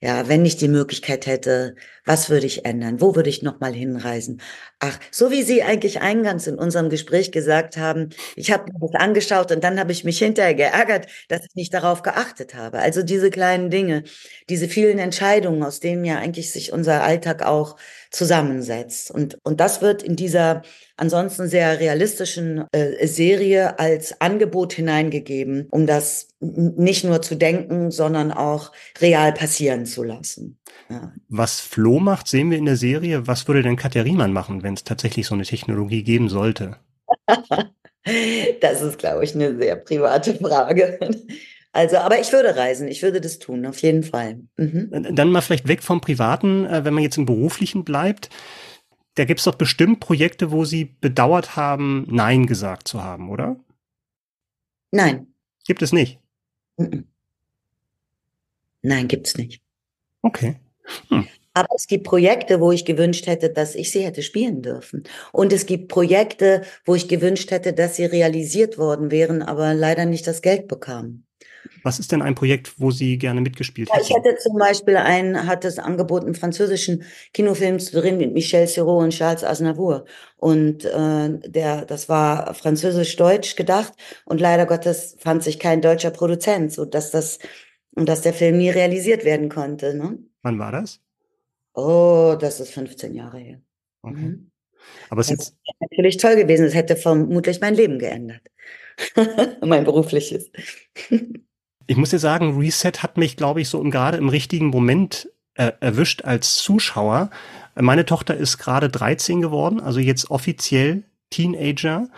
Ja, 0.00 0.28
wenn 0.28 0.44
ich 0.46 0.56
die 0.56 0.68
Möglichkeit 0.68 1.26
hätte, 1.26 1.76
was 2.10 2.28
würde 2.28 2.46
ich 2.46 2.64
ändern? 2.64 3.00
Wo 3.00 3.14
würde 3.14 3.30
ich 3.30 3.40
nochmal 3.42 3.72
hinreisen? 3.72 4.40
Ach, 4.80 4.98
so 5.12 5.30
wie 5.30 5.44
Sie 5.44 5.62
eigentlich 5.62 6.00
eingangs 6.00 6.48
in 6.48 6.56
unserem 6.56 6.88
Gespräch 6.90 7.30
gesagt 7.30 7.76
haben, 7.76 8.08
ich 8.34 8.50
habe 8.50 8.64
mir 8.64 8.80
das 8.80 9.00
angeschaut 9.00 9.52
und 9.52 9.62
dann 9.62 9.78
habe 9.78 9.92
ich 9.92 10.02
mich 10.02 10.18
hinterher 10.18 10.54
geärgert, 10.54 11.06
dass 11.28 11.46
ich 11.46 11.54
nicht 11.54 11.72
darauf 11.72 12.02
geachtet 12.02 12.56
habe. 12.56 12.80
Also 12.80 13.04
diese 13.04 13.30
kleinen 13.30 13.70
Dinge, 13.70 14.02
diese 14.48 14.66
vielen 14.66 14.98
Entscheidungen, 14.98 15.62
aus 15.62 15.78
denen 15.78 16.04
ja 16.04 16.18
eigentlich 16.18 16.50
sich 16.50 16.72
unser 16.72 17.04
Alltag 17.04 17.46
auch 17.46 17.76
zusammensetzt. 18.10 19.12
Und, 19.12 19.38
und 19.44 19.60
das 19.60 19.80
wird 19.80 20.02
in 20.02 20.16
dieser 20.16 20.62
ansonsten 20.96 21.48
sehr 21.48 21.78
realistischen 21.78 22.64
äh, 22.72 23.06
Serie 23.06 23.78
als 23.78 24.20
Angebot 24.20 24.72
hineingegeben, 24.72 25.68
um 25.70 25.86
das 25.86 26.28
nicht 26.40 27.04
nur 27.04 27.22
zu 27.22 27.36
denken, 27.36 27.90
sondern 27.90 28.32
auch 28.32 28.72
real 29.00 29.32
passieren 29.32 29.86
zu 29.86 30.02
lassen. 30.02 30.58
Ja. 30.88 31.12
Was 31.28 31.60
Flo 31.60 31.99
macht, 32.00 32.28
sehen 32.28 32.50
wir 32.50 32.58
in 32.58 32.64
der 32.64 32.76
Serie. 32.76 33.26
Was 33.26 33.46
würde 33.48 33.62
denn 33.62 33.76
Katja 33.76 34.02
Riemann 34.02 34.32
machen, 34.32 34.62
wenn 34.62 34.74
es 34.74 34.84
tatsächlich 34.84 35.26
so 35.26 35.34
eine 35.34 35.44
Technologie 35.44 36.02
geben 36.02 36.28
sollte? 36.28 36.76
das 38.60 38.82
ist, 38.82 38.98
glaube 38.98 39.24
ich, 39.24 39.34
eine 39.34 39.56
sehr 39.56 39.76
private 39.76 40.34
Frage. 40.34 40.98
Also, 41.72 41.98
aber 41.98 42.20
ich 42.20 42.32
würde 42.32 42.56
reisen, 42.56 42.88
ich 42.88 43.02
würde 43.02 43.20
das 43.20 43.38
tun, 43.38 43.64
auf 43.64 43.80
jeden 43.80 44.02
Fall. 44.02 44.40
Mhm. 44.56 45.14
Dann 45.14 45.30
mal 45.30 45.40
vielleicht 45.40 45.68
weg 45.68 45.82
vom 45.82 46.00
Privaten, 46.00 46.66
äh, 46.66 46.84
wenn 46.84 46.94
man 46.94 47.04
jetzt 47.04 47.16
im 47.16 47.26
Beruflichen 47.26 47.84
bleibt. 47.84 48.28
Da 49.14 49.24
gibt 49.24 49.38
es 49.40 49.44
doch 49.44 49.54
bestimmt 49.54 50.00
Projekte, 50.00 50.50
wo 50.50 50.64
Sie 50.64 50.84
bedauert 50.84 51.54
haben, 51.56 52.06
Nein 52.08 52.46
gesagt 52.46 52.88
zu 52.88 53.04
haben, 53.04 53.30
oder? 53.30 53.56
Nein. 54.90 55.28
Gibt 55.66 55.82
es 55.82 55.92
nicht? 55.92 56.18
Nein, 58.82 59.08
gibt's 59.08 59.36
nicht. 59.36 59.62
Okay. 60.22 60.56
Hm. 61.08 61.28
Aber 61.52 61.68
es 61.76 61.86
gibt 61.86 62.04
Projekte, 62.04 62.60
wo 62.60 62.70
ich 62.70 62.84
gewünscht 62.84 63.26
hätte, 63.26 63.50
dass 63.50 63.74
ich 63.74 63.90
sie 63.90 64.04
hätte 64.04 64.22
spielen 64.22 64.62
dürfen. 64.62 65.02
Und 65.32 65.52
es 65.52 65.66
gibt 65.66 65.88
Projekte, 65.88 66.62
wo 66.84 66.94
ich 66.94 67.08
gewünscht 67.08 67.50
hätte, 67.50 67.72
dass 67.72 67.96
sie 67.96 68.04
realisiert 68.04 68.78
worden 68.78 69.10
wären, 69.10 69.42
aber 69.42 69.74
leider 69.74 70.04
nicht 70.04 70.26
das 70.26 70.42
Geld 70.42 70.68
bekamen. 70.68 71.26
Was 71.82 71.98
ist 71.98 72.12
denn 72.12 72.22
ein 72.22 72.34
Projekt, 72.34 72.74
wo 72.78 72.90
Sie 72.90 73.18
gerne 73.18 73.40
mitgespielt 73.40 73.90
hätten? 73.90 74.02
ich 74.02 74.14
hätte 74.14 74.36
zum 74.36 74.58
Beispiel 74.58 74.96
ein, 74.96 75.46
hat 75.46 75.64
es 75.64 75.78
angeboten, 75.78 76.26
einen 76.26 76.34
französischen 76.34 77.04
Kinofilm 77.32 77.78
zu 77.78 78.00
drehen 78.00 78.18
mit 78.18 78.32
Michel 78.32 78.66
Serrault 78.66 79.04
und 79.04 79.10
Charles 79.10 79.44
Aznavour. 79.44 80.04
Und 80.36 80.84
äh, 80.84 81.38
der, 81.48 81.84
das 81.86 82.08
war 82.08 82.54
französisch-deutsch 82.54 83.56
gedacht 83.56 83.92
und 84.24 84.40
leider 84.40 84.66
Gottes 84.66 85.16
fand 85.18 85.42
sich 85.42 85.58
kein 85.58 85.80
deutscher 85.80 86.10
Produzent, 86.10 86.72
so 86.72 86.84
dass 86.84 87.10
das 87.10 87.38
und 87.94 88.08
dass 88.08 88.22
der 88.22 88.34
Film 88.34 88.58
nie 88.58 88.70
realisiert 88.70 89.24
werden 89.24 89.48
konnte. 89.48 89.94
Ne? 89.94 90.18
Wann 90.42 90.58
war 90.58 90.72
das? 90.72 91.00
Oh, 91.80 92.36
das 92.38 92.60
ist 92.60 92.72
15 92.72 93.14
Jahre 93.14 93.38
her. 93.38 93.60
Okay. 94.02 94.16
Mhm. 94.16 94.50
Aber 95.08 95.20
es 95.20 95.30
ist 95.30 95.56
natürlich 95.80 96.16
toll 96.16 96.36
gewesen. 96.36 96.66
Es 96.66 96.74
hätte 96.74 96.96
vermutlich 96.96 97.60
mein 97.60 97.74
Leben 97.74 97.98
geändert. 97.98 98.42
mein 99.64 99.84
berufliches. 99.84 100.50
ich 101.86 101.96
muss 101.96 102.10
dir 102.10 102.18
sagen, 102.18 102.58
Reset 102.58 103.02
hat 103.02 103.16
mich, 103.16 103.36
glaube 103.36 103.60
ich, 103.60 103.68
so 103.68 103.82
gerade 103.82 104.18
im 104.18 104.28
richtigen 104.28 104.66
Moment 104.66 105.30
äh, 105.54 105.72
erwischt 105.80 106.22
als 106.24 106.56
Zuschauer, 106.56 107.30
Meine 107.74 108.04
Tochter 108.04 108.36
ist 108.36 108.58
gerade 108.58 108.88
13 108.88 109.40
geworden, 109.40 109.80
also 109.80 110.00
jetzt 110.00 110.30
offiziell 110.30 111.04
Teenager. 111.30 112.08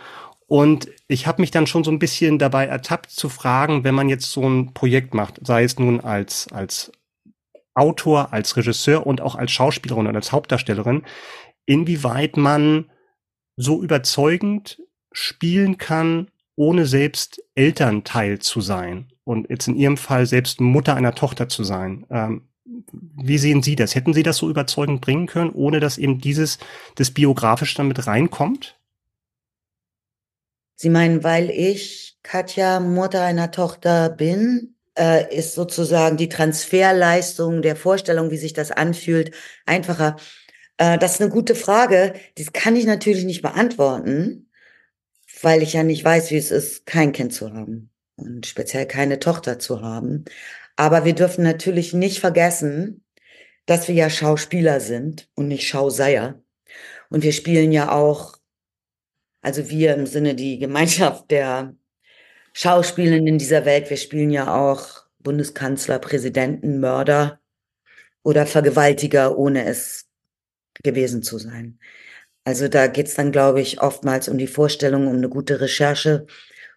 Und 0.47 0.89
ich 1.07 1.25
habe 1.25 1.41
mich 1.41 1.51
dann 1.51 1.67
schon 1.67 1.83
so 1.83 1.91
ein 1.91 1.99
bisschen 1.99 2.37
dabei 2.37 2.65
ertappt 2.65 3.11
zu 3.11 3.29
fragen, 3.29 3.83
wenn 3.83 3.95
man 3.95 4.09
jetzt 4.09 4.31
so 4.31 4.47
ein 4.47 4.73
Projekt 4.73 5.13
macht, 5.13 5.39
sei 5.45 5.63
es 5.63 5.79
nun 5.79 6.01
als, 6.01 6.47
als 6.51 6.91
Autor, 7.75 8.33
als 8.33 8.55
Regisseur 8.55 9.05
und 9.05 9.21
auch 9.21 9.35
als 9.35 9.51
Schauspielerin 9.51 10.07
und 10.07 10.15
als 10.15 10.31
Hauptdarstellerin, 10.31 11.03
inwieweit 11.65 12.37
man 12.37 12.91
so 13.55 13.81
überzeugend 13.81 14.81
spielen 15.11 15.77
kann, 15.77 16.29
ohne 16.55 16.85
selbst 16.85 17.41
Elternteil 17.55 18.39
zu 18.39 18.61
sein 18.61 19.11
und 19.23 19.49
jetzt 19.49 19.67
in 19.67 19.75
Ihrem 19.75 19.97
Fall 19.97 20.25
selbst 20.25 20.61
Mutter 20.61 20.95
einer 20.95 21.15
Tochter 21.15 21.49
zu 21.49 21.63
sein. 21.63 22.05
Ähm, 22.09 22.47
wie 22.93 23.37
sehen 23.37 23.63
Sie 23.63 23.75
das? 23.75 23.95
Hätten 23.95 24.13
Sie 24.13 24.23
das 24.23 24.37
so 24.37 24.49
überzeugend 24.49 25.01
bringen 25.01 25.27
können, 25.27 25.51
ohne 25.51 25.79
dass 25.79 25.97
eben 25.97 26.19
dieses, 26.19 26.59
das 26.95 27.11
biografisch 27.11 27.73
damit 27.73 28.07
reinkommt? 28.07 28.79
Sie 30.75 30.89
meinen, 30.89 31.23
weil 31.23 31.49
ich 31.49 32.17
Katja 32.23 32.79
Mutter 32.79 33.23
einer 33.23 33.51
Tochter 33.51 34.09
bin, 34.09 34.75
äh, 34.97 35.35
ist 35.35 35.55
sozusagen 35.55 36.17
die 36.17 36.29
Transferleistung 36.29 37.61
der 37.61 37.75
Vorstellung, 37.75 38.31
wie 38.31 38.37
sich 38.37 38.53
das 38.53 38.71
anfühlt, 38.71 39.31
einfacher. 39.65 40.17
Äh, 40.77 40.97
das 40.97 41.13
ist 41.15 41.21
eine 41.21 41.31
gute 41.31 41.55
Frage. 41.55 42.13
Das 42.37 42.53
kann 42.53 42.75
ich 42.75 42.85
natürlich 42.85 43.25
nicht 43.25 43.41
beantworten, 43.41 44.49
weil 45.41 45.63
ich 45.63 45.73
ja 45.73 45.83
nicht 45.83 46.03
weiß, 46.03 46.31
wie 46.31 46.37
es 46.37 46.51
ist, 46.51 46.85
kein 46.85 47.11
Kind 47.11 47.33
zu 47.33 47.53
haben 47.53 47.89
und 48.15 48.45
speziell 48.45 48.85
keine 48.85 49.19
Tochter 49.19 49.59
zu 49.59 49.81
haben. 49.81 50.25
Aber 50.75 51.05
wir 51.05 51.13
dürfen 51.13 51.43
natürlich 51.43 51.93
nicht 51.93 52.19
vergessen, 52.19 53.03
dass 53.65 53.87
wir 53.87 53.95
ja 53.95 54.09
Schauspieler 54.09 54.79
sind 54.79 55.29
und 55.35 55.47
nicht 55.47 55.67
Schauseier. 55.67 56.41
Und 57.09 57.23
wir 57.23 57.31
spielen 57.31 57.71
ja 57.71 57.91
auch, 57.91 58.37
also 59.41 59.69
wir 59.69 59.93
im 59.95 60.05
Sinne 60.05 60.35
die 60.35 60.57
Gemeinschaft 60.59 61.29
der 61.31 61.75
Schauspielenden 62.53 63.37
dieser 63.37 63.65
Welt, 63.65 63.89
wir 63.89 63.97
spielen 63.97 64.29
ja 64.29 64.55
auch 64.55 65.03
Bundeskanzler, 65.19 65.99
Präsidenten, 65.99 66.79
Mörder 66.79 67.39
oder 68.23 68.45
Vergewaltiger, 68.45 69.37
ohne 69.37 69.65
es 69.65 70.05
gewesen 70.83 71.23
zu 71.23 71.37
sein. 71.39 71.79
Also 72.45 72.67
da 72.67 72.87
geht's 72.87 73.15
dann, 73.15 73.31
glaube 73.31 73.61
ich, 73.61 73.81
oftmals 73.81 74.27
um 74.27 74.37
die 74.37 74.47
Vorstellung, 74.47 75.07
um 75.07 75.15
eine 75.15 75.29
gute 75.29 75.61
Recherche, 75.61 76.27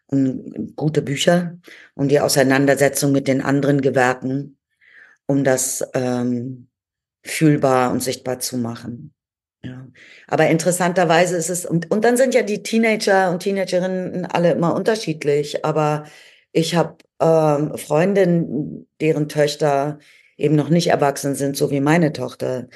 um 0.07 0.75
gute 0.77 1.03
Bücher, 1.03 1.59
um 1.95 2.09
die 2.09 2.21
Auseinandersetzung 2.21 3.13
mit 3.13 3.27
den 3.29 3.43
anderen 3.43 3.81
Gewerken, 3.81 4.59
um 5.27 5.43
das 5.45 5.85
ähm, 5.95 6.69
fühlbar 7.25 7.91
und 7.91 8.03
sichtbar 8.03 8.39
zu 8.39 8.57
machen. 8.59 9.16
Ja. 9.67 9.87
Aber 10.27 10.49
interessanterweise 10.49 11.37
ist 11.37 11.51
es, 11.51 11.67
und, 11.67 11.91
und 11.91 12.05
dann 12.05 12.17
sind 12.17 12.35
ja 12.35 12.43
die 12.43 12.63
Teenager 12.63 13.31
und 13.31 13.43
Teenagerinnen 13.43 14.27
alle 14.27 14.53
immer 14.53 14.75
unterschiedlich, 14.75 15.65
aber 15.65 16.05
ich 16.53 16.75
habe 16.75 16.97
ähm, 17.21 17.77
Freundinnen, 17.77 18.87
deren 19.01 19.29
Töchter 19.29 19.99
eben 20.37 20.55
noch 20.55 20.69
nicht 20.69 20.89
erwachsen 20.89 21.35
sind, 21.35 21.57
so 21.57 21.71
wie 21.71 21.81
meine 21.81 22.13
Tochter, 22.13 22.69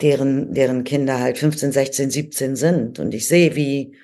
deren, 0.00 0.54
deren 0.54 0.84
Kinder 0.84 1.20
halt 1.20 1.38
15, 1.38 1.72
16, 1.72 2.10
17 2.10 2.56
sind. 2.56 2.98
Und 2.98 3.14
ich 3.14 3.28
sehe, 3.28 3.56
wie, 3.56 3.96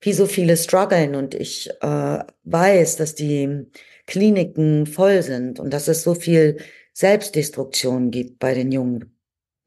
wie 0.00 0.12
so 0.12 0.26
viele 0.26 0.56
strugglen 0.56 1.14
und 1.14 1.34
ich 1.34 1.70
äh, 1.80 2.18
weiß, 2.44 2.96
dass 2.96 3.14
die 3.14 3.66
Kliniken 4.06 4.86
voll 4.86 5.22
sind 5.22 5.60
und 5.60 5.72
dass 5.72 5.88
es 5.88 6.02
so 6.02 6.14
viel 6.14 6.58
Selbstdestruktion 6.92 8.10
gibt 8.10 8.38
bei 8.38 8.54
den 8.54 8.72
jungen 8.72 9.11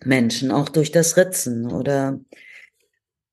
Menschen, 0.03 0.51
auch 0.51 0.69
durch 0.69 0.91
das 0.91 1.17
Ritzen 1.17 1.71
oder 1.71 2.19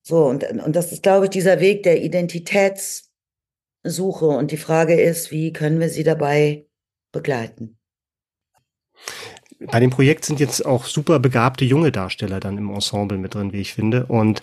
so. 0.02 0.26
Und, 0.26 0.44
und 0.44 0.76
das 0.76 0.92
ist, 0.92 1.02
glaube 1.02 1.26
ich, 1.26 1.30
dieser 1.30 1.60
Weg 1.60 1.82
der 1.82 2.02
Identitätssuche. 2.02 4.26
Und 4.26 4.50
die 4.50 4.56
Frage 4.56 5.00
ist, 5.00 5.30
wie 5.30 5.52
können 5.52 5.80
wir 5.80 5.88
sie 5.88 6.04
dabei 6.04 6.66
begleiten? 7.12 7.78
bei 9.70 9.80
dem 9.80 9.90
Projekt 9.90 10.24
sind 10.24 10.40
jetzt 10.40 10.64
auch 10.64 10.86
super 10.86 11.18
begabte 11.18 11.64
junge 11.64 11.92
Darsteller 11.92 12.40
dann 12.40 12.58
im 12.58 12.70
Ensemble 12.70 13.18
mit 13.18 13.34
drin, 13.34 13.52
wie 13.52 13.60
ich 13.60 13.74
finde. 13.74 14.06
Und 14.06 14.40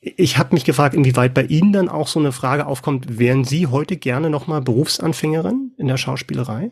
ich 0.00 0.38
habe 0.38 0.54
mich 0.54 0.64
gefragt, 0.64 0.94
inwieweit 0.94 1.34
bei 1.34 1.42
Ihnen 1.42 1.72
dann 1.72 1.88
auch 1.88 2.08
so 2.08 2.20
eine 2.20 2.32
Frage 2.32 2.66
aufkommt, 2.66 3.18
wären 3.18 3.44
Sie 3.44 3.66
heute 3.66 3.96
gerne 3.96 4.30
nochmal 4.30 4.62
Berufsanfängerin 4.62 5.72
in 5.76 5.88
der 5.88 5.96
Schauspielerei? 5.96 6.70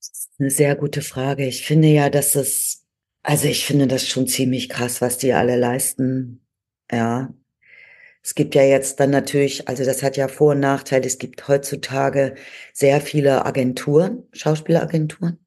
Das 0.00 0.10
ist 0.10 0.30
eine 0.38 0.50
sehr 0.50 0.76
gute 0.76 1.02
Frage. 1.02 1.46
Ich 1.46 1.66
finde 1.66 1.88
ja, 1.88 2.10
dass 2.10 2.34
es, 2.34 2.77
also 3.28 3.46
ich 3.46 3.66
finde 3.66 3.86
das 3.86 4.08
schon 4.08 4.26
ziemlich 4.26 4.70
krass, 4.70 5.02
was 5.02 5.18
die 5.18 5.34
alle 5.34 5.56
leisten. 5.56 6.40
Ja. 6.90 7.34
Es 8.22 8.34
gibt 8.34 8.54
ja 8.54 8.62
jetzt 8.62 9.00
dann 9.00 9.10
natürlich, 9.10 9.68
also 9.68 9.84
das 9.84 10.02
hat 10.02 10.16
ja 10.16 10.28
Vor- 10.28 10.52
und 10.52 10.60
Nachteile. 10.60 11.06
Es 11.06 11.18
gibt 11.18 11.46
heutzutage 11.46 12.36
sehr 12.72 13.02
viele 13.02 13.44
Agenturen, 13.44 14.26
Schauspieleragenturen 14.32 15.38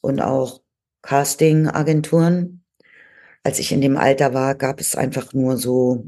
und 0.00 0.20
auch 0.20 0.62
Casting-Agenturen. 1.02 2.64
Als 3.42 3.58
ich 3.58 3.72
in 3.72 3.80
dem 3.80 3.96
Alter 3.96 4.32
war, 4.32 4.54
gab 4.54 4.80
es 4.80 4.94
einfach 4.94 5.32
nur 5.34 5.56
so, 5.56 6.04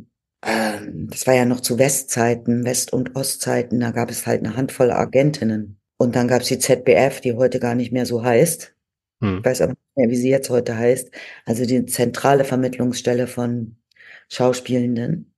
ähm, 0.46 1.08
das 1.10 1.26
war 1.26 1.34
ja 1.34 1.44
noch 1.44 1.60
zu 1.60 1.80
Westzeiten, 1.80 2.64
West- 2.64 2.92
und 2.92 3.16
Ostzeiten, 3.16 3.80
da 3.80 3.90
gab 3.90 4.12
es 4.12 4.28
halt 4.28 4.44
eine 4.44 4.56
Handvoll 4.56 4.92
Agentinnen. 4.92 5.80
Und 5.96 6.14
dann 6.14 6.28
gab 6.28 6.42
es 6.42 6.48
die 6.48 6.60
ZBF, 6.60 7.20
die 7.20 7.34
heute 7.34 7.58
gar 7.58 7.74
nicht 7.74 7.90
mehr 7.90 8.06
so 8.06 8.22
heißt. 8.22 8.77
Hm. 9.20 9.38
Ich 9.38 9.44
weiß 9.44 9.62
aber 9.62 9.72
nicht 9.72 9.96
mehr, 9.96 10.11
wie 10.11 10.16
sie 10.16 10.31
jetzt 10.31 10.50
heute 10.50 10.76
heißt. 10.76 11.11
Also 11.44 11.66
die 11.66 11.87
zentrale 11.87 12.44
Vermittlungsstelle 12.44 13.26
von 13.26 13.76
Schauspielenden. 14.28 15.35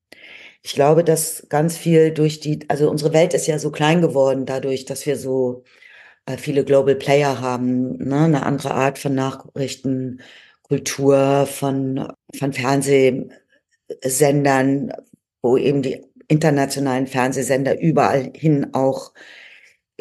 Ich 0.62 0.75
glaube, 0.75 1.05
dass 1.05 1.47
ganz 1.49 1.77
viel 1.77 2.12
durch 2.12 2.40
die, 2.40 2.69
also 2.69 2.90
unsere 2.90 3.12
Welt 3.14 3.35
ist 3.35 3.47
ja 3.47 3.59
so 3.59 3.71
klein 3.71 4.03
geworden 4.03 4.47
dadurch, 4.47 4.85
dass 4.85 5.07
wir 5.07 5.16
so 5.16 5.64
äh, 6.27 6.37
viele 6.37 6.64
Global 6.64 6.97
Player 6.97 7.40
haben, 7.40 7.97
ne? 7.99 8.25
eine 8.25 8.45
andere 8.45 8.73
Art 8.75 8.99
von 8.99 9.14
Nachrichten, 9.14 10.21
Kultur, 10.62 11.47
von, 11.47 12.12
von 12.37 12.53
Fernsehsendern, 12.53 14.93
wo 15.43 15.57
eben 15.57 15.83
die 15.83 16.05
internationalen 16.29 17.07
Fernsehsender 17.07 17.81
überall 17.81 18.31
hin 18.35 18.75
auch 18.75 19.12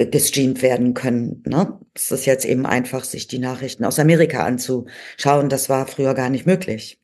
gestreamt 0.05 0.61
werden 0.61 0.93
können. 0.93 1.43
Ne? 1.45 1.79
Es 1.93 2.11
ist 2.11 2.25
jetzt 2.25 2.45
eben 2.45 2.65
einfach, 2.65 3.03
sich 3.03 3.27
die 3.27 3.39
Nachrichten 3.39 3.83
aus 3.85 3.99
Amerika 3.99 4.45
anzuschauen. 4.45 5.49
Das 5.49 5.69
war 5.69 5.87
früher 5.87 6.13
gar 6.13 6.29
nicht 6.29 6.45
möglich. 6.45 6.99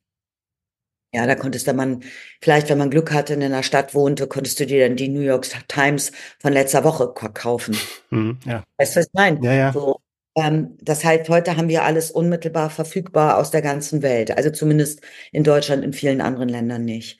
Ja, 1.12 1.26
da 1.26 1.34
konntest 1.34 1.66
du 1.66 1.72
man, 1.72 2.02
vielleicht, 2.42 2.68
wenn 2.68 2.78
man 2.78 2.90
Glück 2.90 3.12
hatte, 3.12 3.34
in 3.34 3.42
einer 3.42 3.62
Stadt 3.62 3.94
wohnte, 3.94 4.26
konntest 4.26 4.60
du 4.60 4.66
dir 4.66 4.86
dann 4.86 4.96
die 4.96 5.08
New 5.08 5.20
York 5.20 5.46
Times 5.68 6.12
von 6.40 6.52
letzter 6.52 6.84
Woche 6.84 7.12
kaufen. 7.12 7.76
Mhm, 8.10 8.38
ja. 8.46 8.62
Weißt 8.78 8.94
du, 8.94 9.00
was 9.00 9.06
ich 9.06 9.12
meine? 9.14 9.40
Ja, 9.42 9.52
ja. 9.52 9.72
So, 9.72 10.00
ähm, 10.36 10.76
das 10.80 11.04
heißt, 11.04 11.28
heute 11.28 11.56
haben 11.56 11.68
wir 11.68 11.82
alles 11.82 12.12
unmittelbar 12.12 12.70
verfügbar 12.70 13.36
aus 13.36 13.50
der 13.50 13.62
ganzen 13.62 14.00
Welt. 14.02 14.36
Also 14.36 14.50
zumindest 14.50 15.00
in 15.32 15.42
Deutschland, 15.42 15.84
in 15.84 15.92
vielen 15.92 16.20
anderen 16.20 16.48
Ländern 16.48 16.84
nicht. 16.84 17.18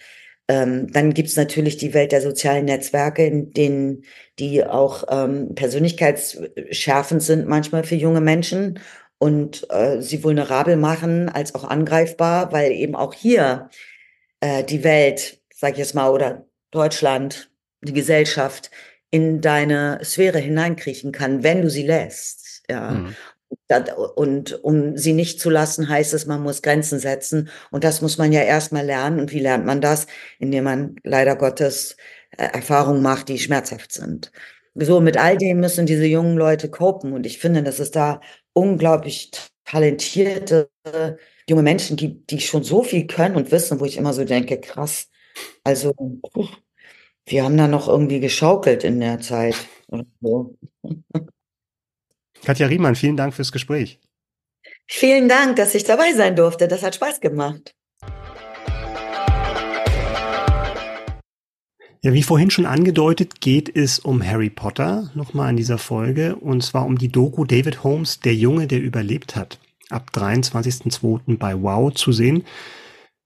Ähm, 0.49 0.93
dann 0.93 1.13
gibt's 1.13 1.37
natürlich 1.37 1.77
die 1.77 1.93
Welt 1.93 2.13
der 2.13 2.23
sozialen 2.23 2.67
Netzwerke, 2.67 3.27
in 3.27 3.53
denen 3.53 4.05
die 4.39 4.65
auch 4.65 5.05
ähm, 5.09 5.55
persönlichkeitsschärfend 5.55 7.23
sind 7.23 7.49
manchmal 7.49 7.83
für 7.83 7.97
junge 7.97 8.21
Menschen 8.21 8.79
und 9.19 9.67
äh, 9.71 10.01
sie 10.01 10.23
vulnerabel 10.23 10.77
machen 10.77 11.29
als 11.29 11.55
auch 11.55 11.65
angreifbar, 11.65 12.53
weil 12.53 12.73
eben 12.73 12.95
auch 12.95 13.15
hier 13.15 13.71
äh, 14.41 14.63
die 14.63 14.85
Welt, 14.85 15.41
sag 15.53 15.73
ich 15.73 15.79
jetzt 15.79 15.95
mal, 15.95 16.11
oder 16.11 16.47
Deutschland, 16.71 17.51
die 17.83 17.93
Gesellschaft 17.93 18.71
in 19.11 19.41
deine 19.41 20.01
Sphäre 20.05 20.39
hineinkriechen 20.39 21.13
kann, 21.13 21.43
wenn 21.43 21.63
du 21.63 21.71
sie 21.71 21.87
lässt. 21.87 22.63
Ja. 22.69 22.91
Mhm. 22.91 23.17
Und 24.17 24.63
um 24.65 24.97
sie 24.97 25.13
nicht 25.13 25.41
zu 25.41 25.51
lassen, 25.51 25.89
heißt 25.89 26.15
es, 26.15 26.27
man 26.27 26.43
muss 26.43 26.63
Grenzen 26.63 26.99
setzen. 26.99 27.49
Und 27.71 27.85
das 27.85 28.01
muss 28.03 28.19
man 28.19 28.33
ja 28.33 28.43
erstmal 28.43 28.85
lernen. 28.85 29.21
Und 29.21 29.33
wie 29.33 29.41
lernt 29.41 29.65
man 29.67 29.81
das? 29.81 30.07
Indem 30.39 30.65
man 30.65 30.97
leider 31.05 31.37
Gottes 31.37 31.97
äh, 32.37 32.45
Erfahrungen 32.53 33.03
macht, 33.03 33.29
die 33.29 33.39
schmerzhaft 33.39 33.93
sind. 33.93 34.33
So, 34.75 35.01
mit 35.01 35.17
all 35.17 35.37
dem 35.39 35.61
müssen 35.61 35.87
diese 35.87 36.07
jungen 36.07 36.37
Leute 36.37 36.71
copen. 36.71 37.13
Und 37.13 37.27
ich 37.27 37.39
finde, 37.39 37.63
dass 37.63 37.79
es 37.79 37.91
da 37.91 38.21
unglaublich 38.53 39.31
talentierte 39.65 40.71
junge 41.49 41.63
Menschen 41.63 41.97
gibt, 41.97 42.31
die 42.31 42.41
schon 42.41 42.63
so 42.65 42.83
viel 42.83 43.07
können 43.07 43.37
und 43.37 43.51
wissen, 43.53 43.81
wo 43.81 43.85
ich 43.85 43.97
immer 43.97 44.13
so 44.13 44.25
denke, 44.25 44.61
krass. 44.61 45.09
Also, 45.65 45.95
wir 47.27 47.45
haben 47.45 47.57
da 47.57 47.69
noch 47.69 47.89
irgendwie 47.89 48.21
geschaukelt 48.21 48.85
in 48.85 49.01
der 49.01 49.21
Zeit. 49.21 49.55
Katja 52.47 52.69
Riemann, 52.69 52.95
vielen 52.95 53.17
Dank 53.17 53.35
fürs 53.35 53.51
Gespräch. 53.51 53.99
Vielen 54.87 55.29
Dank, 55.29 55.57
dass 55.57 55.75
ich 55.75 55.83
dabei 55.83 56.13
sein 56.13 56.37
durfte. 56.37 56.69
Das 56.69 56.85
hat 56.85 56.95
Spaß 56.95 57.21
gemacht. 57.21 57.75
Ja, 62.03 62.13
wie 62.13 62.23
vorhin 62.23 62.53
schon 62.53 62.65
angedeutet, 62.65 63.41
geht 63.41 63.77
es 63.77 63.99
um 63.99 64.25
Harry 64.25 64.49
Potter 64.49 65.11
nochmal 65.17 65.51
in 65.51 65.57
dieser 65.57 65.79
Folge 65.79 66.37
und 66.37 66.63
zwar 66.63 66.87
um 66.87 66.99
die 66.99 67.09
Doku 67.09 67.45
David 67.45 67.83
Holmes, 67.83 68.21
der 68.21 68.37
Junge, 68.37 68.69
der 68.69 68.81
überlebt 68.81 69.35
hat. 69.35 69.59
ab 69.91 70.13
23.02. 70.15 71.39
bei 71.39 71.61
Wow 71.61 71.93
zu 71.95 72.13
sehen. 72.13 72.45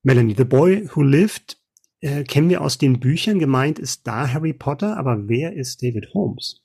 Melanie, 0.03 0.35
The 0.35 0.45
Boy 0.45 0.89
Who 0.95 1.03
Lived 1.03 1.59
äh, 2.01 2.25
kennen 2.25 2.49
wir 2.49 2.63
aus 2.63 2.79
den 2.79 3.01
Büchern. 3.01 3.39
Gemeint 3.39 3.79
ist 3.79 4.07
da 4.07 4.33
Harry 4.33 4.55
Potter, 4.55 4.97
aber 4.97 5.29
wer 5.29 5.53
ist 5.53 5.83
David 5.83 6.15
Holmes? 6.15 6.63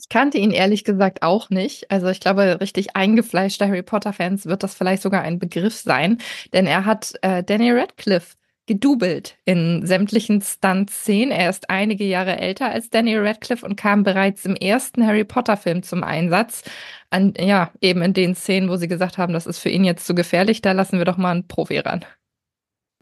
Ich 0.00 0.08
kannte 0.08 0.38
ihn 0.38 0.50
ehrlich 0.50 0.84
gesagt 0.84 1.22
auch 1.22 1.50
nicht. 1.50 1.90
Also 1.90 2.08
ich 2.08 2.20
glaube, 2.20 2.58
richtig 2.60 2.96
eingefleischte 2.96 3.66
Harry 3.66 3.82
Potter-Fans 3.82 4.46
wird 4.46 4.62
das 4.62 4.74
vielleicht 4.74 5.02
sogar 5.02 5.20
ein 5.20 5.38
Begriff 5.38 5.74
sein, 5.74 6.18
denn 6.54 6.66
er 6.66 6.86
hat 6.86 7.12
äh, 7.20 7.44
Danny 7.44 7.70
Radcliffe 7.70 8.36
gedoubelt 8.66 9.36
in 9.44 9.84
sämtlichen 9.84 10.40
Stunt-Szenen. 10.40 11.32
Er 11.32 11.50
ist 11.50 11.68
einige 11.68 12.04
Jahre 12.04 12.38
älter 12.38 12.70
als 12.70 12.88
Danny 12.88 13.14
Radcliffe 13.18 13.66
und 13.66 13.76
kam 13.76 14.02
bereits 14.02 14.46
im 14.46 14.56
ersten 14.56 15.06
Harry 15.06 15.24
Potter-Film 15.24 15.82
zum 15.82 16.02
Einsatz. 16.02 16.62
An, 17.10 17.34
ja, 17.36 17.70
eben 17.82 18.00
in 18.00 18.14
den 18.14 18.34
Szenen, 18.34 18.70
wo 18.70 18.76
sie 18.76 18.88
gesagt 18.88 19.18
haben, 19.18 19.34
das 19.34 19.46
ist 19.46 19.58
für 19.58 19.68
ihn 19.68 19.84
jetzt 19.84 20.06
zu 20.06 20.14
gefährlich, 20.14 20.62
da 20.62 20.72
lassen 20.72 20.96
wir 20.98 21.04
doch 21.04 21.18
mal 21.18 21.32
einen 21.32 21.46
Profi 21.46 21.78
ran. 21.78 22.06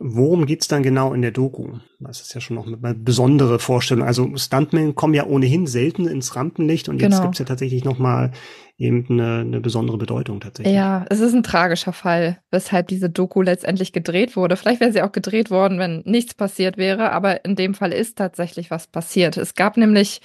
Worum 0.00 0.46
geht's 0.46 0.68
dann 0.68 0.84
genau 0.84 1.12
in 1.12 1.22
der 1.22 1.32
Doku? 1.32 1.78
Das 1.98 2.20
ist 2.20 2.32
ja 2.32 2.40
schon 2.40 2.54
noch 2.54 2.68
eine 2.68 2.94
besondere 2.94 3.58
Vorstellung. 3.58 4.06
Also 4.06 4.30
Stuntmen 4.36 4.94
kommen 4.94 5.14
ja 5.14 5.26
ohnehin 5.26 5.66
selten 5.66 6.06
ins 6.06 6.36
Rampenlicht 6.36 6.88
und 6.88 7.02
jetzt 7.02 7.10
genau. 7.10 7.24
gibt's 7.24 7.40
ja 7.40 7.44
tatsächlich 7.44 7.84
noch 7.84 7.98
mal 7.98 8.30
eben 8.76 9.06
eine, 9.10 9.40
eine 9.40 9.60
besondere 9.60 9.98
Bedeutung 9.98 10.38
tatsächlich. 10.38 10.72
Ja, 10.72 11.04
es 11.10 11.18
ist 11.18 11.34
ein 11.34 11.42
tragischer 11.42 11.92
Fall, 11.92 12.38
weshalb 12.52 12.86
diese 12.86 13.10
Doku 13.10 13.42
letztendlich 13.42 13.92
gedreht 13.92 14.36
wurde. 14.36 14.56
Vielleicht 14.56 14.80
wäre 14.80 14.92
sie 14.92 15.02
auch 15.02 15.10
gedreht 15.10 15.50
worden, 15.50 15.80
wenn 15.80 16.02
nichts 16.04 16.32
passiert 16.32 16.76
wäre, 16.76 17.10
aber 17.10 17.44
in 17.44 17.56
dem 17.56 17.74
Fall 17.74 17.92
ist 17.92 18.16
tatsächlich 18.16 18.70
was 18.70 18.86
passiert. 18.86 19.36
Es 19.36 19.56
gab 19.56 19.76
nämlich 19.76 20.20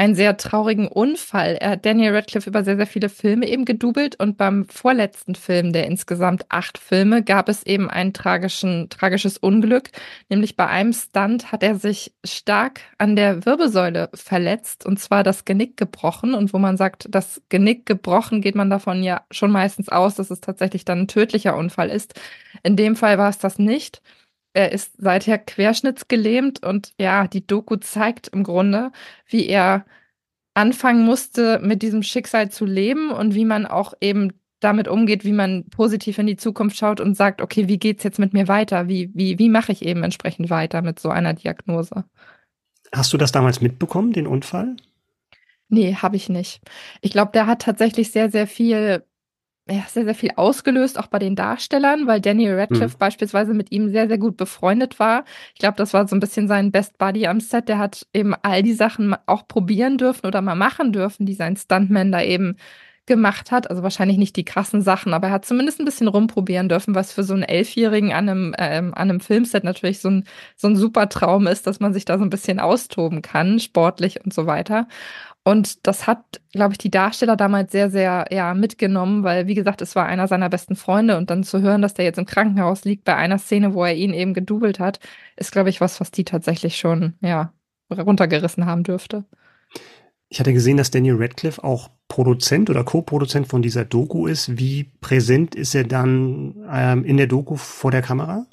einen 0.00 0.14
sehr 0.14 0.38
traurigen 0.38 0.88
Unfall. 0.88 1.58
Er 1.60 1.72
hat 1.72 1.84
Daniel 1.84 2.14
Radcliffe 2.14 2.48
über 2.48 2.64
sehr, 2.64 2.78
sehr 2.78 2.86
viele 2.86 3.10
Filme 3.10 3.46
eben 3.46 3.66
gedoubelt 3.66 4.18
und 4.18 4.38
beim 4.38 4.64
vorletzten 4.64 5.34
Film 5.34 5.74
der 5.74 5.86
insgesamt 5.86 6.46
acht 6.48 6.78
Filme 6.78 7.22
gab 7.22 7.50
es 7.50 7.66
eben 7.66 7.90
ein 7.90 8.14
tragisches 8.14 9.36
Unglück. 9.36 9.90
Nämlich 10.30 10.56
bei 10.56 10.66
einem 10.66 10.94
Stunt 10.94 11.52
hat 11.52 11.62
er 11.62 11.74
sich 11.74 12.14
stark 12.24 12.80
an 12.96 13.14
der 13.14 13.44
Wirbelsäule 13.44 14.08
verletzt 14.14 14.86
und 14.86 14.98
zwar 14.98 15.22
das 15.22 15.44
Genick 15.44 15.76
gebrochen. 15.76 16.32
Und 16.32 16.54
wo 16.54 16.58
man 16.58 16.78
sagt, 16.78 17.06
das 17.10 17.42
Genick 17.50 17.84
gebrochen, 17.84 18.40
geht 18.40 18.54
man 18.54 18.70
davon 18.70 19.02
ja 19.02 19.26
schon 19.30 19.50
meistens 19.50 19.90
aus, 19.90 20.14
dass 20.14 20.30
es 20.30 20.40
tatsächlich 20.40 20.86
dann 20.86 21.00
ein 21.00 21.08
tödlicher 21.08 21.58
Unfall 21.58 21.90
ist. 21.90 22.18
In 22.62 22.74
dem 22.74 22.96
Fall 22.96 23.18
war 23.18 23.28
es 23.28 23.36
das 23.36 23.58
nicht. 23.58 24.00
Er 24.52 24.72
ist 24.72 24.94
seither 24.98 25.38
querschnittsgelähmt 25.38 26.64
und 26.64 26.92
ja, 26.98 27.26
die 27.28 27.46
Doku 27.46 27.76
zeigt 27.76 28.28
im 28.28 28.42
Grunde, 28.42 28.90
wie 29.26 29.46
er 29.46 29.84
anfangen 30.54 31.04
musste, 31.04 31.60
mit 31.60 31.82
diesem 31.82 32.02
Schicksal 32.02 32.50
zu 32.50 32.64
leben 32.64 33.10
und 33.10 33.34
wie 33.34 33.44
man 33.44 33.66
auch 33.66 33.94
eben 34.00 34.32
damit 34.58 34.88
umgeht, 34.88 35.24
wie 35.24 35.32
man 35.32 35.64
positiv 35.70 36.18
in 36.18 36.26
die 36.26 36.36
Zukunft 36.36 36.76
schaut 36.76 37.00
und 37.00 37.16
sagt, 37.16 37.40
okay, 37.40 37.66
wie 37.68 37.78
geht's 37.78 38.04
jetzt 38.04 38.18
mit 38.18 38.32
mir 38.32 38.46
weiter? 38.46 38.88
Wie, 38.88 39.10
wie, 39.14 39.38
wie 39.38 39.48
mache 39.48 39.72
ich 39.72 39.84
eben 39.84 40.02
entsprechend 40.02 40.50
weiter 40.50 40.82
mit 40.82 40.98
so 41.00 41.08
einer 41.08 41.32
Diagnose? 41.32 42.04
Hast 42.92 43.12
du 43.12 43.16
das 43.16 43.32
damals 43.32 43.60
mitbekommen, 43.60 44.12
den 44.12 44.26
Unfall? 44.26 44.76
Nee, 45.68 45.94
habe 45.94 46.16
ich 46.16 46.28
nicht. 46.28 46.60
Ich 47.00 47.12
glaube, 47.12 47.30
der 47.32 47.46
hat 47.46 47.62
tatsächlich 47.62 48.10
sehr, 48.10 48.30
sehr 48.30 48.46
viel 48.46 49.04
ja, 49.70 49.84
sehr, 49.88 50.04
sehr 50.04 50.14
viel 50.14 50.32
ausgelöst, 50.36 50.98
auch 50.98 51.06
bei 51.06 51.18
den 51.18 51.36
Darstellern, 51.36 52.06
weil 52.06 52.20
Daniel 52.20 52.58
Radcliffe 52.58 52.96
mhm. 52.96 52.98
beispielsweise 52.98 53.54
mit 53.54 53.70
ihm 53.70 53.90
sehr, 53.90 54.08
sehr 54.08 54.18
gut 54.18 54.36
befreundet 54.36 54.98
war. 54.98 55.24
Ich 55.54 55.60
glaube, 55.60 55.76
das 55.76 55.94
war 55.94 56.08
so 56.08 56.16
ein 56.16 56.20
bisschen 56.20 56.48
sein 56.48 56.72
Best 56.72 56.98
Buddy 56.98 57.26
am 57.26 57.40
Set. 57.40 57.68
Der 57.68 57.78
hat 57.78 58.06
eben 58.12 58.34
all 58.42 58.62
die 58.62 58.72
Sachen 58.72 59.14
auch 59.26 59.46
probieren 59.46 59.98
dürfen 59.98 60.26
oder 60.26 60.42
mal 60.42 60.56
machen 60.56 60.92
dürfen, 60.92 61.24
die 61.26 61.34
sein 61.34 61.56
Stuntman 61.56 62.10
da 62.10 62.22
eben 62.22 62.56
gemacht 63.06 63.50
hat. 63.50 63.68
Also 63.68 63.82
wahrscheinlich 63.82 64.18
nicht 64.18 64.36
die 64.36 64.44
krassen 64.44 64.82
Sachen, 64.82 65.14
aber 65.14 65.28
er 65.28 65.32
hat 65.34 65.44
zumindest 65.44 65.80
ein 65.80 65.84
bisschen 65.84 66.08
rumprobieren 66.08 66.68
dürfen, 66.68 66.94
was 66.94 67.12
für 67.12 67.24
so 67.24 67.34
einen 67.34 67.42
Elfjährigen 67.42 68.12
an 68.12 68.28
einem, 68.28 68.54
ähm, 68.56 68.94
an 68.94 69.10
einem 69.10 69.20
Filmset 69.20 69.64
natürlich 69.64 69.98
so 69.98 70.10
ein, 70.10 70.24
so 70.56 70.68
ein 70.68 70.76
super 70.76 71.08
Traum 71.08 71.46
ist, 71.48 71.66
dass 71.66 71.80
man 71.80 71.92
sich 71.92 72.04
da 72.04 72.18
so 72.18 72.24
ein 72.24 72.30
bisschen 72.30 72.60
austoben 72.60 73.20
kann, 73.20 73.58
sportlich 73.58 74.24
und 74.24 74.32
so 74.32 74.46
weiter. 74.46 74.86
Und 75.50 75.84
das 75.88 76.06
hat, 76.06 76.40
glaube 76.52 76.74
ich, 76.74 76.78
die 76.78 76.92
Darsteller 76.92 77.36
damals 77.36 77.72
sehr, 77.72 77.90
sehr 77.90 78.26
ja, 78.30 78.54
mitgenommen, 78.54 79.24
weil, 79.24 79.48
wie 79.48 79.56
gesagt, 79.56 79.82
es 79.82 79.96
war 79.96 80.06
einer 80.06 80.28
seiner 80.28 80.48
besten 80.48 80.76
Freunde 80.76 81.16
und 81.16 81.28
dann 81.28 81.42
zu 81.42 81.60
hören, 81.60 81.82
dass 81.82 81.94
der 81.94 82.04
jetzt 82.04 82.20
im 82.20 82.24
Krankenhaus 82.24 82.84
liegt 82.84 83.02
bei 83.02 83.16
einer 83.16 83.38
Szene, 83.38 83.74
wo 83.74 83.84
er 83.84 83.96
ihn 83.96 84.14
eben 84.14 84.32
gedoubelt 84.32 84.78
hat, 84.78 85.00
ist, 85.34 85.50
glaube 85.50 85.68
ich, 85.68 85.80
was, 85.80 86.00
was 86.00 86.12
die 86.12 86.22
tatsächlich 86.22 86.76
schon, 86.76 87.14
ja, 87.20 87.52
runtergerissen 87.90 88.64
haben 88.64 88.84
dürfte. 88.84 89.24
Ich 90.28 90.38
hatte 90.38 90.52
gesehen, 90.52 90.76
dass 90.76 90.92
Daniel 90.92 91.16
Radcliffe 91.18 91.64
auch 91.64 91.90
Produzent 92.06 92.70
oder 92.70 92.84
Co-Produzent 92.84 93.48
von 93.48 93.60
dieser 93.60 93.84
Doku 93.84 94.28
ist. 94.28 94.56
Wie 94.56 94.84
präsent 95.00 95.56
ist 95.56 95.74
er 95.74 95.82
dann 95.82 96.64
ähm, 96.70 97.04
in 97.04 97.16
der 97.16 97.26
Doku 97.26 97.56
vor 97.56 97.90
der 97.90 98.02
Kamera? 98.02 98.46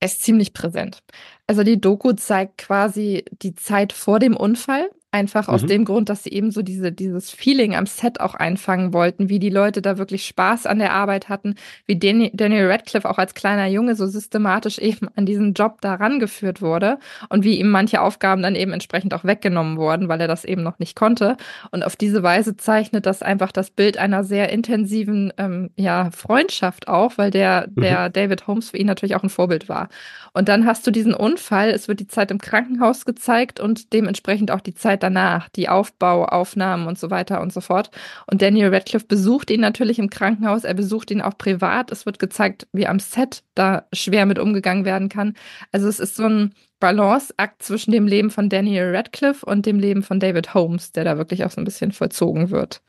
Er 0.00 0.06
ist 0.06 0.22
ziemlich 0.22 0.54
präsent. 0.54 1.02
Also 1.46 1.64
die 1.64 1.78
Doku 1.78 2.12
zeigt 2.12 2.56
quasi 2.56 3.26
die 3.42 3.54
Zeit 3.54 3.92
vor 3.92 4.20
dem 4.20 4.34
Unfall. 4.34 4.88
Einfach 5.14 5.46
aus 5.46 5.62
mhm. 5.62 5.66
dem 5.68 5.84
Grund, 5.84 6.08
dass 6.08 6.24
sie 6.24 6.32
eben 6.32 6.50
so 6.50 6.62
diese, 6.62 6.90
dieses 6.90 7.30
Feeling 7.30 7.76
am 7.76 7.86
Set 7.86 8.18
auch 8.18 8.34
einfangen 8.34 8.92
wollten, 8.92 9.28
wie 9.28 9.38
die 9.38 9.48
Leute 9.48 9.80
da 9.80 9.96
wirklich 9.96 10.26
Spaß 10.26 10.66
an 10.66 10.80
der 10.80 10.92
Arbeit 10.92 11.28
hatten, 11.28 11.54
wie 11.86 11.96
Daniel 11.96 12.66
Radcliffe 12.66 13.08
auch 13.08 13.18
als 13.18 13.34
kleiner 13.34 13.68
Junge 13.68 13.94
so 13.94 14.08
systematisch 14.08 14.78
eben 14.78 15.06
an 15.14 15.24
diesen 15.24 15.54
Job 15.54 15.80
da 15.82 15.94
rangeführt 15.94 16.60
wurde 16.60 16.98
und 17.28 17.44
wie 17.44 17.60
ihm 17.60 17.70
manche 17.70 18.00
Aufgaben 18.00 18.42
dann 18.42 18.56
eben 18.56 18.72
entsprechend 18.72 19.14
auch 19.14 19.22
weggenommen 19.22 19.76
wurden, 19.76 20.08
weil 20.08 20.20
er 20.20 20.26
das 20.26 20.44
eben 20.44 20.64
noch 20.64 20.80
nicht 20.80 20.96
konnte. 20.96 21.36
Und 21.70 21.84
auf 21.84 21.94
diese 21.94 22.24
Weise 22.24 22.56
zeichnet 22.56 23.06
das 23.06 23.22
einfach 23.22 23.52
das 23.52 23.70
Bild 23.70 23.98
einer 23.98 24.24
sehr 24.24 24.48
intensiven 24.48 25.32
ähm, 25.38 25.70
ja, 25.76 26.10
Freundschaft 26.10 26.88
auch, 26.88 27.18
weil 27.18 27.30
der, 27.30 27.68
mhm. 27.72 27.82
der 27.82 28.08
David 28.10 28.48
Holmes 28.48 28.70
für 28.70 28.78
ihn 28.78 28.88
natürlich 28.88 29.14
auch 29.14 29.22
ein 29.22 29.30
Vorbild 29.30 29.68
war. 29.68 29.90
Und 30.32 30.48
dann 30.48 30.66
hast 30.66 30.84
du 30.88 30.90
diesen 30.90 31.14
Unfall, 31.14 31.70
es 31.70 31.86
wird 31.86 32.00
die 32.00 32.08
Zeit 32.08 32.32
im 32.32 32.38
Krankenhaus 32.38 33.04
gezeigt 33.04 33.60
und 33.60 33.92
dementsprechend 33.92 34.50
auch 34.50 34.60
die 34.60 34.74
Zeit 34.74 35.03
danach, 35.04 35.48
die 35.50 35.68
Aufbauaufnahmen 35.68 36.86
und 36.86 36.98
so 36.98 37.10
weiter 37.10 37.42
und 37.42 37.52
so 37.52 37.60
fort. 37.60 37.90
Und 38.26 38.40
Daniel 38.40 38.74
Radcliffe 38.74 39.06
besucht 39.06 39.50
ihn 39.50 39.60
natürlich 39.60 39.98
im 39.98 40.08
Krankenhaus, 40.08 40.64
er 40.64 40.74
besucht 40.74 41.10
ihn 41.10 41.20
auch 41.20 41.36
privat. 41.36 41.92
Es 41.92 42.06
wird 42.06 42.18
gezeigt, 42.18 42.66
wie 42.72 42.86
am 42.86 42.98
Set 42.98 43.42
da 43.54 43.86
schwer 43.92 44.24
mit 44.24 44.38
umgegangen 44.38 44.84
werden 44.84 45.08
kann. 45.08 45.34
Also 45.72 45.88
es 45.88 46.00
ist 46.00 46.16
so 46.16 46.24
ein 46.24 46.54
Balanceakt 46.80 47.62
zwischen 47.62 47.92
dem 47.92 48.06
Leben 48.06 48.30
von 48.30 48.48
Daniel 48.48 48.96
Radcliffe 48.96 49.44
und 49.44 49.66
dem 49.66 49.78
Leben 49.78 50.02
von 50.02 50.20
David 50.20 50.54
Holmes, 50.54 50.92
der 50.92 51.04
da 51.04 51.18
wirklich 51.18 51.44
auch 51.44 51.50
so 51.50 51.60
ein 51.60 51.64
bisschen 51.64 51.92
vollzogen 51.92 52.50
wird. 52.50 52.80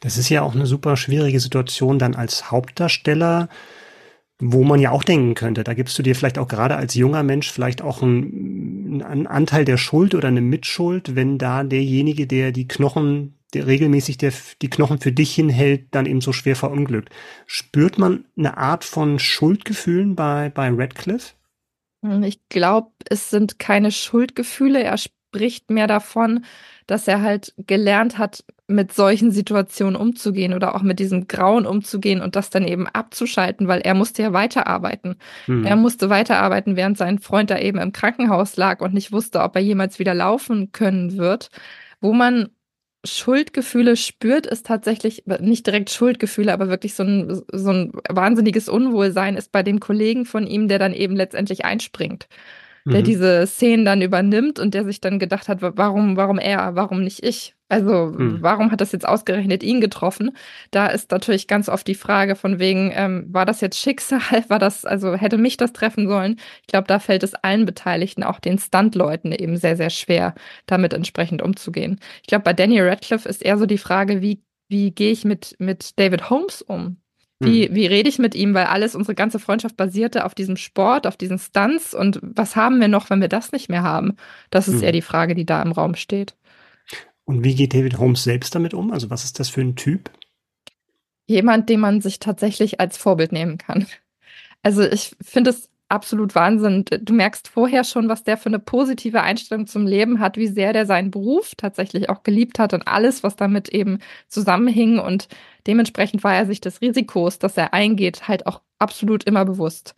Das 0.00 0.18
ist 0.18 0.28
ja 0.28 0.42
auch 0.42 0.54
eine 0.54 0.66
super 0.66 0.96
schwierige 0.96 1.40
Situation 1.40 1.98
dann 1.98 2.14
als 2.14 2.50
Hauptdarsteller 2.50 3.48
wo 4.40 4.64
man 4.64 4.80
ja 4.80 4.90
auch 4.90 5.04
denken 5.04 5.34
könnte, 5.34 5.64
da 5.64 5.74
gibst 5.74 5.98
du 5.98 6.02
dir 6.02 6.14
vielleicht 6.14 6.38
auch 6.38 6.48
gerade 6.48 6.76
als 6.76 6.94
junger 6.94 7.22
Mensch 7.22 7.50
vielleicht 7.52 7.82
auch 7.82 8.02
einen, 8.02 9.02
einen 9.02 9.26
Anteil 9.26 9.64
der 9.64 9.76
Schuld 9.76 10.14
oder 10.14 10.28
eine 10.28 10.40
Mitschuld, 10.40 11.14
wenn 11.14 11.38
da 11.38 11.62
derjenige, 11.62 12.26
der 12.26 12.50
die 12.50 12.66
Knochen, 12.66 13.38
der 13.52 13.66
regelmäßig 13.66 14.16
der, 14.18 14.32
die 14.62 14.70
Knochen 14.70 14.98
für 14.98 15.12
dich 15.12 15.34
hinhält, 15.34 15.88
dann 15.90 16.06
eben 16.06 16.20
so 16.20 16.32
schwer 16.32 16.56
verunglückt. 16.56 17.10
Spürt 17.46 17.98
man 17.98 18.24
eine 18.36 18.56
Art 18.56 18.84
von 18.84 19.18
Schuldgefühlen 19.18 20.16
bei, 20.16 20.48
bei 20.48 20.70
Radcliffe? 20.70 21.34
Hm, 22.04 22.22
ich 22.22 22.40
glaube, 22.48 22.90
es 23.08 23.30
sind 23.30 23.58
keine 23.58 23.92
Schuldgefühle. 23.92 24.82
Er 24.82 24.96
spricht 24.96 25.70
mehr 25.70 25.86
davon, 25.86 26.44
dass 26.90 27.06
er 27.06 27.22
halt 27.22 27.54
gelernt 27.56 28.18
hat, 28.18 28.44
mit 28.66 28.92
solchen 28.92 29.30
Situationen 29.30 29.94
umzugehen 29.94 30.54
oder 30.54 30.74
auch 30.74 30.82
mit 30.82 30.98
diesem 30.98 31.28
Grauen 31.28 31.66
umzugehen 31.66 32.20
und 32.20 32.34
das 32.34 32.50
dann 32.50 32.66
eben 32.66 32.88
abzuschalten, 32.88 33.68
weil 33.68 33.80
er 33.80 33.94
musste 33.94 34.22
ja 34.22 34.32
weiterarbeiten. 34.32 35.16
Mhm. 35.46 35.64
Er 35.64 35.76
musste 35.76 36.10
weiterarbeiten, 36.10 36.74
während 36.76 36.98
sein 36.98 37.20
Freund 37.20 37.50
da 37.50 37.58
eben 37.58 37.78
im 37.78 37.92
Krankenhaus 37.92 38.56
lag 38.56 38.80
und 38.80 38.92
nicht 38.92 39.12
wusste, 39.12 39.40
ob 39.40 39.54
er 39.54 39.62
jemals 39.62 39.98
wieder 39.98 40.14
laufen 40.14 40.72
können 40.72 41.16
wird. 41.16 41.50
Wo 42.00 42.12
man 42.12 42.48
Schuldgefühle 43.04 43.96
spürt, 43.96 44.46
ist 44.46 44.66
tatsächlich 44.66 45.24
nicht 45.40 45.66
direkt 45.66 45.90
Schuldgefühle, 45.90 46.52
aber 46.52 46.68
wirklich 46.68 46.94
so 46.94 47.04
ein, 47.04 47.42
so 47.52 47.70
ein 47.70 47.92
wahnsinniges 48.08 48.68
Unwohlsein 48.68 49.36
ist 49.36 49.52
bei 49.52 49.62
dem 49.62 49.78
Kollegen 49.78 50.26
von 50.26 50.46
ihm, 50.46 50.66
der 50.66 50.78
dann 50.80 50.92
eben 50.92 51.14
letztendlich 51.14 51.64
einspringt 51.64 52.28
der 52.84 53.00
mhm. 53.00 53.04
diese 53.04 53.46
Szenen 53.46 53.84
dann 53.84 54.02
übernimmt 54.02 54.58
und 54.58 54.74
der 54.74 54.84
sich 54.84 55.00
dann 55.00 55.18
gedacht 55.18 55.48
hat, 55.48 55.58
warum, 55.60 56.16
warum 56.16 56.38
er, 56.38 56.74
warum 56.76 57.02
nicht 57.02 57.22
ich? 57.22 57.54
Also 57.68 58.06
mhm. 58.06 58.38
warum 58.40 58.72
hat 58.72 58.80
das 58.80 58.90
jetzt 58.90 59.06
ausgerechnet 59.06 59.62
ihn 59.62 59.80
getroffen? 59.80 60.36
Da 60.72 60.88
ist 60.88 61.10
natürlich 61.12 61.46
ganz 61.46 61.68
oft 61.68 61.86
die 61.86 61.94
Frage 61.94 62.34
von 62.34 62.58
wegen, 62.58 62.90
ähm, 62.94 63.26
war 63.30 63.46
das 63.46 63.60
jetzt 63.60 63.78
Schicksal? 63.78 64.20
War 64.48 64.58
das, 64.58 64.84
also 64.84 65.14
hätte 65.14 65.38
mich 65.38 65.56
das 65.56 65.72
treffen 65.72 66.08
sollen? 66.08 66.40
Ich 66.62 66.66
glaube, 66.66 66.88
da 66.88 66.98
fällt 66.98 67.22
es 67.22 67.34
allen 67.34 67.66
Beteiligten, 67.66 68.24
auch 68.24 68.40
den 68.40 68.58
Stuntleuten 68.58 69.32
eben 69.32 69.56
sehr, 69.56 69.76
sehr 69.76 69.90
schwer, 69.90 70.34
damit 70.66 70.92
entsprechend 70.92 71.42
umzugehen. 71.42 72.00
Ich 72.22 72.28
glaube, 72.28 72.42
bei 72.42 72.52
Daniel 72.52 72.88
Radcliffe 72.88 73.28
ist 73.28 73.44
eher 73.44 73.58
so 73.58 73.66
die 73.66 73.78
Frage, 73.78 74.20
wie, 74.20 74.42
wie 74.68 74.90
gehe 74.90 75.12
ich 75.12 75.24
mit, 75.24 75.54
mit 75.60 75.98
David 75.98 76.28
Holmes 76.30 76.62
um? 76.62 76.99
Wie, 77.40 77.66
hm. 77.66 77.74
wie 77.74 77.86
rede 77.86 78.08
ich 78.08 78.18
mit 78.18 78.34
ihm? 78.34 78.54
Weil 78.54 78.66
alles, 78.66 78.94
unsere 78.94 79.14
ganze 79.14 79.38
Freundschaft 79.38 79.76
basierte 79.76 80.24
auf 80.24 80.34
diesem 80.34 80.56
Sport, 80.56 81.06
auf 81.06 81.16
diesen 81.16 81.38
Stunts. 81.38 81.94
Und 81.94 82.20
was 82.22 82.54
haben 82.54 82.80
wir 82.80 82.88
noch, 82.88 83.10
wenn 83.10 83.20
wir 83.20 83.28
das 83.28 83.52
nicht 83.52 83.68
mehr 83.68 83.82
haben? 83.82 84.16
Das 84.50 84.68
ist 84.68 84.76
mhm. 84.76 84.82
eher 84.82 84.92
die 84.92 85.02
Frage, 85.02 85.34
die 85.34 85.46
da 85.46 85.62
im 85.62 85.72
Raum 85.72 85.94
steht. 85.94 86.36
Und 87.24 87.44
wie 87.44 87.54
geht 87.54 87.74
David 87.74 87.98
Holmes 87.98 88.24
selbst 88.24 88.54
damit 88.54 88.74
um? 88.74 88.92
Also 88.92 89.10
was 89.10 89.24
ist 89.24 89.40
das 89.40 89.48
für 89.48 89.60
ein 89.62 89.76
Typ? 89.76 90.10
jemand, 91.30 91.68
den 91.68 91.80
man 91.80 92.00
sich 92.00 92.18
tatsächlich 92.18 92.80
als 92.80 92.96
Vorbild 92.96 93.32
nehmen 93.32 93.56
kann. 93.56 93.86
Also 94.62 94.82
ich 94.82 95.16
finde 95.22 95.50
es 95.50 95.69
absolut 95.90 96.34
Wahnsinn. 96.34 96.84
Du 97.02 97.12
merkst 97.12 97.48
vorher 97.48 97.84
schon, 97.84 98.08
was 98.08 98.24
der 98.24 98.36
für 98.36 98.48
eine 98.48 98.58
positive 98.58 99.22
Einstellung 99.22 99.66
zum 99.66 99.86
Leben 99.86 100.20
hat, 100.20 100.36
wie 100.36 100.46
sehr 100.46 100.72
der 100.72 100.86
seinen 100.86 101.10
Beruf 101.10 101.54
tatsächlich 101.56 102.08
auch 102.08 102.22
geliebt 102.22 102.58
hat 102.58 102.72
und 102.72 102.86
alles, 102.86 103.22
was 103.22 103.36
damit 103.36 103.68
eben 103.68 103.98
zusammenhing. 104.28 104.98
Und 104.98 105.28
dementsprechend 105.66 106.24
war 106.24 106.34
er 106.34 106.46
sich 106.46 106.60
des 106.60 106.80
Risikos, 106.80 107.38
das 107.38 107.56
er 107.56 107.74
eingeht, 107.74 108.28
halt 108.28 108.46
auch 108.46 108.60
absolut 108.78 109.24
immer 109.24 109.44
bewusst. 109.44 109.94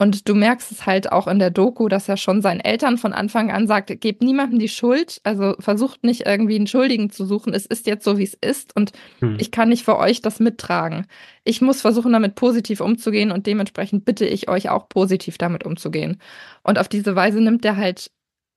Und 0.00 0.30
du 0.30 0.34
merkst 0.34 0.72
es 0.72 0.86
halt 0.86 1.12
auch 1.12 1.26
in 1.26 1.38
der 1.38 1.50
Doku, 1.50 1.88
dass 1.88 2.08
er 2.08 2.16
schon 2.16 2.40
seinen 2.40 2.60
Eltern 2.60 2.96
von 2.96 3.12
Anfang 3.12 3.50
an 3.50 3.66
sagt, 3.66 4.00
gebt 4.00 4.22
niemandem 4.22 4.58
die 4.58 4.70
Schuld, 4.70 5.20
also 5.24 5.54
versucht 5.60 6.04
nicht 6.04 6.24
irgendwie 6.24 6.56
einen 6.56 6.66
Schuldigen 6.66 7.10
zu 7.10 7.26
suchen. 7.26 7.52
Es 7.52 7.66
ist 7.66 7.86
jetzt 7.86 8.04
so, 8.04 8.16
wie 8.16 8.24
es 8.24 8.32
ist 8.32 8.74
und 8.74 8.92
hm. 9.18 9.36
ich 9.38 9.50
kann 9.50 9.68
nicht 9.68 9.84
für 9.84 9.98
euch 9.98 10.22
das 10.22 10.40
mittragen. 10.40 11.06
Ich 11.44 11.60
muss 11.60 11.82
versuchen, 11.82 12.14
damit 12.14 12.34
positiv 12.34 12.80
umzugehen 12.80 13.30
und 13.30 13.46
dementsprechend 13.46 14.06
bitte 14.06 14.24
ich 14.24 14.48
euch 14.48 14.70
auch 14.70 14.88
positiv 14.88 15.36
damit 15.36 15.66
umzugehen. 15.66 16.18
Und 16.62 16.78
auf 16.78 16.88
diese 16.88 17.14
Weise 17.14 17.42
nimmt 17.42 17.62
er 17.66 17.76
halt 17.76 18.10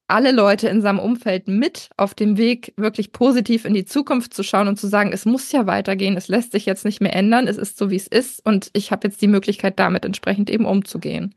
alle 0.08 0.32
Leute 0.32 0.68
in 0.68 0.82
seinem 0.82 1.00
Umfeld 1.00 1.48
mit 1.48 1.90
auf 1.98 2.14
dem 2.14 2.38
Weg, 2.38 2.74
wirklich 2.78 3.12
positiv 3.12 3.66
in 3.66 3.74
die 3.74 3.86
Zukunft 3.86 4.34
zu 4.34 4.44
schauen 4.44 4.68
und 4.68 4.80
zu 4.80 4.88
sagen, 4.88 5.12
es 5.14 5.26
muss 5.26 5.52
ja 5.52 5.66
weitergehen, 5.66 6.18
es 6.18 6.28
lässt 6.28 6.52
sich 6.52 6.66
jetzt 6.66 6.86
nicht 6.86 7.02
mehr 7.02 7.16
ändern, 7.16 7.48
es 7.48 7.58
ist 7.58 7.78
so, 7.78 7.90
wie 7.90 7.96
es 7.96 8.08
ist 8.08 8.46
und 8.46 8.70
ich 8.74 8.92
habe 8.92 9.08
jetzt 9.08 9.22
die 9.22 9.28
Möglichkeit, 9.28 9.80
damit 9.80 10.06
entsprechend 10.06 10.50
eben 10.50 10.66
umzugehen. 10.66 11.36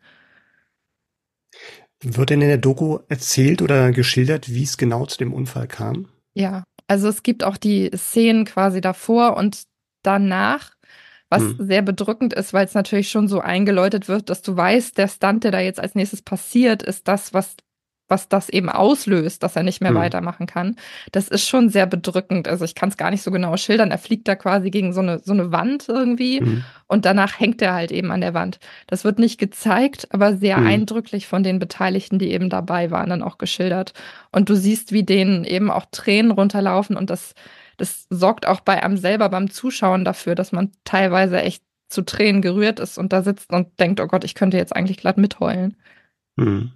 Wird 2.03 2.31
denn 2.31 2.43
in 2.43 2.49
der 2.49 2.59
Doku 2.59 2.99
erzählt 3.09 3.63
oder 3.63 3.91
geschildert, 3.93 4.53
wie 4.53 4.65
es 4.65 4.77
genau 4.77 5.07
zu 5.07 5.19
dem 5.19 5.33
Unfall 5.33 5.67
kam? 5.67 6.09
Ja, 6.35 6.65
also 6.89 7.09
es 7.09 7.23
gibt 7.23 7.45
auch 7.45 7.57
die 7.57 7.91
Szenen 7.97 8.45
quasi 8.45 8.81
davor 8.81 9.37
und 9.37 9.63
danach, 10.03 10.73
was 11.31 11.43
hm. 11.43 11.57
sehr 11.59 11.83
bedrückend 11.83 12.35
ist, 12.35 12.53
weil 12.53 12.67
es 12.67 12.75
natürlich 12.75 13.09
schon 13.09 13.29
so 13.29 13.41
eingeläutet 13.41 14.09
wird, 14.09 14.29
dass 14.29 14.43
du 14.43 14.57
weißt, 14.57 14.99
der 14.99 15.09
Stunt, 15.09 15.45
der 15.45 15.51
da 15.51 15.61
jetzt 15.61 15.81
als 15.81 15.95
nächstes 15.95 16.23
passiert, 16.23 16.83
ist 16.83 17.09
das, 17.09 17.33
was 17.33 17.57
was 18.09 18.29
das 18.29 18.49
eben 18.49 18.69
auslöst, 18.69 19.43
dass 19.43 19.57
er 19.57 19.63
nicht 19.63 19.81
mehr 19.81 19.93
mhm. 19.93 19.97
weitermachen 19.97 20.47
kann. 20.47 20.77
Das 21.13 21.29
ist 21.29 21.49
schon 21.49 21.69
sehr 21.69 21.87
bedrückend. 21.87 22.49
Also 22.49 22.65
ich 22.65 22.75
kann 22.75 22.89
es 22.89 22.97
gar 22.97 23.11
nicht 23.11 23.23
so 23.23 23.31
genau 23.31 23.57
schildern. 23.57 23.91
Er 23.91 23.99
fliegt 23.99 24.29
da 24.29 24.37
quasi 24.37 24.71
gegen 24.71 24.93
so 24.93 25.01
eine, 25.01 25.19
so 25.19 25.33
eine 25.33 25.53
Wand 25.53 25.89
irgendwie 25.89 26.41
mhm. 26.41 26.65
und 26.87 27.05
danach 27.05 27.39
hängt 27.39 27.61
er 27.63 27.75
halt 27.75 27.91
eben 27.91 28.11
an 28.11 28.21
der 28.21 28.35
Wand. 28.35 28.59
Das 28.87 29.05
wird 29.05 29.19
nicht 29.19 29.39
gezeigt, 29.39 30.09
aber 30.13 30.37
sehr 30.37 30.59
mhm. 30.59 30.67
eindrücklich 30.67 31.27
von 31.27 31.43
den 31.43 31.59
Beteiligten, 31.59 32.19
die 32.19 32.31
eben 32.31 32.51
dabei 32.51 32.91
waren, 32.91 33.11
dann 33.11 33.23
auch 33.23 33.39
geschildert. 33.39 33.93
Und 34.31 34.49
du 34.49 34.55
siehst, 34.55 34.93
wie 34.93 35.05
denen 35.05 35.45
eben 35.45 35.71
auch 35.71 35.87
Tränen 35.91 36.31
runterlaufen 36.31 36.97
und 36.97 37.11
das, 37.11 37.35
das 37.77 38.07
sorgt 38.11 38.47
auch 38.47 38.61
bei 38.61 38.83
einem 38.83 38.97
selber 38.97 39.29
beim 39.29 39.51
Zuschauen 39.51 40.05
dafür, 40.05 40.35
dass 40.35 40.53
man 40.53 40.73
teilweise 40.85 41.41
echt 41.43 41.63
zu 41.89 42.03
Tränen 42.03 42.43
gerührt 42.43 42.81
ist 42.81 42.99
und 42.99 43.13
da 43.13 43.23
sitzt 43.23 43.53
und 43.53 43.79
denkt, 43.79 44.01
oh 44.01 44.07
Gott, 44.07 44.25
ich 44.25 44.35
könnte 44.35 44.57
jetzt 44.57 44.75
eigentlich 44.75 44.99
glatt 44.99 45.19
mitheulen. 45.19 45.77
Mhm. 46.37 46.73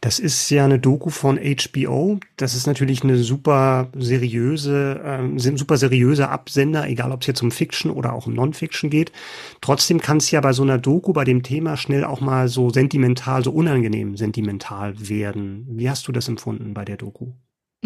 Das 0.00 0.18
ist 0.18 0.50
ja 0.50 0.64
eine 0.64 0.78
Doku 0.78 1.10
von 1.10 1.38
HBO. 1.38 2.18
Das 2.36 2.54
ist 2.54 2.66
natürlich 2.66 3.02
eine 3.02 3.16
super 3.18 3.88
seriöse, 3.96 5.00
äh, 5.02 5.56
super 5.56 5.76
seriöser 5.76 6.30
Absender, 6.30 6.88
egal 6.88 7.12
ob 7.12 7.22
es 7.22 7.26
jetzt 7.26 7.42
um 7.42 7.50
Fiction 7.50 7.90
oder 7.90 8.12
auch 8.12 8.26
um 8.26 8.34
Non-Fiction 8.34 8.90
geht. 8.90 9.12
Trotzdem 9.60 10.00
kann 10.00 10.18
es 10.18 10.30
ja 10.30 10.40
bei 10.40 10.52
so 10.52 10.62
einer 10.62 10.78
Doku, 10.78 11.12
bei 11.12 11.24
dem 11.24 11.42
Thema 11.42 11.76
schnell 11.76 12.04
auch 12.04 12.20
mal 12.20 12.48
so 12.48 12.70
sentimental, 12.70 13.44
so 13.44 13.52
unangenehm 13.52 14.16
sentimental 14.16 15.08
werden. 15.08 15.66
Wie 15.70 15.88
hast 15.88 16.06
du 16.08 16.12
das 16.12 16.28
empfunden 16.28 16.74
bei 16.74 16.84
der 16.84 16.96
Doku? 16.96 17.32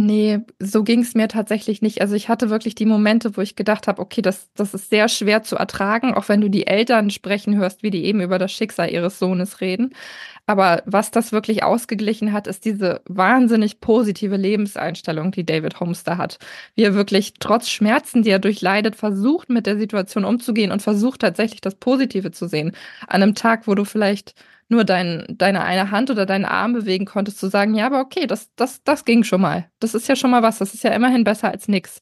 Nee, 0.00 0.38
so 0.60 0.84
ging 0.84 1.00
es 1.00 1.16
mir 1.16 1.26
tatsächlich 1.26 1.82
nicht. 1.82 2.00
Also 2.00 2.14
ich 2.14 2.28
hatte 2.28 2.50
wirklich 2.50 2.76
die 2.76 2.86
Momente, 2.86 3.36
wo 3.36 3.40
ich 3.40 3.56
gedacht 3.56 3.88
habe, 3.88 4.00
okay, 4.00 4.22
das, 4.22 4.48
das 4.54 4.72
ist 4.72 4.90
sehr 4.90 5.08
schwer 5.08 5.42
zu 5.42 5.56
ertragen, 5.56 6.14
auch 6.14 6.28
wenn 6.28 6.40
du 6.40 6.48
die 6.48 6.68
Eltern 6.68 7.10
sprechen 7.10 7.56
hörst, 7.56 7.82
wie 7.82 7.90
die 7.90 8.04
eben 8.04 8.20
über 8.20 8.38
das 8.38 8.52
Schicksal 8.52 8.90
ihres 8.90 9.18
Sohnes 9.18 9.60
reden. 9.60 9.92
Aber 10.46 10.84
was 10.86 11.10
das 11.10 11.32
wirklich 11.32 11.64
ausgeglichen 11.64 12.32
hat, 12.32 12.46
ist 12.46 12.64
diese 12.64 13.00
wahnsinnig 13.08 13.80
positive 13.80 14.36
Lebenseinstellung, 14.36 15.32
die 15.32 15.44
David 15.44 15.80
Holmes 15.80 16.04
da 16.04 16.16
hat. 16.16 16.38
Wie 16.76 16.84
er 16.84 16.94
wirklich 16.94 17.34
trotz 17.40 17.68
Schmerzen, 17.68 18.22
die 18.22 18.30
er 18.30 18.38
durchleidet, 18.38 18.94
versucht, 18.94 19.50
mit 19.50 19.66
der 19.66 19.78
Situation 19.78 20.24
umzugehen 20.24 20.70
und 20.70 20.80
versucht 20.80 21.22
tatsächlich 21.22 21.60
das 21.60 21.74
Positive 21.74 22.30
zu 22.30 22.46
sehen. 22.46 22.70
An 23.08 23.24
einem 23.24 23.34
Tag, 23.34 23.66
wo 23.66 23.74
du 23.74 23.84
vielleicht 23.84 24.36
nur 24.68 24.84
dein, 24.84 25.24
deine 25.28 25.62
eine 25.64 25.90
Hand 25.90 26.10
oder 26.10 26.26
deinen 26.26 26.44
Arm 26.44 26.72
bewegen 26.74 27.06
konntest, 27.06 27.38
zu 27.38 27.48
sagen, 27.48 27.74
ja, 27.74 27.86
aber 27.86 28.00
okay, 28.00 28.26
das, 28.26 28.50
das, 28.56 28.82
das 28.84 29.04
ging 29.04 29.24
schon 29.24 29.40
mal. 29.40 29.70
Das 29.80 29.94
ist 29.94 30.08
ja 30.08 30.16
schon 30.16 30.30
mal 30.30 30.42
was. 30.42 30.58
Das 30.58 30.74
ist 30.74 30.84
ja 30.84 30.92
immerhin 30.92 31.24
besser 31.24 31.50
als 31.50 31.68
nix. 31.68 32.00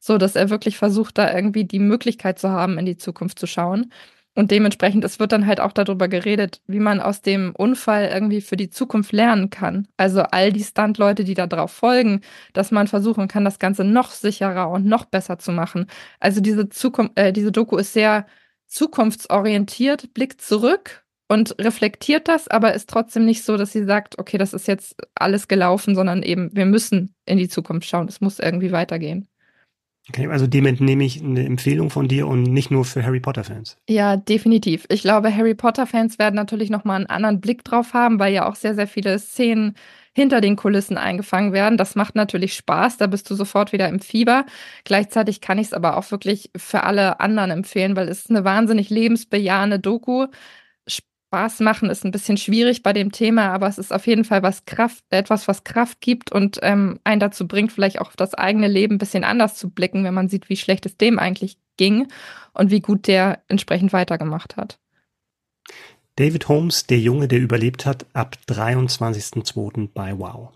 So, 0.00 0.18
dass 0.18 0.36
er 0.36 0.50
wirklich 0.50 0.78
versucht, 0.78 1.18
da 1.18 1.32
irgendwie 1.34 1.64
die 1.64 1.78
Möglichkeit 1.80 2.38
zu 2.38 2.50
haben, 2.50 2.78
in 2.78 2.86
die 2.86 2.96
Zukunft 2.96 3.38
zu 3.38 3.46
schauen. 3.46 3.92
Und 4.34 4.52
dementsprechend, 4.52 5.04
es 5.04 5.18
wird 5.18 5.32
dann 5.32 5.46
halt 5.46 5.58
auch 5.58 5.72
darüber 5.72 6.06
geredet, 6.06 6.60
wie 6.68 6.78
man 6.78 7.00
aus 7.00 7.22
dem 7.22 7.52
Unfall 7.56 8.08
irgendwie 8.12 8.40
für 8.40 8.56
die 8.56 8.70
Zukunft 8.70 9.10
lernen 9.10 9.50
kann. 9.50 9.88
Also 9.96 10.22
all 10.22 10.52
die 10.52 10.62
Stuntleute, 10.62 11.24
die 11.24 11.34
da 11.34 11.48
drauf 11.48 11.72
folgen, 11.72 12.20
dass 12.52 12.70
man 12.70 12.86
versuchen 12.86 13.26
kann, 13.26 13.44
das 13.44 13.58
Ganze 13.58 13.82
noch 13.82 14.12
sicherer 14.12 14.70
und 14.70 14.86
noch 14.86 15.06
besser 15.06 15.40
zu 15.40 15.50
machen. 15.50 15.86
Also 16.20 16.40
diese 16.40 16.68
Zukunft, 16.68 17.18
äh, 17.18 17.32
diese 17.32 17.50
Doku 17.50 17.76
ist 17.78 17.92
sehr 17.92 18.26
zukunftsorientiert, 18.66 20.14
blickt 20.14 20.40
zurück 20.40 21.04
und 21.28 21.56
reflektiert 21.60 22.26
das, 22.26 22.48
aber 22.48 22.74
ist 22.74 22.88
trotzdem 22.88 23.24
nicht 23.24 23.44
so, 23.44 23.56
dass 23.56 23.72
sie 23.72 23.84
sagt, 23.84 24.18
okay, 24.18 24.38
das 24.38 24.54
ist 24.54 24.66
jetzt 24.66 24.96
alles 25.14 25.46
gelaufen, 25.46 25.94
sondern 25.94 26.22
eben, 26.22 26.50
wir 26.54 26.66
müssen 26.66 27.14
in 27.26 27.38
die 27.38 27.48
Zukunft 27.48 27.88
schauen. 27.88 28.08
Es 28.08 28.20
muss 28.20 28.38
irgendwie 28.38 28.72
weitergehen. 28.72 29.28
Okay, 30.08 30.26
also 30.28 30.46
dem 30.46 30.64
entnehme 30.64 31.04
ich 31.04 31.22
eine 31.22 31.44
Empfehlung 31.44 31.90
von 31.90 32.08
dir 32.08 32.26
und 32.26 32.44
nicht 32.44 32.70
nur 32.70 32.86
für 32.86 33.04
Harry 33.04 33.20
Potter 33.20 33.44
Fans. 33.44 33.76
Ja, 33.90 34.16
definitiv. 34.16 34.86
Ich 34.88 35.02
glaube, 35.02 35.34
Harry 35.34 35.54
Potter 35.54 35.86
Fans 35.86 36.18
werden 36.18 36.34
natürlich 36.34 36.70
nochmal 36.70 36.96
einen 36.96 37.06
anderen 37.06 37.42
Blick 37.42 37.62
drauf 37.62 37.92
haben, 37.92 38.18
weil 38.18 38.32
ja 38.32 38.48
auch 38.48 38.54
sehr, 38.54 38.74
sehr 38.74 38.86
viele 38.86 39.18
Szenen 39.18 39.74
hinter 40.14 40.40
den 40.40 40.56
Kulissen 40.56 40.96
eingefangen 40.96 41.52
werden. 41.52 41.76
Das 41.76 41.94
macht 41.94 42.14
natürlich 42.14 42.54
Spaß, 42.54 42.96
da 42.96 43.06
bist 43.06 43.28
du 43.28 43.34
sofort 43.34 43.72
wieder 43.72 43.86
im 43.88 44.00
Fieber. 44.00 44.46
Gleichzeitig 44.84 45.42
kann 45.42 45.58
ich 45.58 45.68
es 45.68 45.72
aber 45.74 45.98
auch 45.98 46.10
wirklich 46.10 46.50
für 46.56 46.84
alle 46.84 47.20
anderen 47.20 47.50
empfehlen, 47.50 47.94
weil 47.94 48.08
es 48.08 48.20
ist 48.20 48.30
eine 48.30 48.44
wahnsinnig 48.44 48.88
lebensbejahende 48.88 49.78
Doku. 49.78 50.26
Spaß 51.28 51.60
machen 51.60 51.90
ist 51.90 52.06
ein 52.06 52.10
bisschen 52.10 52.38
schwierig 52.38 52.82
bei 52.82 52.94
dem 52.94 53.12
Thema, 53.12 53.52
aber 53.52 53.68
es 53.68 53.76
ist 53.76 53.92
auf 53.92 54.06
jeden 54.06 54.24
Fall 54.24 54.42
was 54.42 54.64
Kraft, 54.64 55.04
etwas, 55.10 55.46
was 55.46 55.62
Kraft 55.62 56.00
gibt 56.00 56.32
und 56.32 56.58
ähm, 56.62 57.00
einen 57.04 57.20
dazu 57.20 57.46
bringt, 57.46 57.70
vielleicht 57.70 58.00
auch 58.00 58.08
auf 58.08 58.16
das 58.16 58.32
eigene 58.32 58.66
Leben 58.66 58.94
ein 58.94 58.98
bisschen 58.98 59.24
anders 59.24 59.54
zu 59.54 59.68
blicken, 59.68 60.04
wenn 60.04 60.14
man 60.14 60.30
sieht, 60.30 60.48
wie 60.48 60.56
schlecht 60.56 60.86
es 60.86 60.96
dem 60.96 61.18
eigentlich 61.18 61.58
ging 61.76 62.08
und 62.54 62.70
wie 62.70 62.80
gut 62.80 63.06
der 63.06 63.42
entsprechend 63.48 63.92
weitergemacht 63.92 64.56
hat. 64.56 64.78
David 66.16 66.48
Holmes, 66.48 66.86
der 66.86 66.98
Junge, 66.98 67.28
der 67.28 67.40
überlebt 67.40 67.84
hat, 67.84 68.06
ab 68.14 68.38
23.02. 68.48 69.90
bei 69.92 70.18
Wow. 70.18 70.52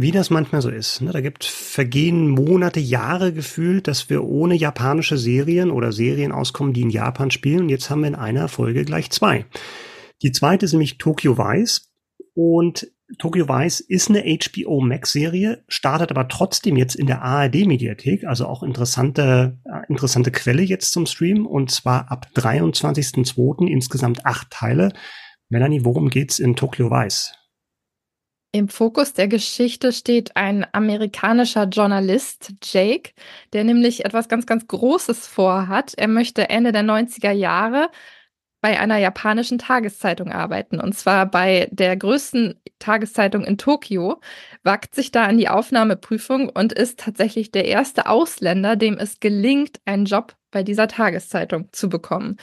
Wie 0.00 0.12
das 0.12 0.30
manchmal 0.30 0.62
so 0.62 0.70
ist. 0.70 1.00
Ne? 1.00 1.10
Da 1.10 1.20
gibt 1.20 1.42
vergehen 1.42 2.28
Monate, 2.28 2.78
Jahre 2.78 3.32
gefühlt, 3.32 3.88
dass 3.88 4.08
wir 4.08 4.22
ohne 4.22 4.54
japanische 4.54 5.18
Serien 5.18 5.72
oder 5.72 5.90
Serien 5.90 6.30
auskommen, 6.30 6.72
die 6.72 6.82
in 6.82 6.90
Japan 6.90 7.32
spielen. 7.32 7.62
Und 7.62 7.68
jetzt 7.68 7.90
haben 7.90 8.02
wir 8.02 8.06
in 8.06 8.14
einer 8.14 8.46
Folge 8.46 8.84
gleich 8.84 9.10
zwei. 9.10 9.44
Die 10.22 10.30
zweite 10.30 10.66
ist 10.66 10.72
nämlich 10.72 10.98
Tokyo 10.98 11.36
Vice. 11.36 11.90
Und 12.34 12.86
Tokyo 13.18 13.48
Vice 13.48 13.80
ist 13.80 14.08
eine 14.08 14.22
HBO 14.22 14.80
Max 14.80 15.10
Serie, 15.10 15.64
startet 15.66 16.12
aber 16.12 16.28
trotzdem 16.28 16.76
jetzt 16.76 16.94
in 16.94 17.08
der 17.08 17.22
ARD 17.22 17.66
Mediathek, 17.66 18.22
also 18.22 18.46
auch 18.46 18.62
interessante, 18.62 19.58
äh, 19.64 19.80
interessante 19.88 20.30
Quelle 20.30 20.62
jetzt 20.62 20.92
zum 20.92 21.06
Stream. 21.06 21.44
Und 21.44 21.72
zwar 21.72 22.08
ab 22.12 22.28
23.02. 22.36 23.66
insgesamt 23.66 24.24
acht 24.24 24.48
Teile. 24.50 24.92
Melanie, 25.48 25.84
worum 25.84 26.08
geht's 26.08 26.38
in 26.38 26.54
Tokyo 26.54 26.88
Vice? 26.88 27.37
Im 28.52 28.68
Fokus 28.68 29.12
der 29.12 29.28
Geschichte 29.28 29.92
steht 29.92 30.34
ein 30.36 30.66
amerikanischer 30.72 31.64
Journalist, 31.64 32.54
Jake, 32.62 33.12
der 33.52 33.62
nämlich 33.64 34.06
etwas 34.06 34.28
ganz, 34.28 34.46
ganz 34.46 34.66
Großes 34.66 35.26
vorhat. 35.26 35.92
Er 35.98 36.08
möchte 36.08 36.48
Ende 36.48 36.72
der 36.72 36.82
90er 36.82 37.30
Jahre 37.30 37.90
bei 38.62 38.80
einer 38.80 38.96
japanischen 38.96 39.58
Tageszeitung 39.58 40.32
arbeiten. 40.32 40.80
Und 40.80 40.94
zwar 40.96 41.26
bei 41.26 41.68
der 41.72 41.96
größten 41.96 42.60
Tageszeitung 42.78 43.44
in 43.44 43.58
Tokio, 43.58 44.20
wagt 44.62 44.94
sich 44.94 45.10
da 45.10 45.26
an 45.26 45.38
die 45.38 45.48
Aufnahmeprüfung 45.48 46.48
und 46.48 46.72
ist 46.72 47.00
tatsächlich 47.00 47.50
der 47.50 47.66
erste 47.66 48.06
Ausländer, 48.06 48.76
dem 48.76 48.96
es 48.98 49.20
gelingt, 49.20 49.78
einen 49.84 50.06
Job 50.06 50.34
bei 50.50 50.62
dieser 50.62 50.88
Tageszeitung 50.88 51.68
zu 51.72 51.88
bekommen. 51.88 52.38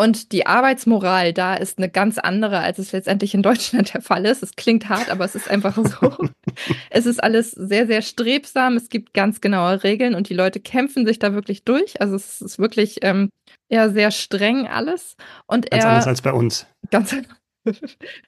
Und 0.00 0.30
die 0.30 0.46
Arbeitsmoral 0.46 1.32
da 1.32 1.54
ist 1.54 1.78
eine 1.78 1.88
ganz 1.88 2.18
andere, 2.18 2.60
als 2.60 2.78
es 2.78 2.92
letztendlich 2.92 3.34
in 3.34 3.42
Deutschland 3.42 3.92
der 3.94 4.00
Fall 4.00 4.24
ist. 4.26 4.44
Es 4.44 4.54
klingt 4.54 4.88
hart, 4.88 5.10
aber 5.10 5.24
es 5.24 5.34
ist 5.34 5.50
einfach 5.50 5.76
so. 5.76 6.16
es 6.90 7.04
ist 7.04 7.20
alles 7.22 7.50
sehr, 7.50 7.88
sehr 7.88 8.02
strebsam. 8.02 8.76
Es 8.76 8.90
gibt 8.90 9.12
ganz 9.12 9.40
genaue 9.40 9.82
Regeln 9.82 10.14
und 10.14 10.28
die 10.28 10.34
Leute 10.34 10.60
kämpfen 10.60 11.04
sich 11.04 11.18
da 11.18 11.34
wirklich 11.34 11.64
durch. 11.64 12.00
Also 12.00 12.14
es 12.14 12.40
ist 12.40 12.60
wirklich 12.60 12.98
ähm, 13.02 13.30
ja 13.68 13.88
sehr 13.88 14.12
streng 14.12 14.68
alles. 14.68 15.16
Und 15.48 15.68
ganz 15.68 15.84
er, 15.84 15.90
anders 15.90 16.06
als 16.06 16.22
bei 16.22 16.32
uns. 16.32 16.66
Ganz 16.92 17.12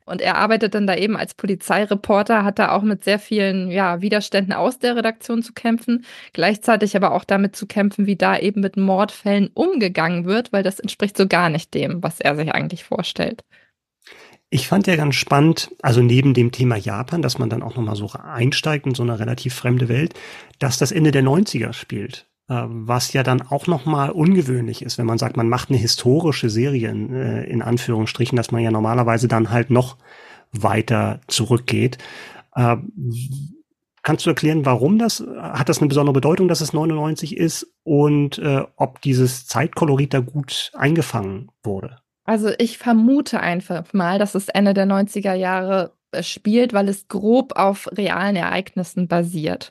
Und 0.05 0.21
er 0.21 0.37
arbeitet 0.37 0.75
dann 0.75 0.87
da 0.87 0.95
eben 0.95 1.17
als 1.17 1.35
Polizeireporter, 1.35 2.45
hat 2.45 2.59
da 2.59 2.73
auch 2.73 2.83
mit 2.83 3.05
sehr 3.05 3.19
vielen 3.19 3.71
ja, 3.71 4.01
Widerständen 4.01 4.53
aus 4.53 4.79
der 4.79 4.97
Redaktion 4.97 5.43
zu 5.43 5.53
kämpfen, 5.53 6.05
gleichzeitig 6.33 6.97
aber 6.97 7.13
auch 7.13 7.25
damit 7.25 7.57
zu 7.57 7.67
kämpfen, 7.67 8.07
wie 8.07 8.17
da 8.17 8.39
eben 8.39 8.61
mit 8.61 8.77
Mordfällen 8.77 9.51
umgegangen 9.55 10.25
wird, 10.25 10.53
weil 10.53 10.63
das 10.63 10.81
entspricht 10.81 11.17
so 11.17 11.27
gar 11.27 11.49
nicht 11.49 11.75
dem, 11.75 12.03
was 12.03 12.21
er 12.21 12.37
sich 12.37 12.53
eigentlich 12.53 12.85
vorstellt. 12.85 13.45
Ich 14.53 14.67
fand 14.67 14.89
ja 14.89 14.97
ganz 14.97 15.15
spannend, 15.15 15.71
also 15.81 16.03
neben 16.03 16.35
dem 16.35 16.51
Thema 16.51 16.75
Japan, 16.77 17.23
dass 17.23 17.39
man 17.39 17.49
dann 17.49 17.63
auch 17.63 17.77
nochmal 17.77 17.95
so 17.95 18.11
einsteigt 18.11 18.85
in 18.85 18.97
so 18.97 19.05
eine 19.05 19.21
relativ 19.21 19.55
fremde 19.55 19.89
Welt, 19.89 20.15
dass 20.59 20.77
das 20.77 20.91
Ende 20.91 21.13
der 21.13 21.23
90er 21.23 21.73
spielt. 21.73 22.27
Äh, 22.51 22.65
was 22.67 23.13
ja 23.13 23.23
dann 23.23 23.43
auch 23.43 23.69
nochmal 23.69 24.11
ungewöhnlich 24.11 24.83
ist, 24.83 24.99
wenn 24.99 25.07
man 25.07 25.19
sagt, 25.19 25.37
man 25.37 25.49
macht 25.49 25.71
eine 25.71 25.79
historische 25.79 26.51
Serie 26.51 26.91
in, 26.91 27.15
äh, 27.15 27.45
in 27.45 27.63
Anführungsstrichen, 27.63 28.35
dass 28.35 28.51
man 28.51 28.61
ja 28.61 28.73
normalerweise 28.73 29.29
dann 29.29 29.51
halt 29.51 29.71
noch 29.71 29.97
weiter 30.51 31.21
zurückgeht. 31.29 31.99
Äh, 32.57 32.77
kannst 34.03 34.27
du 34.27 34.31
erklären, 34.31 34.67
warum 34.67 34.99
das, 34.99 35.25
hat 35.39 35.69
das 35.69 35.79
eine 35.79 35.87
besondere 35.87 36.15
Bedeutung, 36.15 36.49
dass 36.49 36.61
es 36.61 36.73
99 36.73 37.37
ist 37.37 37.73
und 37.85 38.39
äh, 38.39 38.65
ob 38.75 39.01
dieses 39.01 39.47
Zeitkolorit 39.47 40.13
da 40.13 40.19
gut 40.19 40.73
eingefangen 40.75 41.53
wurde? 41.63 41.99
Also 42.25 42.51
ich 42.59 42.79
vermute 42.79 43.39
einfach 43.39 43.93
mal, 43.93 44.19
dass 44.19 44.35
es 44.35 44.49
Ende 44.49 44.75
der 44.75 44.87
90er 44.87 45.35
Jahre 45.35 45.93
spielt, 46.21 46.73
weil 46.73 46.89
es 46.89 47.07
grob 47.07 47.53
auf 47.55 47.89
realen 47.93 48.35
Ereignissen 48.35 49.07
basiert. 49.07 49.71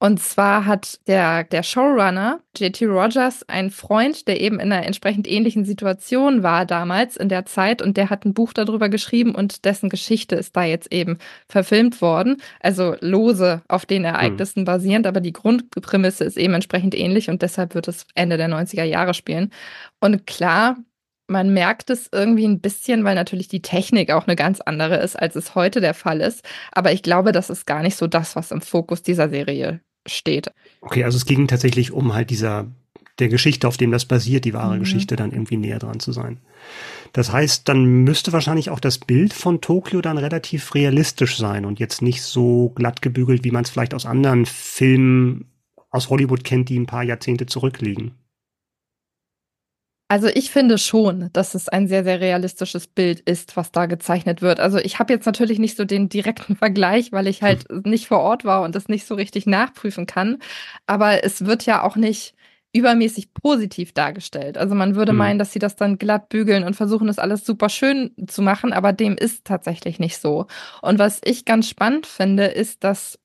Und 0.00 0.20
zwar 0.20 0.64
hat 0.64 1.00
der, 1.08 1.42
der 1.42 1.64
Showrunner, 1.64 2.40
JT 2.56 2.82
Rogers, 2.82 3.48
einen 3.48 3.70
Freund, 3.70 4.28
der 4.28 4.40
eben 4.40 4.60
in 4.60 4.70
einer 4.72 4.86
entsprechend 4.86 5.28
ähnlichen 5.28 5.64
Situation 5.64 6.44
war 6.44 6.66
damals 6.66 7.16
in 7.16 7.28
der 7.28 7.46
Zeit 7.46 7.82
und 7.82 7.96
der 7.96 8.08
hat 8.08 8.24
ein 8.24 8.32
Buch 8.32 8.52
darüber 8.52 8.88
geschrieben 8.88 9.34
und 9.34 9.64
dessen 9.64 9.88
Geschichte 9.88 10.36
ist 10.36 10.54
da 10.54 10.62
jetzt 10.62 10.92
eben 10.92 11.18
verfilmt 11.48 12.00
worden. 12.00 12.40
Also 12.60 12.94
lose 13.00 13.62
auf 13.66 13.86
den 13.86 14.04
Ereignissen 14.04 14.60
hm. 14.60 14.64
basierend, 14.66 15.06
aber 15.08 15.20
die 15.20 15.32
Grundprämisse 15.32 16.22
ist 16.22 16.36
eben 16.36 16.54
entsprechend 16.54 16.94
ähnlich 16.94 17.28
und 17.28 17.42
deshalb 17.42 17.74
wird 17.74 17.88
es 17.88 18.06
Ende 18.14 18.36
der 18.36 18.48
90er 18.48 18.84
Jahre 18.84 19.14
spielen. 19.14 19.50
Und 19.98 20.28
klar, 20.28 20.76
man 21.26 21.52
merkt 21.52 21.90
es 21.90 22.08
irgendwie 22.12 22.46
ein 22.46 22.60
bisschen, 22.60 23.04
weil 23.04 23.16
natürlich 23.16 23.48
die 23.48 23.62
Technik 23.62 24.12
auch 24.12 24.26
eine 24.28 24.36
ganz 24.36 24.60
andere 24.60 24.96
ist, 24.98 25.16
als 25.16 25.34
es 25.36 25.56
heute 25.56 25.80
der 25.80 25.94
Fall 25.94 26.20
ist. 26.20 26.44
Aber 26.72 26.92
ich 26.92 27.02
glaube, 27.02 27.32
das 27.32 27.50
ist 27.50 27.66
gar 27.66 27.82
nicht 27.82 27.96
so 27.96 28.06
das, 28.06 28.36
was 28.36 28.52
im 28.52 28.62
Fokus 28.62 29.02
dieser 29.02 29.28
Serie 29.28 29.80
steht. 30.08 30.50
Okay, 30.80 31.04
also 31.04 31.16
es 31.16 31.26
ging 31.26 31.46
tatsächlich 31.48 31.92
um 31.92 32.14
halt 32.14 32.30
dieser, 32.30 32.66
der 33.18 33.28
Geschichte, 33.28 33.68
auf 33.68 33.76
dem 33.76 33.90
das 33.90 34.04
basiert, 34.04 34.44
die 34.44 34.54
wahre 34.54 34.76
mhm. 34.76 34.80
Geschichte 34.80 35.16
dann 35.16 35.32
irgendwie 35.32 35.56
näher 35.56 35.78
dran 35.78 36.00
zu 36.00 36.12
sein. 36.12 36.38
Das 37.12 37.32
heißt, 37.32 37.68
dann 37.68 37.84
müsste 38.04 38.32
wahrscheinlich 38.32 38.70
auch 38.70 38.80
das 38.80 38.98
Bild 38.98 39.32
von 39.32 39.60
Tokio 39.60 40.00
dann 40.00 40.18
relativ 40.18 40.74
realistisch 40.74 41.38
sein 41.38 41.64
und 41.64 41.78
jetzt 41.78 42.02
nicht 42.02 42.22
so 42.22 42.70
glatt 42.74 43.02
gebügelt, 43.02 43.44
wie 43.44 43.50
man 43.50 43.64
es 43.64 43.70
vielleicht 43.70 43.94
aus 43.94 44.06
anderen 44.06 44.46
Filmen 44.46 45.46
aus 45.90 46.10
Hollywood 46.10 46.44
kennt, 46.44 46.68
die 46.68 46.78
ein 46.78 46.86
paar 46.86 47.02
Jahrzehnte 47.02 47.46
zurückliegen. 47.46 48.12
Also 50.10 50.28
ich 50.28 50.50
finde 50.50 50.78
schon, 50.78 51.28
dass 51.34 51.54
es 51.54 51.68
ein 51.68 51.86
sehr, 51.86 52.02
sehr 52.02 52.18
realistisches 52.20 52.86
Bild 52.86 53.20
ist, 53.20 53.58
was 53.58 53.72
da 53.72 53.84
gezeichnet 53.84 54.40
wird. 54.40 54.58
Also 54.58 54.78
ich 54.78 54.98
habe 54.98 55.12
jetzt 55.12 55.26
natürlich 55.26 55.58
nicht 55.58 55.76
so 55.76 55.84
den 55.84 56.08
direkten 56.08 56.56
Vergleich, 56.56 57.12
weil 57.12 57.26
ich 57.26 57.42
halt 57.42 57.66
nicht 57.86 58.08
vor 58.08 58.20
Ort 58.20 58.46
war 58.46 58.62
und 58.62 58.74
das 58.74 58.88
nicht 58.88 59.06
so 59.06 59.14
richtig 59.14 59.46
nachprüfen 59.46 60.06
kann. 60.06 60.38
Aber 60.86 61.24
es 61.24 61.44
wird 61.44 61.66
ja 61.66 61.82
auch 61.82 61.96
nicht 61.96 62.34
übermäßig 62.72 63.34
positiv 63.34 63.92
dargestellt. 63.92 64.56
Also 64.56 64.74
man 64.74 64.94
würde 64.94 65.12
hm. 65.12 65.18
meinen, 65.18 65.38
dass 65.38 65.52
sie 65.52 65.58
das 65.58 65.76
dann 65.76 65.98
glatt 65.98 66.28
bügeln 66.30 66.64
und 66.64 66.74
versuchen, 66.74 67.06
das 67.06 67.18
alles 67.18 67.44
super 67.44 67.68
schön 67.68 68.12
zu 68.26 68.42
machen, 68.42 68.72
aber 68.72 68.92
dem 68.92 69.16
ist 69.16 69.44
tatsächlich 69.44 69.98
nicht 69.98 70.18
so. 70.18 70.46
Und 70.82 70.98
was 70.98 71.20
ich 71.24 71.44
ganz 71.44 71.68
spannend 71.68 72.06
finde, 72.06 72.44
ist, 72.44 72.84
dass 72.84 73.18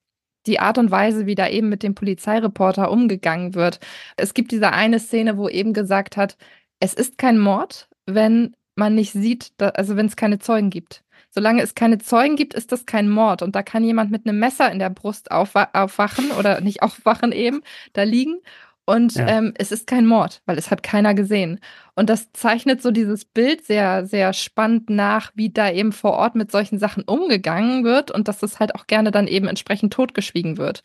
die 0.46 0.60
Art 0.60 0.78
und 0.78 0.92
Weise, 0.92 1.26
wie 1.26 1.36
da 1.36 1.48
eben 1.48 1.70
mit 1.70 1.84
dem 1.84 1.96
Polizeireporter 1.96 2.92
umgegangen 2.92 3.54
wird. 3.54 3.80
Es 4.18 4.34
gibt 4.34 4.52
diese 4.52 4.72
eine 4.74 5.00
Szene, 5.00 5.38
wo 5.38 5.48
eben 5.48 5.74
gesagt 5.74 6.18
hat, 6.18 6.38
es 6.84 6.94
ist 6.94 7.18
kein 7.18 7.40
Mord, 7.40 7.88
wenn 8.06 8.56
man 8.76 8.94
nicht 8.94 9.14
sieht, 9.14 9.54
da, 9.58 9.70
also 9.70 9.96
wenn 9.96 10.08
es 10.08 10.18
keine 10.18 10.40
Zeugen 10.40 10.70
gibt. 10.70 11.02
Solange 11.30 11.62
es 11.62 11.76
keine 11.76 11.98
Zeugen 11.98 12.36
gibt, 12.36 12.54
ist 12.54 12.74
das 12.74 12.86
kein 12.86 13.10
Mord. 13.10 13.42
Und 13.42 13.56
da 13.56 13.64
kann 13.64 13.86
jemand 13.86 14.12
mit 14.12 14.28
einem 14.28 14.38
Messer 14.38 14.70
in 14.70 14.80
der 14.80 14.90
Brust 14.90 15.32
aufwa 15.32 15.70
aufwachen 15.72 16.32
oder 16.32 16.60
nicht 16.60 16.84
aufwachen 16.84 17.32
eben, 17.32 17.62
da 17.94 18.04
liegen. 18.04 18.40
Und 18.86 19.16
ja. 19.16 19.26
ähm, 19.30 19.54
es 19.58 19.72
ist 19.72 19.88
kein 19.88 20.06
Mord, 20.06 20.42
weil 20.46 20.58
es 20.58 20.70
hat 20.70 20.84
keiner 20.84 21.14
gesehen. 21.14 21.62
Und 21.96 22.10
das 22.10 22.34
zeichnet 22.34 22.82
so 22.82 22.92
dieses 22.92 23.24
Bild 23.24 23.66
sehr, 23.66 24.06
sehr 24.06 24.34
spannend 24.34 24.90
nach, 24.90 25.32
wie 25.36 25.50
da 25.50 25.72
eben 25.72 25.94
vor 25.94 26.12
Ort 26.12 26.36
mit 26.36 26.52
solchen 26.52 26.80
Sachen 26.80 27.04
umgegangen 27.04 27.86
wird 27.86 28.12
und 28.12 28.28
dass 28.28 28.44
es 28.44 28.60
halt 28.60 28.76
auch 28.76 28.88
gerne 28.88 29.12
dann 29.12 29.28
eben 29.28 29.48
entsprechend 29.48 29.94
totgeschwiegen 29.94 30.58
wird. 30.58 30.84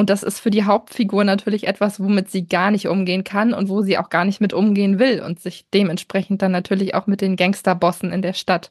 Und 0.00 0.08
das 0.08 0.22
ist 0.22 0.40
für 0.40 0.48
die 0.48 0.64
Hauptfigur 0.64 1.24
natürlich 1.24 1.66
etwas, 1.66 2.00
womit 2.00 2.30
sie 2.30 2.46
gar 2.46 2.70
nicht 2.70 2.88
umgehen 2.88 3.22
kann 3.22 3.52
und 3.52 3.68
wo 3.68 3.82
sie 3.82 3.98
auch 3.98 4.08
gar 4.08 4.24
nicht 4.24 4.40
mit 4.40 4.54
umgehen 4.54 4.98
will 4.98 5.20
und 5.20 5.40
sich 5.40 5.66
dementsprechend 5.74 6.40
dann 6.40 6.52
natürlich 6.52 6.94
auch 6.94 7.06
mit 7.06 7.20
den 7.20 7.36
Gangsterbossen 7.36 8.10
in 8.10 8.22
der 8.22 8.32
Stadt 8.32 8.70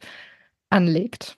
anlegt. 0.71 1.37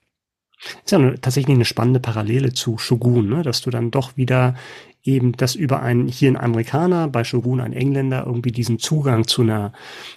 Ist 0.86 0.94
ja 0.94 1.12
tatsächlich 1.18 1.54
eine 1.54 1.66
spannende 1.66 2.00
Parallele 2.00 2.54
zu 2.54 2.78
Shogun, 2.78 3.28
ne? 3.28 3.44
dass 3.44 3.60
du 3.60 3.70
dann 3.70 3.92
doch 3.92 4.16
wieder 4.16 4.56
eben 5.04 5.34
das 5.34 5.56
über 5.56 5.82
einen 5.82 6.08
hier 6.08 6.32
ein 6.32 6.38
Amerikaner, 6.38 7.10
bei 7.10 7.26
Shogun 7.26 7.60
ein 7.60 7.74
Engländer 7.74 8.24
irgendwie 8.26 8.54
diesen 8.54 8.80
Zugang 8.80 9.28
zu 9.28 9.42
einer 9.42 9.74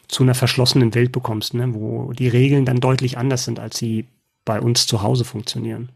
zu 0.07 0.23
einer 0.23 0.37
verschlossenen 0.37 0.95
Welt 0.95 1.11
bekommst, 1.11 1.53
ne? 1.53 1.75
wo 1.75 2.13
die 2.13 2.29
Regeln 2.29 2.65
dann 2.65 2.79
deutlich 2.79 3.19
anders 3.19 3.45
sind, 3.45 3.59
als 3.59 3.77
sie 3.77 4.07
bei 4.45 4.61
uns 4.61 4.87
zu 4.87 5.03
Hause 5.03 5.25
funktionieren. 5.25 5.89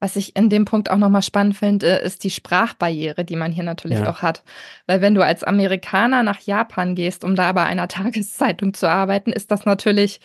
Was 0.00 0.16
ich 0.16 0.36
in 0.36 0.50
dem 0.50 0.64
Punkt 0.64 0.90
auch 0.90 0.98
nochmal 0.98 1.22
spannend 1.22 1.56
finde, 1.56 1.86
ist 1.86 2.24
die 2.24 2.30
Sprachbarriere, 2.30 3.24
die 3.24 3.36
man 3.36 3.52
hier 3.52 3.64
natürlich 3.64 4.00
ja. 4.00 4.10
auch 4.10 4.22
hat. 4.22 4.42
Weil 4.86 5.00
wenn 5.00 5.14
du 5.14 5.22
als 5.22 5.44
Amerikaner 5.44 6.22
nach 6.22 6.40
Japan 6.40 6.94
gehst, 6.94 7.24
um 7.24 7.36
da 7.36 7.52
bei 7.52 7.64
einer 7.64 7.88
Tageszeitung 7.88 8.74
zu 8.74 8.88
arbeiten, 8.88 9.32
ist 9.32 9.50
das 9.50 9.64
natürlich 9.64 10.20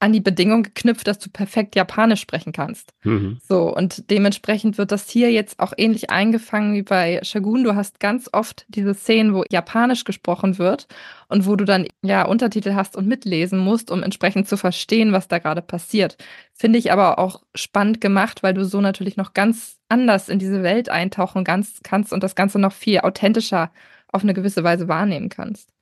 an 0.00 0.12
die 0.12 0.20
Bedingung 0.20 0.62
geknüpft, 0.62 1.06
dass 1.08 1.18
du 1.18 1.28
perfekt 1.28 1.74
Japanisch 1.74 2.20
sprechen 2.20 2.52
kannst. 2.52 2.92
Mhm. 3.02 3.38
So, 3.46 3.74
und 3.74 4.10
dementsprechend 4.10 4.78
wird 4.78 4.92
das 4.92 5.08
hier 5.10 5.32
jetzt 5.32 5.58
auch 5.58 5.72
ähnlich 5.76 6.10
eingefangen 6.10 6.74
wie 6.74 6.82
bei 6.82 7.20
Shagun. 7.22 7.64
Du 7.64 7.74
hast 7.74 7.98
ganz 7.98 8.28
oft 8.32 8.64
diese 8.68 8.94
Szenen, 8.94 9.34
wo 9.34 9.44
Japanisch 9.50 10.04
gesprochen 10.04 10.58
wird 10.58 10.86
und 11.28 11.46
wo 11.46 11.56
du 11.56 11.64
dann 11.64 11.88
ja 12.02 12.24
Untertitel 12.26 12.74
hast 12.74 12.96
und 12.96 13.08
mitlesen 13.08 13.58
musst, 13.58 13.90
um 13.90 14.02
entsprechend 14.02 14.48
zu 14.48 14.56
verstehen, 14.56 15.12
was 15.12 15.26
da 15.26 15.38
gerade 15.38 15.62
passiert. 15.62 16.16
Finde 16.54 16.78
ich 16.78 16.92
aber 16.92 17.18
auch 17.18 17.42
spannend 17.54 18.00
gemacht, 18.00 18.42
weil 18.42 18.54
du 18.54 18.64
so 18.64 18.80
natürlich 18.80 19.16
noch 19.16 19.34
ganz 19.34 19.78
anders 19.88 20.28
in 20.28 20.38
diese 20.38 20.62
Welt 20.62 20.90
eintauchen 20.90 21.42
ganz, 21.42 21.80
kannst 21.82 22.12
und 22.12 22.22
das 22.22 22.36
Ganze 22.36 22.60
noch 22.60 22.72
viel 22.72 23.00
authentischer 23.00 23.72
auf 24.12 24.22
eine 24.22 24.34
gewisse 24.34 24.62
Weise 24.62 24.86
wahrnehmen 24.86 25.28
kannst. 25.28 25.72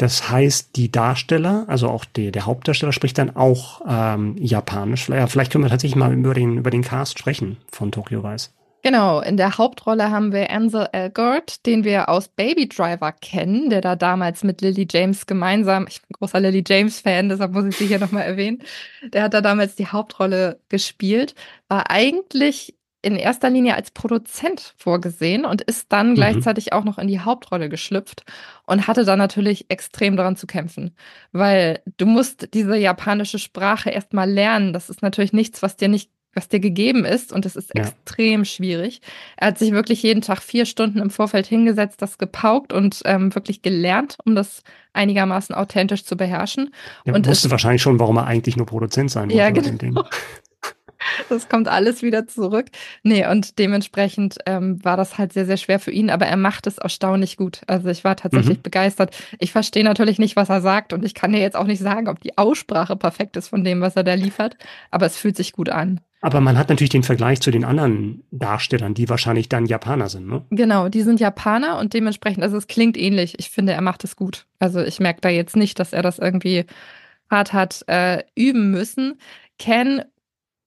Das 0.00 0.30
heißt, 0.30 0.76
die 0.76 0.90
Darsteller, 0.90 1.66
also 1.66 1.90
auch 1.90 2.06
die, 2.06 2.32
der 2.32 2.46
Hauptdarsteller 2.46 2.90
spricht 2.90 3.18
dann 3.18 3.36
auch 3.36 3.82
ähm, 3.86 4.34
Japanisch. 4.38 5.04
Vielleicht, 5.04 5.30
vielleicht 5.30 5.52
können 5.52 5.62
wir 5.62 5.68
tatsächlich 5.68 5.94
mal 5.94 6.14
über 6.14 6.32
den, 6.32 6.56
über 6.56 6.70
den 6.70 6.80
Cast 6.80 7.18
sprechen 7.18 7.58
von 7.70 7.92
Tokyo 7.92 8.24
Vice. 8.24 8.50
Genau, 8.82 9.20
in 9.20 9.36
der 9.36 9.58
Hauptrolle 9.58 10.10
haben 10.10 10.32
wir 10.32 10.48
Ansel 10.50 10.88
Elgort, 10.92 11.66
den 11.66 11.84
wir 11.84 12.08
aus 12.08 12.28
Baby 12.28 12.66
Driver 12.66 13.12
kennen, 13.12 13.68
der 13.68 13.82
da 13.82 13.94
damals 13.94 14.42
mit 14.42 14.62
Lily 14.62 14.88
James 14.90 15.26
gemeinsam, 15.26 15.86
ich 15.86 16.00
bin 16.00 16.16
großer 16.18 16.40
Lily 16.40 16.64
James-Fan, 16.66 17.28
deshalb 17.28 17.52
muss 17.52 17.66
ich 17.66 17.76
sie 17.76 17.86
hier 17.86 17.98
nochmal 17.98 18.22
erwähnen, 18.22 18.62
der 19.12 19.24
hat 19.24 19.34
da 19.34 19.42
damals 19.42 19.74
die 19.74 19.88
Hauptrolle 19.88 20.60
gespielt, 20.70 21.34
war 21.68 21.90
eigentlich 21.90 22.74
in 23.02 23.16
erster 23.16 23.50
Linie 23.50 23.76
als 23.76 23.90
Produzent 23.90 24.74
vorgesehen 24.76 25.44
und 25.44 25.62
ist 25.62 25.92
dann 25.92 26.10
mhm. 26.10 26.14
gleichzeitig 26.14 26.72
auch 26.72 26.84
noch 26.84 26.98
in 26.98 27.08
die 27.08 27.20
Hauptrolle 27.20 27.68
geschlüpft 27.68 28.24
und 28.66 28.86
hatte 28.86 29.04
da 29.04 29.16
natürlich 29.16 29.66
extrem 29.70 30.16
daran 30.16 30.36
zu 30.36 30.46
kämpfen, 30.46 30.94
weil 31.32 31.80
du 31.96 32.06
musst 32.06 32.52
diese 32.54 32.76
japanische 32.76 33.38
Sprache 33.38 33.90
erstmal 33.90 34.30
lernen. 34.30 34.72
Das 34.72 34.90
ist 34.90 35.02
natürlich 35.02 35.32
nichts, 35.32 35.62
was 35.62 35.76
dir 35.76 35.88
nicht 35.88 36.10
was 36.34 36.48
dir 36.48 36.60
gegeben 36.60 37.04
ist 37.04 37.32
und 37.32 37.44
es 37.44 37.56
ist 37.56 37.72
ja. 37.74 37.82
extrem 37.82 38.44
schwierig. 38.44 39.00
Er 39.36 39.48
hat 39.48 39.58
sich 39.58 39.72
wirklich 39.72 40.02
jeden 40.02 40.20
Tag 40.20 40.40
vier 40.42 40.64
Stunden 40.64 40.98
im 40.98 41.10
Vorfeld 41.10 41.46
hingesetzt, 41.46 42.00
das 42.02 42.18
gepaukt 42.18 42.72
und 42.72 43.02
ähm, 43.04 43.34
wirklich 43.34 43.62
gelernt, 43.62 44.16
um 44.24 44.34
das 44.34 44.62
einigermaßen 44.92 45.54
authentisch 45.54 46.04
zu 46.04 46.16
beherrschen. 46.16 46.72
Ja, 47.04 47.14
und 47.14 47.26
wusste 47.26 47.50
wahrscheinlich 47.50 47.82
schon, 47.82 47.98
warum 47.98 48.16
er 48.16 48.26
eigentlich 48.26 48.56
nur 48.56 48.66
Produzent 48.66 49.10
sein 49.10 49.24
wollte. 49.24 49.38
Ja, 49.38 49.50
genau. 49.50 50.04
Das 51.28 51.48
kommt 51.48 51.68
alles 51.68 52.02
wieder 52.02 52.26
zurück. 52.26 52.66
Nee, 53.02 53.26
und 53.26 53.58
dementsprechend 53.58 54.38
ähm, 54.46 54.84
war 54.84 54.96
das 54.96 55.18
halt 55.18 55.32
sehr, 55.32 55.46
sehr 55.46 55.56
schwer 55.56 55.78
für 55.78 55.90
ihn, 55.90 56.10
aber 56.10 56.26
er 56.26 56.36
macht 56.36 56.66
es 56.66 56.78
erstaunlich 56.78 57.36
gut. 57.36 57.62
Also 57.66 57.88
ich 57.88 58.04
war 58.04 58.16
tatsächlich 58.16 58.58
mhm. 58.58 58.62
begeistert. 58.62 59.16
Ich 59.38 59.52
verstehe 59.52 59.84
natürlich 59.84 60.18
nicht, 60.18 60.36
was 60.36 60.48
er 60.48 60.60
sagt 60.60 60.92
und 60.92 61.04
ich 61.04 61.14
kann 61.14 61.32
dir 61.32 61.40
jetzt 61.40 61.56
auch 61.56 61.66
nicht 61.66 61.80
sagen, 61.80 62.08
ob 62.08 62.20
die 62.20 62.36
Aussprache 62.36 62.96
perfekt 62.96 63.36
ist 63.36 63.48
von 63.48 63.64
dem, 63.64 63.80
was 63.80 63.96
er 63.96 64.04
da 64.04 64.14
liefert, 64.14 64.56
aber 64.90 65.06
es 65.06 65.16
fühlt 65.16 65.36
sich 65.36 65.52
gut 65.52 65.68
an. 65.68 66.00
Aber 66.22 66.40
man 66.40 66.58
hat 66.58 66.68
natürlich 66.68 66.90
den 66.90 67.02
Vergleich 67.02 67.40
zu 67.40 67.50
den 67.50 67.64
anderen 67.64 68.24
Darstellern, 68.30 68.92
die 68.92 69.08
wahrscheinlich 69.08 69.48
dann 69.48 69.64
Japaner 69.64 70.10
sind, 70.10 70.26
ne? 70.26 70.44
Genau, 70.50 70.90
die 70.90 71.00
sind 71.00 71.18
Japaner 71.18 71.78
und 71.78 71.94
dementsprechend, 71.94 72.42
also 72.42 72.58
es 72.58 72.66
klingt 72.66 72.98
ähnlich. 72.98 73.38
Ich 73.38 73.48
finde, 73.48 73.72
er 73.72 73.80
macht 73.80 74.04
es 74.04 74.16
gut. 74.16 74.46
Also 74.58 74.82
ich 74.82 75.00
merke 75.00 75.22
da 75.22 75.30
jetzt 75.30 75.56
nicht, 75.56 75.78
dass 75.78 75.94
er 75.94 76.02
das 76.02 76.18
irgendwie 76.18 76.66
hart 77.30 77.54
hat 77.54 77.84
äh, 77.86 78.22
üben 78.34 78.70
müssen. 78.70 79.18
Ken 79.58 80.02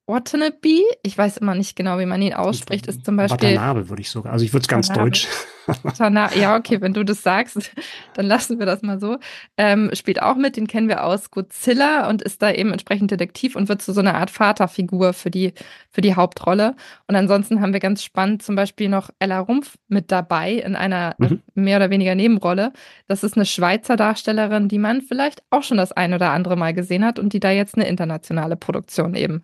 Watanabe, 0.06 0.82
ich 1.02 1.18
weiß 1.18 1.38
immer 1.38 1.56
nicht 1.56 1.78
genau, 1.78 1.98
wie 1.98 2.06
man 2.06 2.22
ihn 2.22 2.34
ausspricht, 2.34 2.88
ist 2.88 3.06
zum 3.06 3.16
Beispiel. 3.16 3.56
Watanabe 3.56 3.90
würde 3.90 4.02
ich 4.02 4.10
sogar. 4.10 4.34
Also 4.34 4.44
ich 4.44 4.52
würde 4.52 4.64
es 4.64 4.68
ganz 4.68 4.90
deutsch. 4.90 5.28
ja, 6.36 6.58
okay, 6.58 6.82
wenn 6.82 6.94
du 6.94 7.06
das 7.06 7.24
sagst, 7.24 7.72
dann 8.16 8.26
lassen 8.26 8.60
wir 8.60 8.66
das 8.66 8.82
mal 8.82 9.00
so. 9.00 9.18
Ähm, 9.58 9.92
spielt 9.94 10.22
auch 10.22 10.36
mit, 10.36 10.58
den 10.58 10.68
kennen 10.68 10.90
wir 10.90 11.06
aus 11.06 11.32
Godzilla 11.32 12.10
und 12.10 12.22
ist 12.22 12.42
da 12.42 12.52
eben 12.52 12.72
entsprechend 12.72 13.12
Detektiv 13.12 13.56
und 13.56 13.70
wird 13.70 13.82
zu 13.82 13.94
so 13.94 14.02
einer 14.02 14.16
Art 14.16 14.30
Vaterfigur 14.30 15.14
für 15.14 15.32
die, 15.32 15.54
für 15.90 16.02
die 16.02 16.16
Hauptrolle. 16.16 16.76
Und 17.08 17.16
ansonsten 17.16 17.62
haben 17.62 17.72
wir 17.72 17.80
ganz 17.80 18.04
spannend 18.04 18.44
zum 18.44 18.56
Beispiel 18.56 18.90
noch 18.90 19.10
Ella 19.20 19.40
Rumpf 19.40 19.78
mit 19.88 20.12
dabei 20.12 20.54
in 20.54 20.76
einer 20.76 21.16
mhm. 21.18 21.42
mehr 21.54 21.78
oder 21.78 21.90
weniger 21.90 22.16
Nebenrolle. 22.16 22.74
Das 23.08 23.24
ist 23.24 23.38
eine 23.38 23.46
Schweizer 23.46 23.96
Darstellerin, 23.96 24.68
die 24.68 24.80
man 24.80 25.02
vielleicht 25.02 25.44
auch 25.50 25.64
schon 25.64 25.78
das 25.78 25.94
ein 25.94 26.14
oder 26.14 26.32
andere 26.32 26.58
Mal 26.58 26.74
gesehen 26.74 27.06
hat 27.06 27.20
und 27.20 27.32
die 27.32 27.40
da 27.40 27.52
jetzt 27.52 27.76
eine 27.76 27.88
internationale 27.88 28.58
Produktion 28.58 29.16
eben 29.16 29.44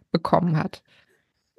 bekommen 0.50 0.64
hat. 0.64 0.82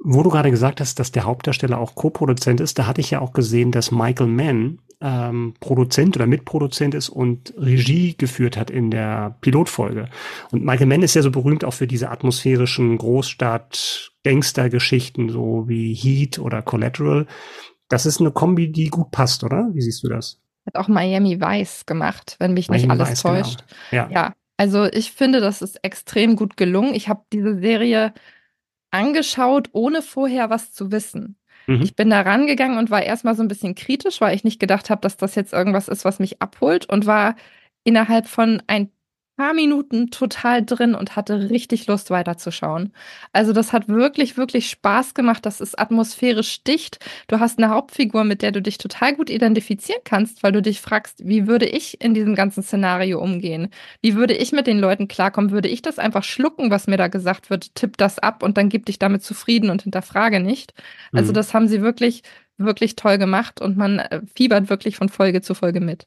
Wo 0.02 0.22
du 0.22 0.30
gerade 0.30 0.50
gesagt 0.50 0.80
hast, 0.80 0.98
dass 0.98 1.12
der 1.12 1.24
Hauptdarsteller 1.24 1.78
auch 1.78 1.94
Co-Produzent 1.94 2.60
ist, 2.60 2.78
da 2.78 2.86
hatte 2.86 3.02
ich 3.02 3.10
ja 3.10 3.20
auch 3.20 3.34
gesehen, 3.34 3.70
dass 3.70 3.90
Michael 3.90 4.28
Mann 4.28 4.78
ähm, 5.02 5.52
Produzent 5.60 6.16
oder 6.16 6.26
Mitproduzent 6.26 6.94
ist 6.94 7.10
und 7.10 7.52
Regie 7.58 8.16
geführt 8.16 8.56
hat 8.56 8.70
in 8.70 8.90
der 8.90 9.36
Pilotfolge. 9.42 10.08
Und 10.52 10.64
Michael 10.64 10.86
Mann 10.86 11.02
ist 11.02 11.12
ja 11.14 11.20
so 11.20 11.30
berühmt 11.30 11.66
auch 11.66 11.74
für 11.74 11.86
diese 11.86 12.10
atmosphärischen 12.10 12.96
Großstadt-Gangster-Geschichten, 12.96 15.28
so 15.28 15.68
wie 15.68 15.92
Heat 15.92 16.38
oder 16.38 16.62
Collateral. 16.62 17.26
Das 17.88 18.06
ist 18.06 18.20
eine 18.20 18.30
Kombi, 18.30 18.72
die 18.72 18.88
gut 18.88 19.10
passt, 19.10 19.44
oder? 19.44 19.68
Wie 19.74 19.82
siehst 19.82 20.02
du 20.02 20.08
das? 20.08 20.40
Hat 20.66 20.76
auch 20.76 20.88
Miami 20.88 21.42
Vice 21.42 21.84
gemacht, 21.84 22.36
wenn 22.38 22.54
mich 22.54 22.70
Miami 22.70 22.86
nicht 22.86 22.90
alles 22.90 23.10
Vice, 23.10 23.22
genau. 23.22 23.34
täuscht. 23.34 23.64
Genau. 23.90 24.04
Ja. 24.04 24.10
ja, 24.10 24.32
also 24.60 24.84
ich 24.84 25.12
finde, 25.12 25.40
das 25.40 25.62
ist 25.62 25.82
extrem 25.82 26.36
gut 26.36 26.58
gelungen. 26.58 26.94
Ich 26.94 27.08
habe 27.08 27.22
diese 27.32 27.58
Serie 27.58 28.12
angeschaut, 28.90 29.68
ohne 29.72 30.02
vorher 30.02 30.50
was 30.50 30.72
zu 30.72 30.90
wissen. 30.92 31.36
Mhm. 31.66 31.82
Ich 31.82 31.96
bin 31.96 32.10
da 32.10 32.20
rangegangen 32.20 32.78
und 32.78 32.90
war 32.90 33.02
erstmal 33.02 33.36
so 33.36 33.42
ein 33.42 33.48
bisschen 33.48 33.74
kritisch, 33.74 34.20
weil 34.20 34.34
ich 34.34 34.44
nicht 34.44 34.60
gedacht 34.60 34.90
habe, 34.90 35.00
dass 35.00 35.16
das 35.16 35.34
jetzt 35.34 35.52
irgendwas 35.52 35.88
ist, 35.88 36.04
was 36.04 36.18
mich 36.18 36.42
abholt 36.42 36.86
und 36.86 37.06
war 37.06 37.36
innerhalb 37.84 38.26
von 38.26 38.62
ein 38.66 38.90
paar 39.40 39.54
Minuten 39.54 40.10
total 40.10 40.62
drin 40.62 40.94
und 40.94 41.16
hatte 41.16 41.48
richtig 41.48 41.86
Lust 41.86 42.10
weiterzuschauen. 42.10 42.92
Also 43.32 43.54
das 43.54 43.72
hat 43.72 43.88
wirklich, 43.88 44.36
wirklich 44.36 44.68
Spaß 44.68 45.14
gemacht. 45.14 45.46
Das 45.46 45.62
ist 45.62 45.78
atmosphärisch 45.78 46.62
dicht. 46.62 46.98
Du 47.26 47.40
hast 47.40 47.56
eine 47.56 47.70
Hauptfigur, 47.70 48.24
mit 48.24 48.42
der 48.42 48.52
du 48.52 48.60
dich 48.60 48.76
total 48.76 49.16
gut 49.16 49.30
identifizieren 49.30 50.02
kannst, 50.04 50.42
weil 50.42 50.52
du 50.52 50.60
dich 50.60 50.82
fragst, 50.82 51.26
wie 51.26 51.46
würde 51.46 51.64
ich 51.64 52.02
in 52.02 52.12
diesem 52.12 52.34
ganzen 52.34 52.62
Szenario 52.62 53.18
umgehen? 53.18 53.70
Wie 54.02 54.14
würde 54.14 54.34
ich 54.34 54.52
mit 54.52 54.66
den 54.66 54.78
Leuten 54.78 55.08
klarkommen? 55.08 55.52
Würde 55.52 55.70
ich 55.70 55.80
das 55.80 55.98
einfach 55.98 56.22
schlucken, 56.22 56.70
was 56.70 56.86
mir 56.86 56.98
da 56.98 57.08
gesagt 57.08 57.48
wird? 57.48 57.74
Tipp 57.74 57.96
das 57.96 58.18
ab 58.18 58.42
und 58.42 58.58
dann 58.58 58.68
gib 58.68 58.84
dich 58.84 58.98
damit 58.98 59.22
zufrieden 59.22 59.70
und 59.70 59.84
hinterfrage 59.84 60.40
nicht. 60.40 60.74
Also 61.12 61.30
mhm. 61.30 61.34
das 61.36 61.54
haben 61.54 61.66
sie 61.66 61.80
wirklich, 61.80 62.24
wirklich 62.58 62.94
toll 62.94 63.16
gemacht 63.16 63.62
und 63.62 63.78
man 63.78 64.00
äh, 64.00 64.20
fiebert 64.36 64.68
wirklich 64.68 64.96
von 64.96 65.08
Folge 65.08 65.40
zu 65.40 65.54
Folge 65.54 65.80
mit. 65.80 66.06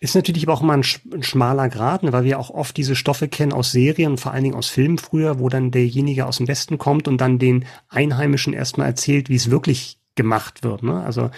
Ist 0.00 0.14
natürlich 0.14 0.44
aber 0.44 0.54
auch 0.54 0.62
immer 0.62 0.74
ein, 0.74 0.84
ein 1.12 1.22
schmaler 1.22 1.68
Grad, 1.68 2.02
ne, 2.02 2.12
weil 2.12 2.24
wir 2.24 2.38
auch 2.38 2.50
oft 2.50 2.76
diese 2.76 2.96
Stoffe 2.96 3.28
kennen 3.28 3.52
aus 3.52 3.72
Serien, 3.72 4.18
vor 4.18 4.32
allen 4.32 4.44
Dingen 4.44 4.56
aus 4.56 4.68
Filmen 4.68 4.98
früher, 4.98 5.38
wo 5.38 5.48
dann 5.48 5.70
derjenige 5.70 6.26
aus 6.26 6.38
dem 6.38 6.48
Westen 6.48 6.78
kommt 6.78 7.08
und 7.08 7.20
dann 7.20 7.38
den 7.38 7.64
Einheimischen 7.88 8.52
erstmal 8.52 8.88
erzählt, 8.88 9.28
wie 9.28 9.36
es 9.36 9.50
wirklich 9.50 9.98
gemacht 10.14 10.62
wird. 10.62 10.82
Ne? 10.82 11.02
Also 11.02 11.30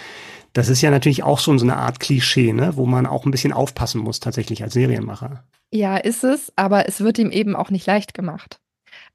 das 0.53 0.69
ist 0.69 0.81
ja 0.81 0.89
natürlich 0.89 1.23
auch 1.23 1.39
so, 1.39 1.55
so 1.57 1.65
eine 1.65 1.77
Art 1.77 1.99
Klischee, 1.99 2.53
ne, 2.53 2.75
wo 2.75 2.85
man 2.85 3.05
auch 3.05 3.25
ein 3.25 3.31
bisschen 3.31 3.53
aufpassen 3.53 4.01
muss 4.01 4.19
tatsächlich 4.19 4.63
als 4.63 4.73
Serienmacher. 4.73 5.43
Ja, 5.71 5.97
ist 5.97 6.23
es, 6.23 6.51
aber 6.55 6.87
es 6.87 7.01
wird 7.01 7.19
ihm 7.19 7.31
eben 7.31 7.55
auch 7.55 7.69
nicht 7.69 7.85
leicht 7.85 8.13
gemacht. 8.13 8.59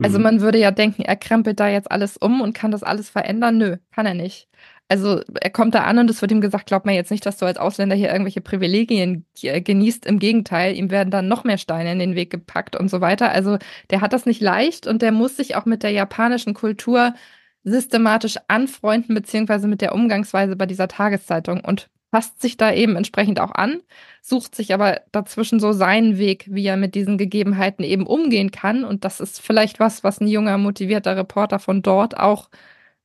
Also 0.02 0.18
mhm. 0.18 0.24
man 0.24 0.40
würde 0.40 0.58
ja 0.58 0.70
denken, 0.70 1.02
er 1.02 1.16
krempelt 1.16 1.60
da 1.60 1.68
jetzt 1.68 1.90
alles 1.90 2.16
um 2.16 2.40
und 2.40 2.54
kann 2.54 2.70
das 2.70 2.82
alles 2.82 3.10
verändern. 3.10 3.58
Nö, 3.58 3.76
kann 3.90 4.06
er 4.06 4.14
nicht. 4.14 4.48
Also 4.90 5.22
er 5.40 5.50
kommt 5.50 5.76
da 5.76 5.84
an 5.84 5.98
und 5.98 6.10
es 6.10 6.20
wird 6.20 6.32
ihm 6.32 6.40
gesagt, 6.40 6.66
glaub 6.66 6.84
mir 6.84 6.94
jetzt 6.94 7.12
nicht, 7.12 7.24
dass 7.24 7.36
du 7.36 7.46
als 7.46 7.58
Ausländer 7.58 7.94
hier 7.94 8.10
irgendwelche 8.10 8.40
Privilegien 8.40 9.24
genießt. 9.40 10.04
Im 10.04 10.18
Gegenteil, 10.18 10.74
ihm 10.74 10.90
werden 10.90 11.12
dann 11.12 11.28
noch 11.28 11.44
mehr 11.44 11.58
Steine 11.58 11.92
in 11.92 12.00
den 12.00 12.16
Weg 12.16 12.30
gepackt 12.30 12.74
und 12.74 12.90
so 12.90 13.00
weiter. 13.00 13.30
Also 13.30 13.58
der 13.90 14.00
hat 14.00 14.12
das 14.12 14.26
nicht 14.26 14.40
leicht 14.40 14.88
und 14.88 15.00
der 15.00 15.12
muss 15.12 15.36
sich 15.36 15.54
auch 15.54 15.64
mit 15.64 15.84
der 15.84 15.92
japanischen 15.92 16.54
Kultur 16.54 17.14
systematisch 17.62 18.36
anfreunden, 18.48 19.14
beziehungsweise 19.14 19.68
mit 19.68 19.80
der 19.80 19.94
Umgangsweise 19.94 20.56
bei 20.56 20.66
dieser 20.66 20.88
Tageszeitung 20.88 21.60
und 21.60 21.88
passt 22.10 22.42
sich 22.42 22.56
da 22.56 22.72
eben 22.72 22.96
entsprechend 22.96 23.38
auch 23.38 23.52
an, 23.52 23.82
sucht 24.22 24.56
sich 24.56 24.74
aber 24.74 25.02
dazwischen 25.12 25.60
so 25.60 25.70
seinen 25.72 26.18
Weg, 26.18 26.46
wie 26.50 26.66
er 26.66 26.76
mit 26.76 26.96
diesen 26.96 27.16
Gegebenheiten 27.16 27.84
eben 27.84 28.08
umgehen 28.08 28.50
kann. 28.50 28.82
Und 28.84 29.04
das 29.04 29.20
ist 29.20 29.40
vielleicht 29.40 29.78
was, 29.78 30.02
was 30.02 30.20
ein 30.20 30.26
junger, 30.26 30.58
motivierter 30.58 31.16
Reporter 31.16 31.60
von 31.60 31.80
dort 31.82 32.16
auch 32.18 32.50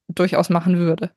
durchaus 0.07 0.49
machen 0.49 0.79
würde 0.79 1.11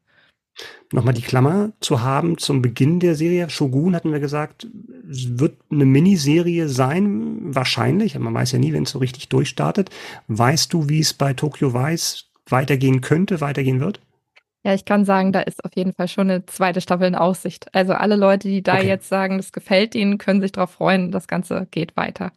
nochmal 0.92 1.14
die 1.14 1.22
Klammer 1.22 1.72
zu 1.80 2.02
haben 2.02 2.38
zum 2.38 2.62
Beginn 2.62 3.00
der 3.00 3.14
Serie. 3.14 3.50
Shogun 3.50 3.94
hatten 3.94 4.12
wir 4.12 4.20
gesagt, 4.20 4.66
wird 4.72 5.56
eine 5.70 5.84
Miniserie 5.84 6.68
sein, 6.68 7.54
wahrscheinlich. 7.54 8.18
Man 8.18 8.34
weiß 8.34 8.52
ja 8.52 8.58
nie, 8.58 8.72
wenn 8.72 8.84
es 8.84 8.90
so 8.90 8.98
richtig 8.98 9.28
durchstartet. 9.28 9.90
Weißt 10.28 10.72
du, 10.72 10.88
wie 10.88 11.00
es 11.00 11.14
bei 11.14 11.34
Tokyo 11.34 11.74
Vice 11.74 12.30
weitergehen 12.46 13.00
könnte, 13.00 13.40
weitergehen 13.40 13.80
wird? 13.80 14.00
Ja, 14.64 14.74
ich 14.74 14.84
kann 14.84 15.04
sagen, 15.04 15.32
da 15.32 15.40
ist 15.40 15.64
auf 15.64 15.70
jeden 15.76 15.92
Fall 15.92 16.08
schon 16.08 16.28
eine 16.28 16.44
zweite 16.44 16.80
Staffel 16.80 17.06
in 17.06 17.14
Aussicht. 17.14 17.72
Also 17.74 17.92
alle 17.92 18.16
Leute, 18.16 18.48
die 18.48 18.62
da 18.62 18.74
okay. 18.74 18.88
jetzt 18.88 19.08
sagen, 19.08 19.36
das 19.36 19.52
gefällt 19.52 19.94
ihnen, 19.94 20.18
können 20.18 20.40
sich 20.40 20.52
darauf 20.52 20.72
freuen, 20.72 21.12
das 21.12 21.28
Ganze 21.28 21.68
geht 21.70 21.96
weiter. 21.96 22.32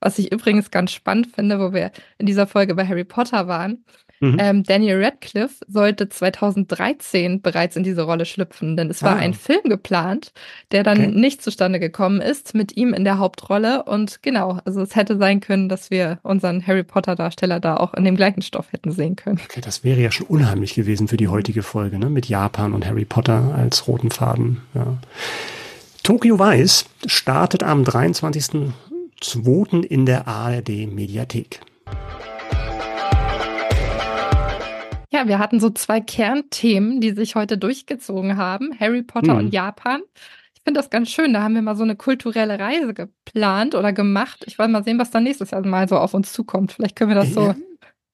Was 0.00 0.18
ich 0.18 0.30
übrigens 0.30 0.70
ganz 0.70 0.92
spannend 0.92 1.34
finde, 1.34 1.58
wo 1.58 1.72
wir 1.72 1.90
in 2.18 2.26
dieser 2.26 2.46
Folge 2.46 2.74
bei 2.76 2.86
Harry 2.86 3.04
Potter 3.04 3.48
waren, 3.48 3.84
Mhm. 4.32 4.38
Ähm, 4.40 4.62
Daniel 4.62 5.04
Radcliffe 5.04 5.64
sollte 5.68 6.08
2013 6.08 7.42
bereits 7.42 7.76
in 7.76 7.82
diese 7.82 8.02
Rolle 8.02 8.24
schlüpfen, 8.24 8.76
denn 8.76 8.90
es 8.90 9.02
war 9.02 9.16
ah. 9.16 9.18
ein 9.18 9.34
Film 9.34 9.62
geplant, 9.64 10.32
der 10.72 10.82
dann 10.82 10.98
okay. 10.98 11.08
nicht 11.08 11.42
zustande 11.42 11.78
gekommen 11.78 12.20
ist 12.20 12.54
mit 12.54 12.76
ihm 12.76 12.94
in 12.94 13.04
der 13.04 13.18
Hauptrolle. 13.18 13.84
Und 13.84 14.22
genau, 14.22 14.58
also 14.64 14.80
es 14.80 14.96
hätte 14.96 15.18
sein 15.18 15.40
können, 15.40 15.68
dass 15.68 15.90
wir 15.90 16.18
unseren 16.22 16.66
Harry 16.66 16.82
Potter-Darsteller 16.82 17.60
da 17.60 17.76
auch 17.76 17.94
in 17.94 18.04
dem 18.04 18.16
gleichen 18.16 18.42
Stoff 18.42 18.72
hätten 18.72 18.92
sehen 18.92 19.16
können. 19.16 19.40
Okay, 19.44 19.60
das 19.60 19.84
wäre 19.84 20.00
ja 20.00 20.10
schon 20.10 20.26
unheimlich 20.26 20.74
gewesen 20.74 21.08
für 21.08 21.16
die 21.16 21.28
heutige 21.28 21.62
Folge, 21.62 21.98
ne? 21.98 22.08
Mit 22.08 22.26
Japan 22.26 22.72
und 22.72 22.86
Harry 22.86 23.04
Potter 23.04 23.54
als 23.54 23.86
roten 23.86 24.10
Faden. 24.10 24.62
Ja. 24.74 24.98
Tokyo 26.02 26.38
Vice 26.38 26.86
startet 27.06 27.62
am 27.62 27.82
23.02. 27.82 29.82
in 29.82 30.06
der 30.06 30.28
ARD 30.28 30.92
Mediathek. 30.92 31.60
Ja, 35.14 35.28
wir 35.28 35.38
hatten 35.38 35.60
so 35.60 35.70
zwei 35.70 36.00
Kernthemen, 36.00 37.00
die 37.00 37.12
sich 37.12 37.36
heute 37.36 37.56
durchgezogen 37.56 38.36
haben: 38.36 38.70
Harry 38.80 39.02
Potter 39.02 39.34
mhm. 39.34 39.38
und 39.38 39.54
Japan. 39.54 40.00
Ich 40.54 40.62
finde 40.64 40.80
das 40.80 40.90
ganz 40.90 41.08
schön. 41.10 41.32
Da 41.32 41.42
haben 41.42 41.54
wir 41.54 41.62
mal 41.62 41.76
so 41.76 41.84
eine 41.84 41.94
kulturelle 41.94 42.58
Reise 42.58 42.94
geplant 42.94 43.76
oder 43.76 43.92
gemacht. 43.92 44.42
Ich 44.48 44.58
will 44.58 44.66
mal 44.66 44.82
sehen, 44.82 44.98
was 44.98 45.12
dann 45.12 45.22
nächstes 45.22 45.52
Jahr 45.52 45.64
mal 45.64 45.88
so 45.88 45.98
auf 45.98 46.14
uns 46.14 46.32
zukommt. 46.32 46.72
Vielleicht 46.72 46.96
können 46.96 47.10
wir 47.10 47.14
das 47.14 47.32
so 47.32 47.54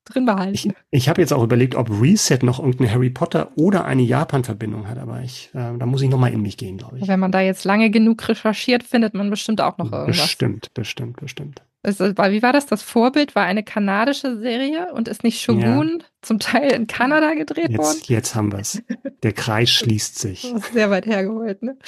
drin 0.04 0.26
behalten. 0.26 0.54
Ich, 0.54 0.68
ich 0.90 1.08
habe 1.08 1.22
jetzt 1.22 1.32
auch 1.32 1.42
überlegt, 1.42 1.74
ob 1.74 1.88
Reset 1.90 2.40
noch 2.42 2.58
irgendeine 2.58 2.92
Harry 2.92 3.08
Potter 3.08 3.52
oder 3.56 3.86
eine 3.86 4.02
Japan-Verbindung 4.02 4.86
hat, 4.86 4.98
aber 4.98 5.22
ich, 5.22 5.50
äh, 5.54 5.78
da 5.78 5.86
muss 5.86 6.02
ich 6.02 6.10
noch 6.10 6.18
mal 6.18 6.32
in 6.32 6.42
mich 6.42 6.58
gehen, 6.58 6.76
glaube 6.76 6.98
ich. 6.98 7.08
Wenn 7.08 7.20
man 7.20 7.32
da 7.32 7.40
jetzt 7.40 7.64
lange 7.64 7.90
genug 7.90 8.28
recherchiert, 8.28 8.82
findet 8.82 9.14
man 9.14 9.30
bestimmt 9.30 9.62
auch 9.62 9.78
noch 9.78 9.90
irgendwas. 9.90 10.20
Bestimmt, 10.20 10.74
bestimmt, 10.74 11.16
bestimmt. 11.16 11.62
Es, 11.82 11.98
wie 11.98 12.42
war 12.42 12.52
das? 12.52 12.66
Das 12.66 12.82
Vorbild 12.82 13.34
war 13.34 13.44
eine 13.44 13.62
kanadische 13.62 14.38
Serie 14.38 14.92
und 14.92 15.08
ist 15.08 15.24
nicht 15.24 15.40
Shogun 15.40 15.98
ja. 16.00 16.06
zum 16.20 16.38
Teil 16.38 16.72
in 16.72 16.86
Kanada 16.86 17.32
gedreht 17.34 17.70
jetzt, 17.70 17.78
worden? 17.78 18.00
Jetzt 18.04 18.34
haben 18.34 18.52
wir 18.52 18.58
es. 18.58 18.82
Der 19.22 19.32
Kreis 19.32 19.70
schließt 19.70 20.18
sich. 20.18 20.52
Sehr 20.72 20.90
weit 20.90 21.06
hergeholt, 21.06 21.62
ne? 21.62 21.78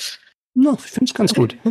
No, 0.54 0.74
ich 0.74 0.90
finde 0.90 1.10
es 1.10 1.14
ganz 1.14 1.34
gut. 1.34 1.56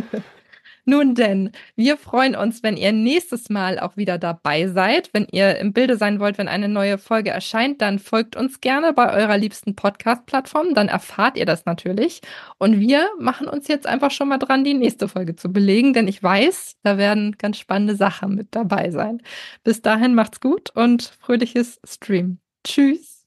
Nun 0.84 1.14
denn, 1.14 1.52
wir 1.76 1.96
freuen 1.96 2.34
uns, 2.34 2.62
wenn 2.62 2.76
ihr 2.76 2.92
nächstes 2.92 3.50
Mal 3.50 3.78
auch 3.78 3.96
wieder 3.96 4.18
dabei 4.18 4.66
seid. 4.66 5.10
Wenn 5.12 5.26
ihr 5.30 5.58
im 5.58 5.72
Bilde 5.72 5.96
sein 5.96 6.18
wollt, 6.18 6.38
wenn 6.38 6.48
eine 6.48 6.68
neue 6.68 6.98
Folge 6.98 7.30
erscheint, 7.30 7.80
dann 7.80 8.00
folgt 8.00 8.34
uns 8.34 8.60
gerne 8.60 8.92
bei 8.92 9.12
eurer 9.12 9.38
liebsten 9.38 9.76
Podcast-Plattform. 9.76 10.74
Dann 10.74 10.88
erfahrt 10.88 11.36
ihr 11.36 11.46
das 11.46 11.66
natürlich. 11.66 12.20
Und 12.58 12.80
wir 12.80 13.08
machen 13.20 13.46
uns 13.46 13.68
jetzt 13.68 13.86
einfach 13.86 14.10
schon 14.10 14.28
mal 14.28 14.38
dran, 14.38 14.64
die 14.64 14.74
nächste 14.74 15.06
Folge 15.06 15.36
zu 15.36 15.52
belegen, 15.52 15.92
denn 15.92 16.08
ich 16.08 16.22
weiß, 16.22 16.76
da 16.82 16.98
werden 16.98 17.36
ganz 17.38 17.58
spannende 17.58 17.94
Sachen 17.94 18.34
mit 18.34 18.48
dabei 18.50 18.90
sein. 18.90 19.22
Bis 19.62 19.82
dahin 19.82 20.14
macht's 20.14 20.40
gut 20.40 20.70
und 20.74 21.12
fröhliches 21.20 21.80
Stream. 21.84 22.38
Tschüss. 22.64 23.24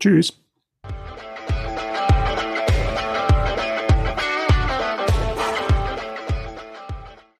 Tschüss. 0.00 0.40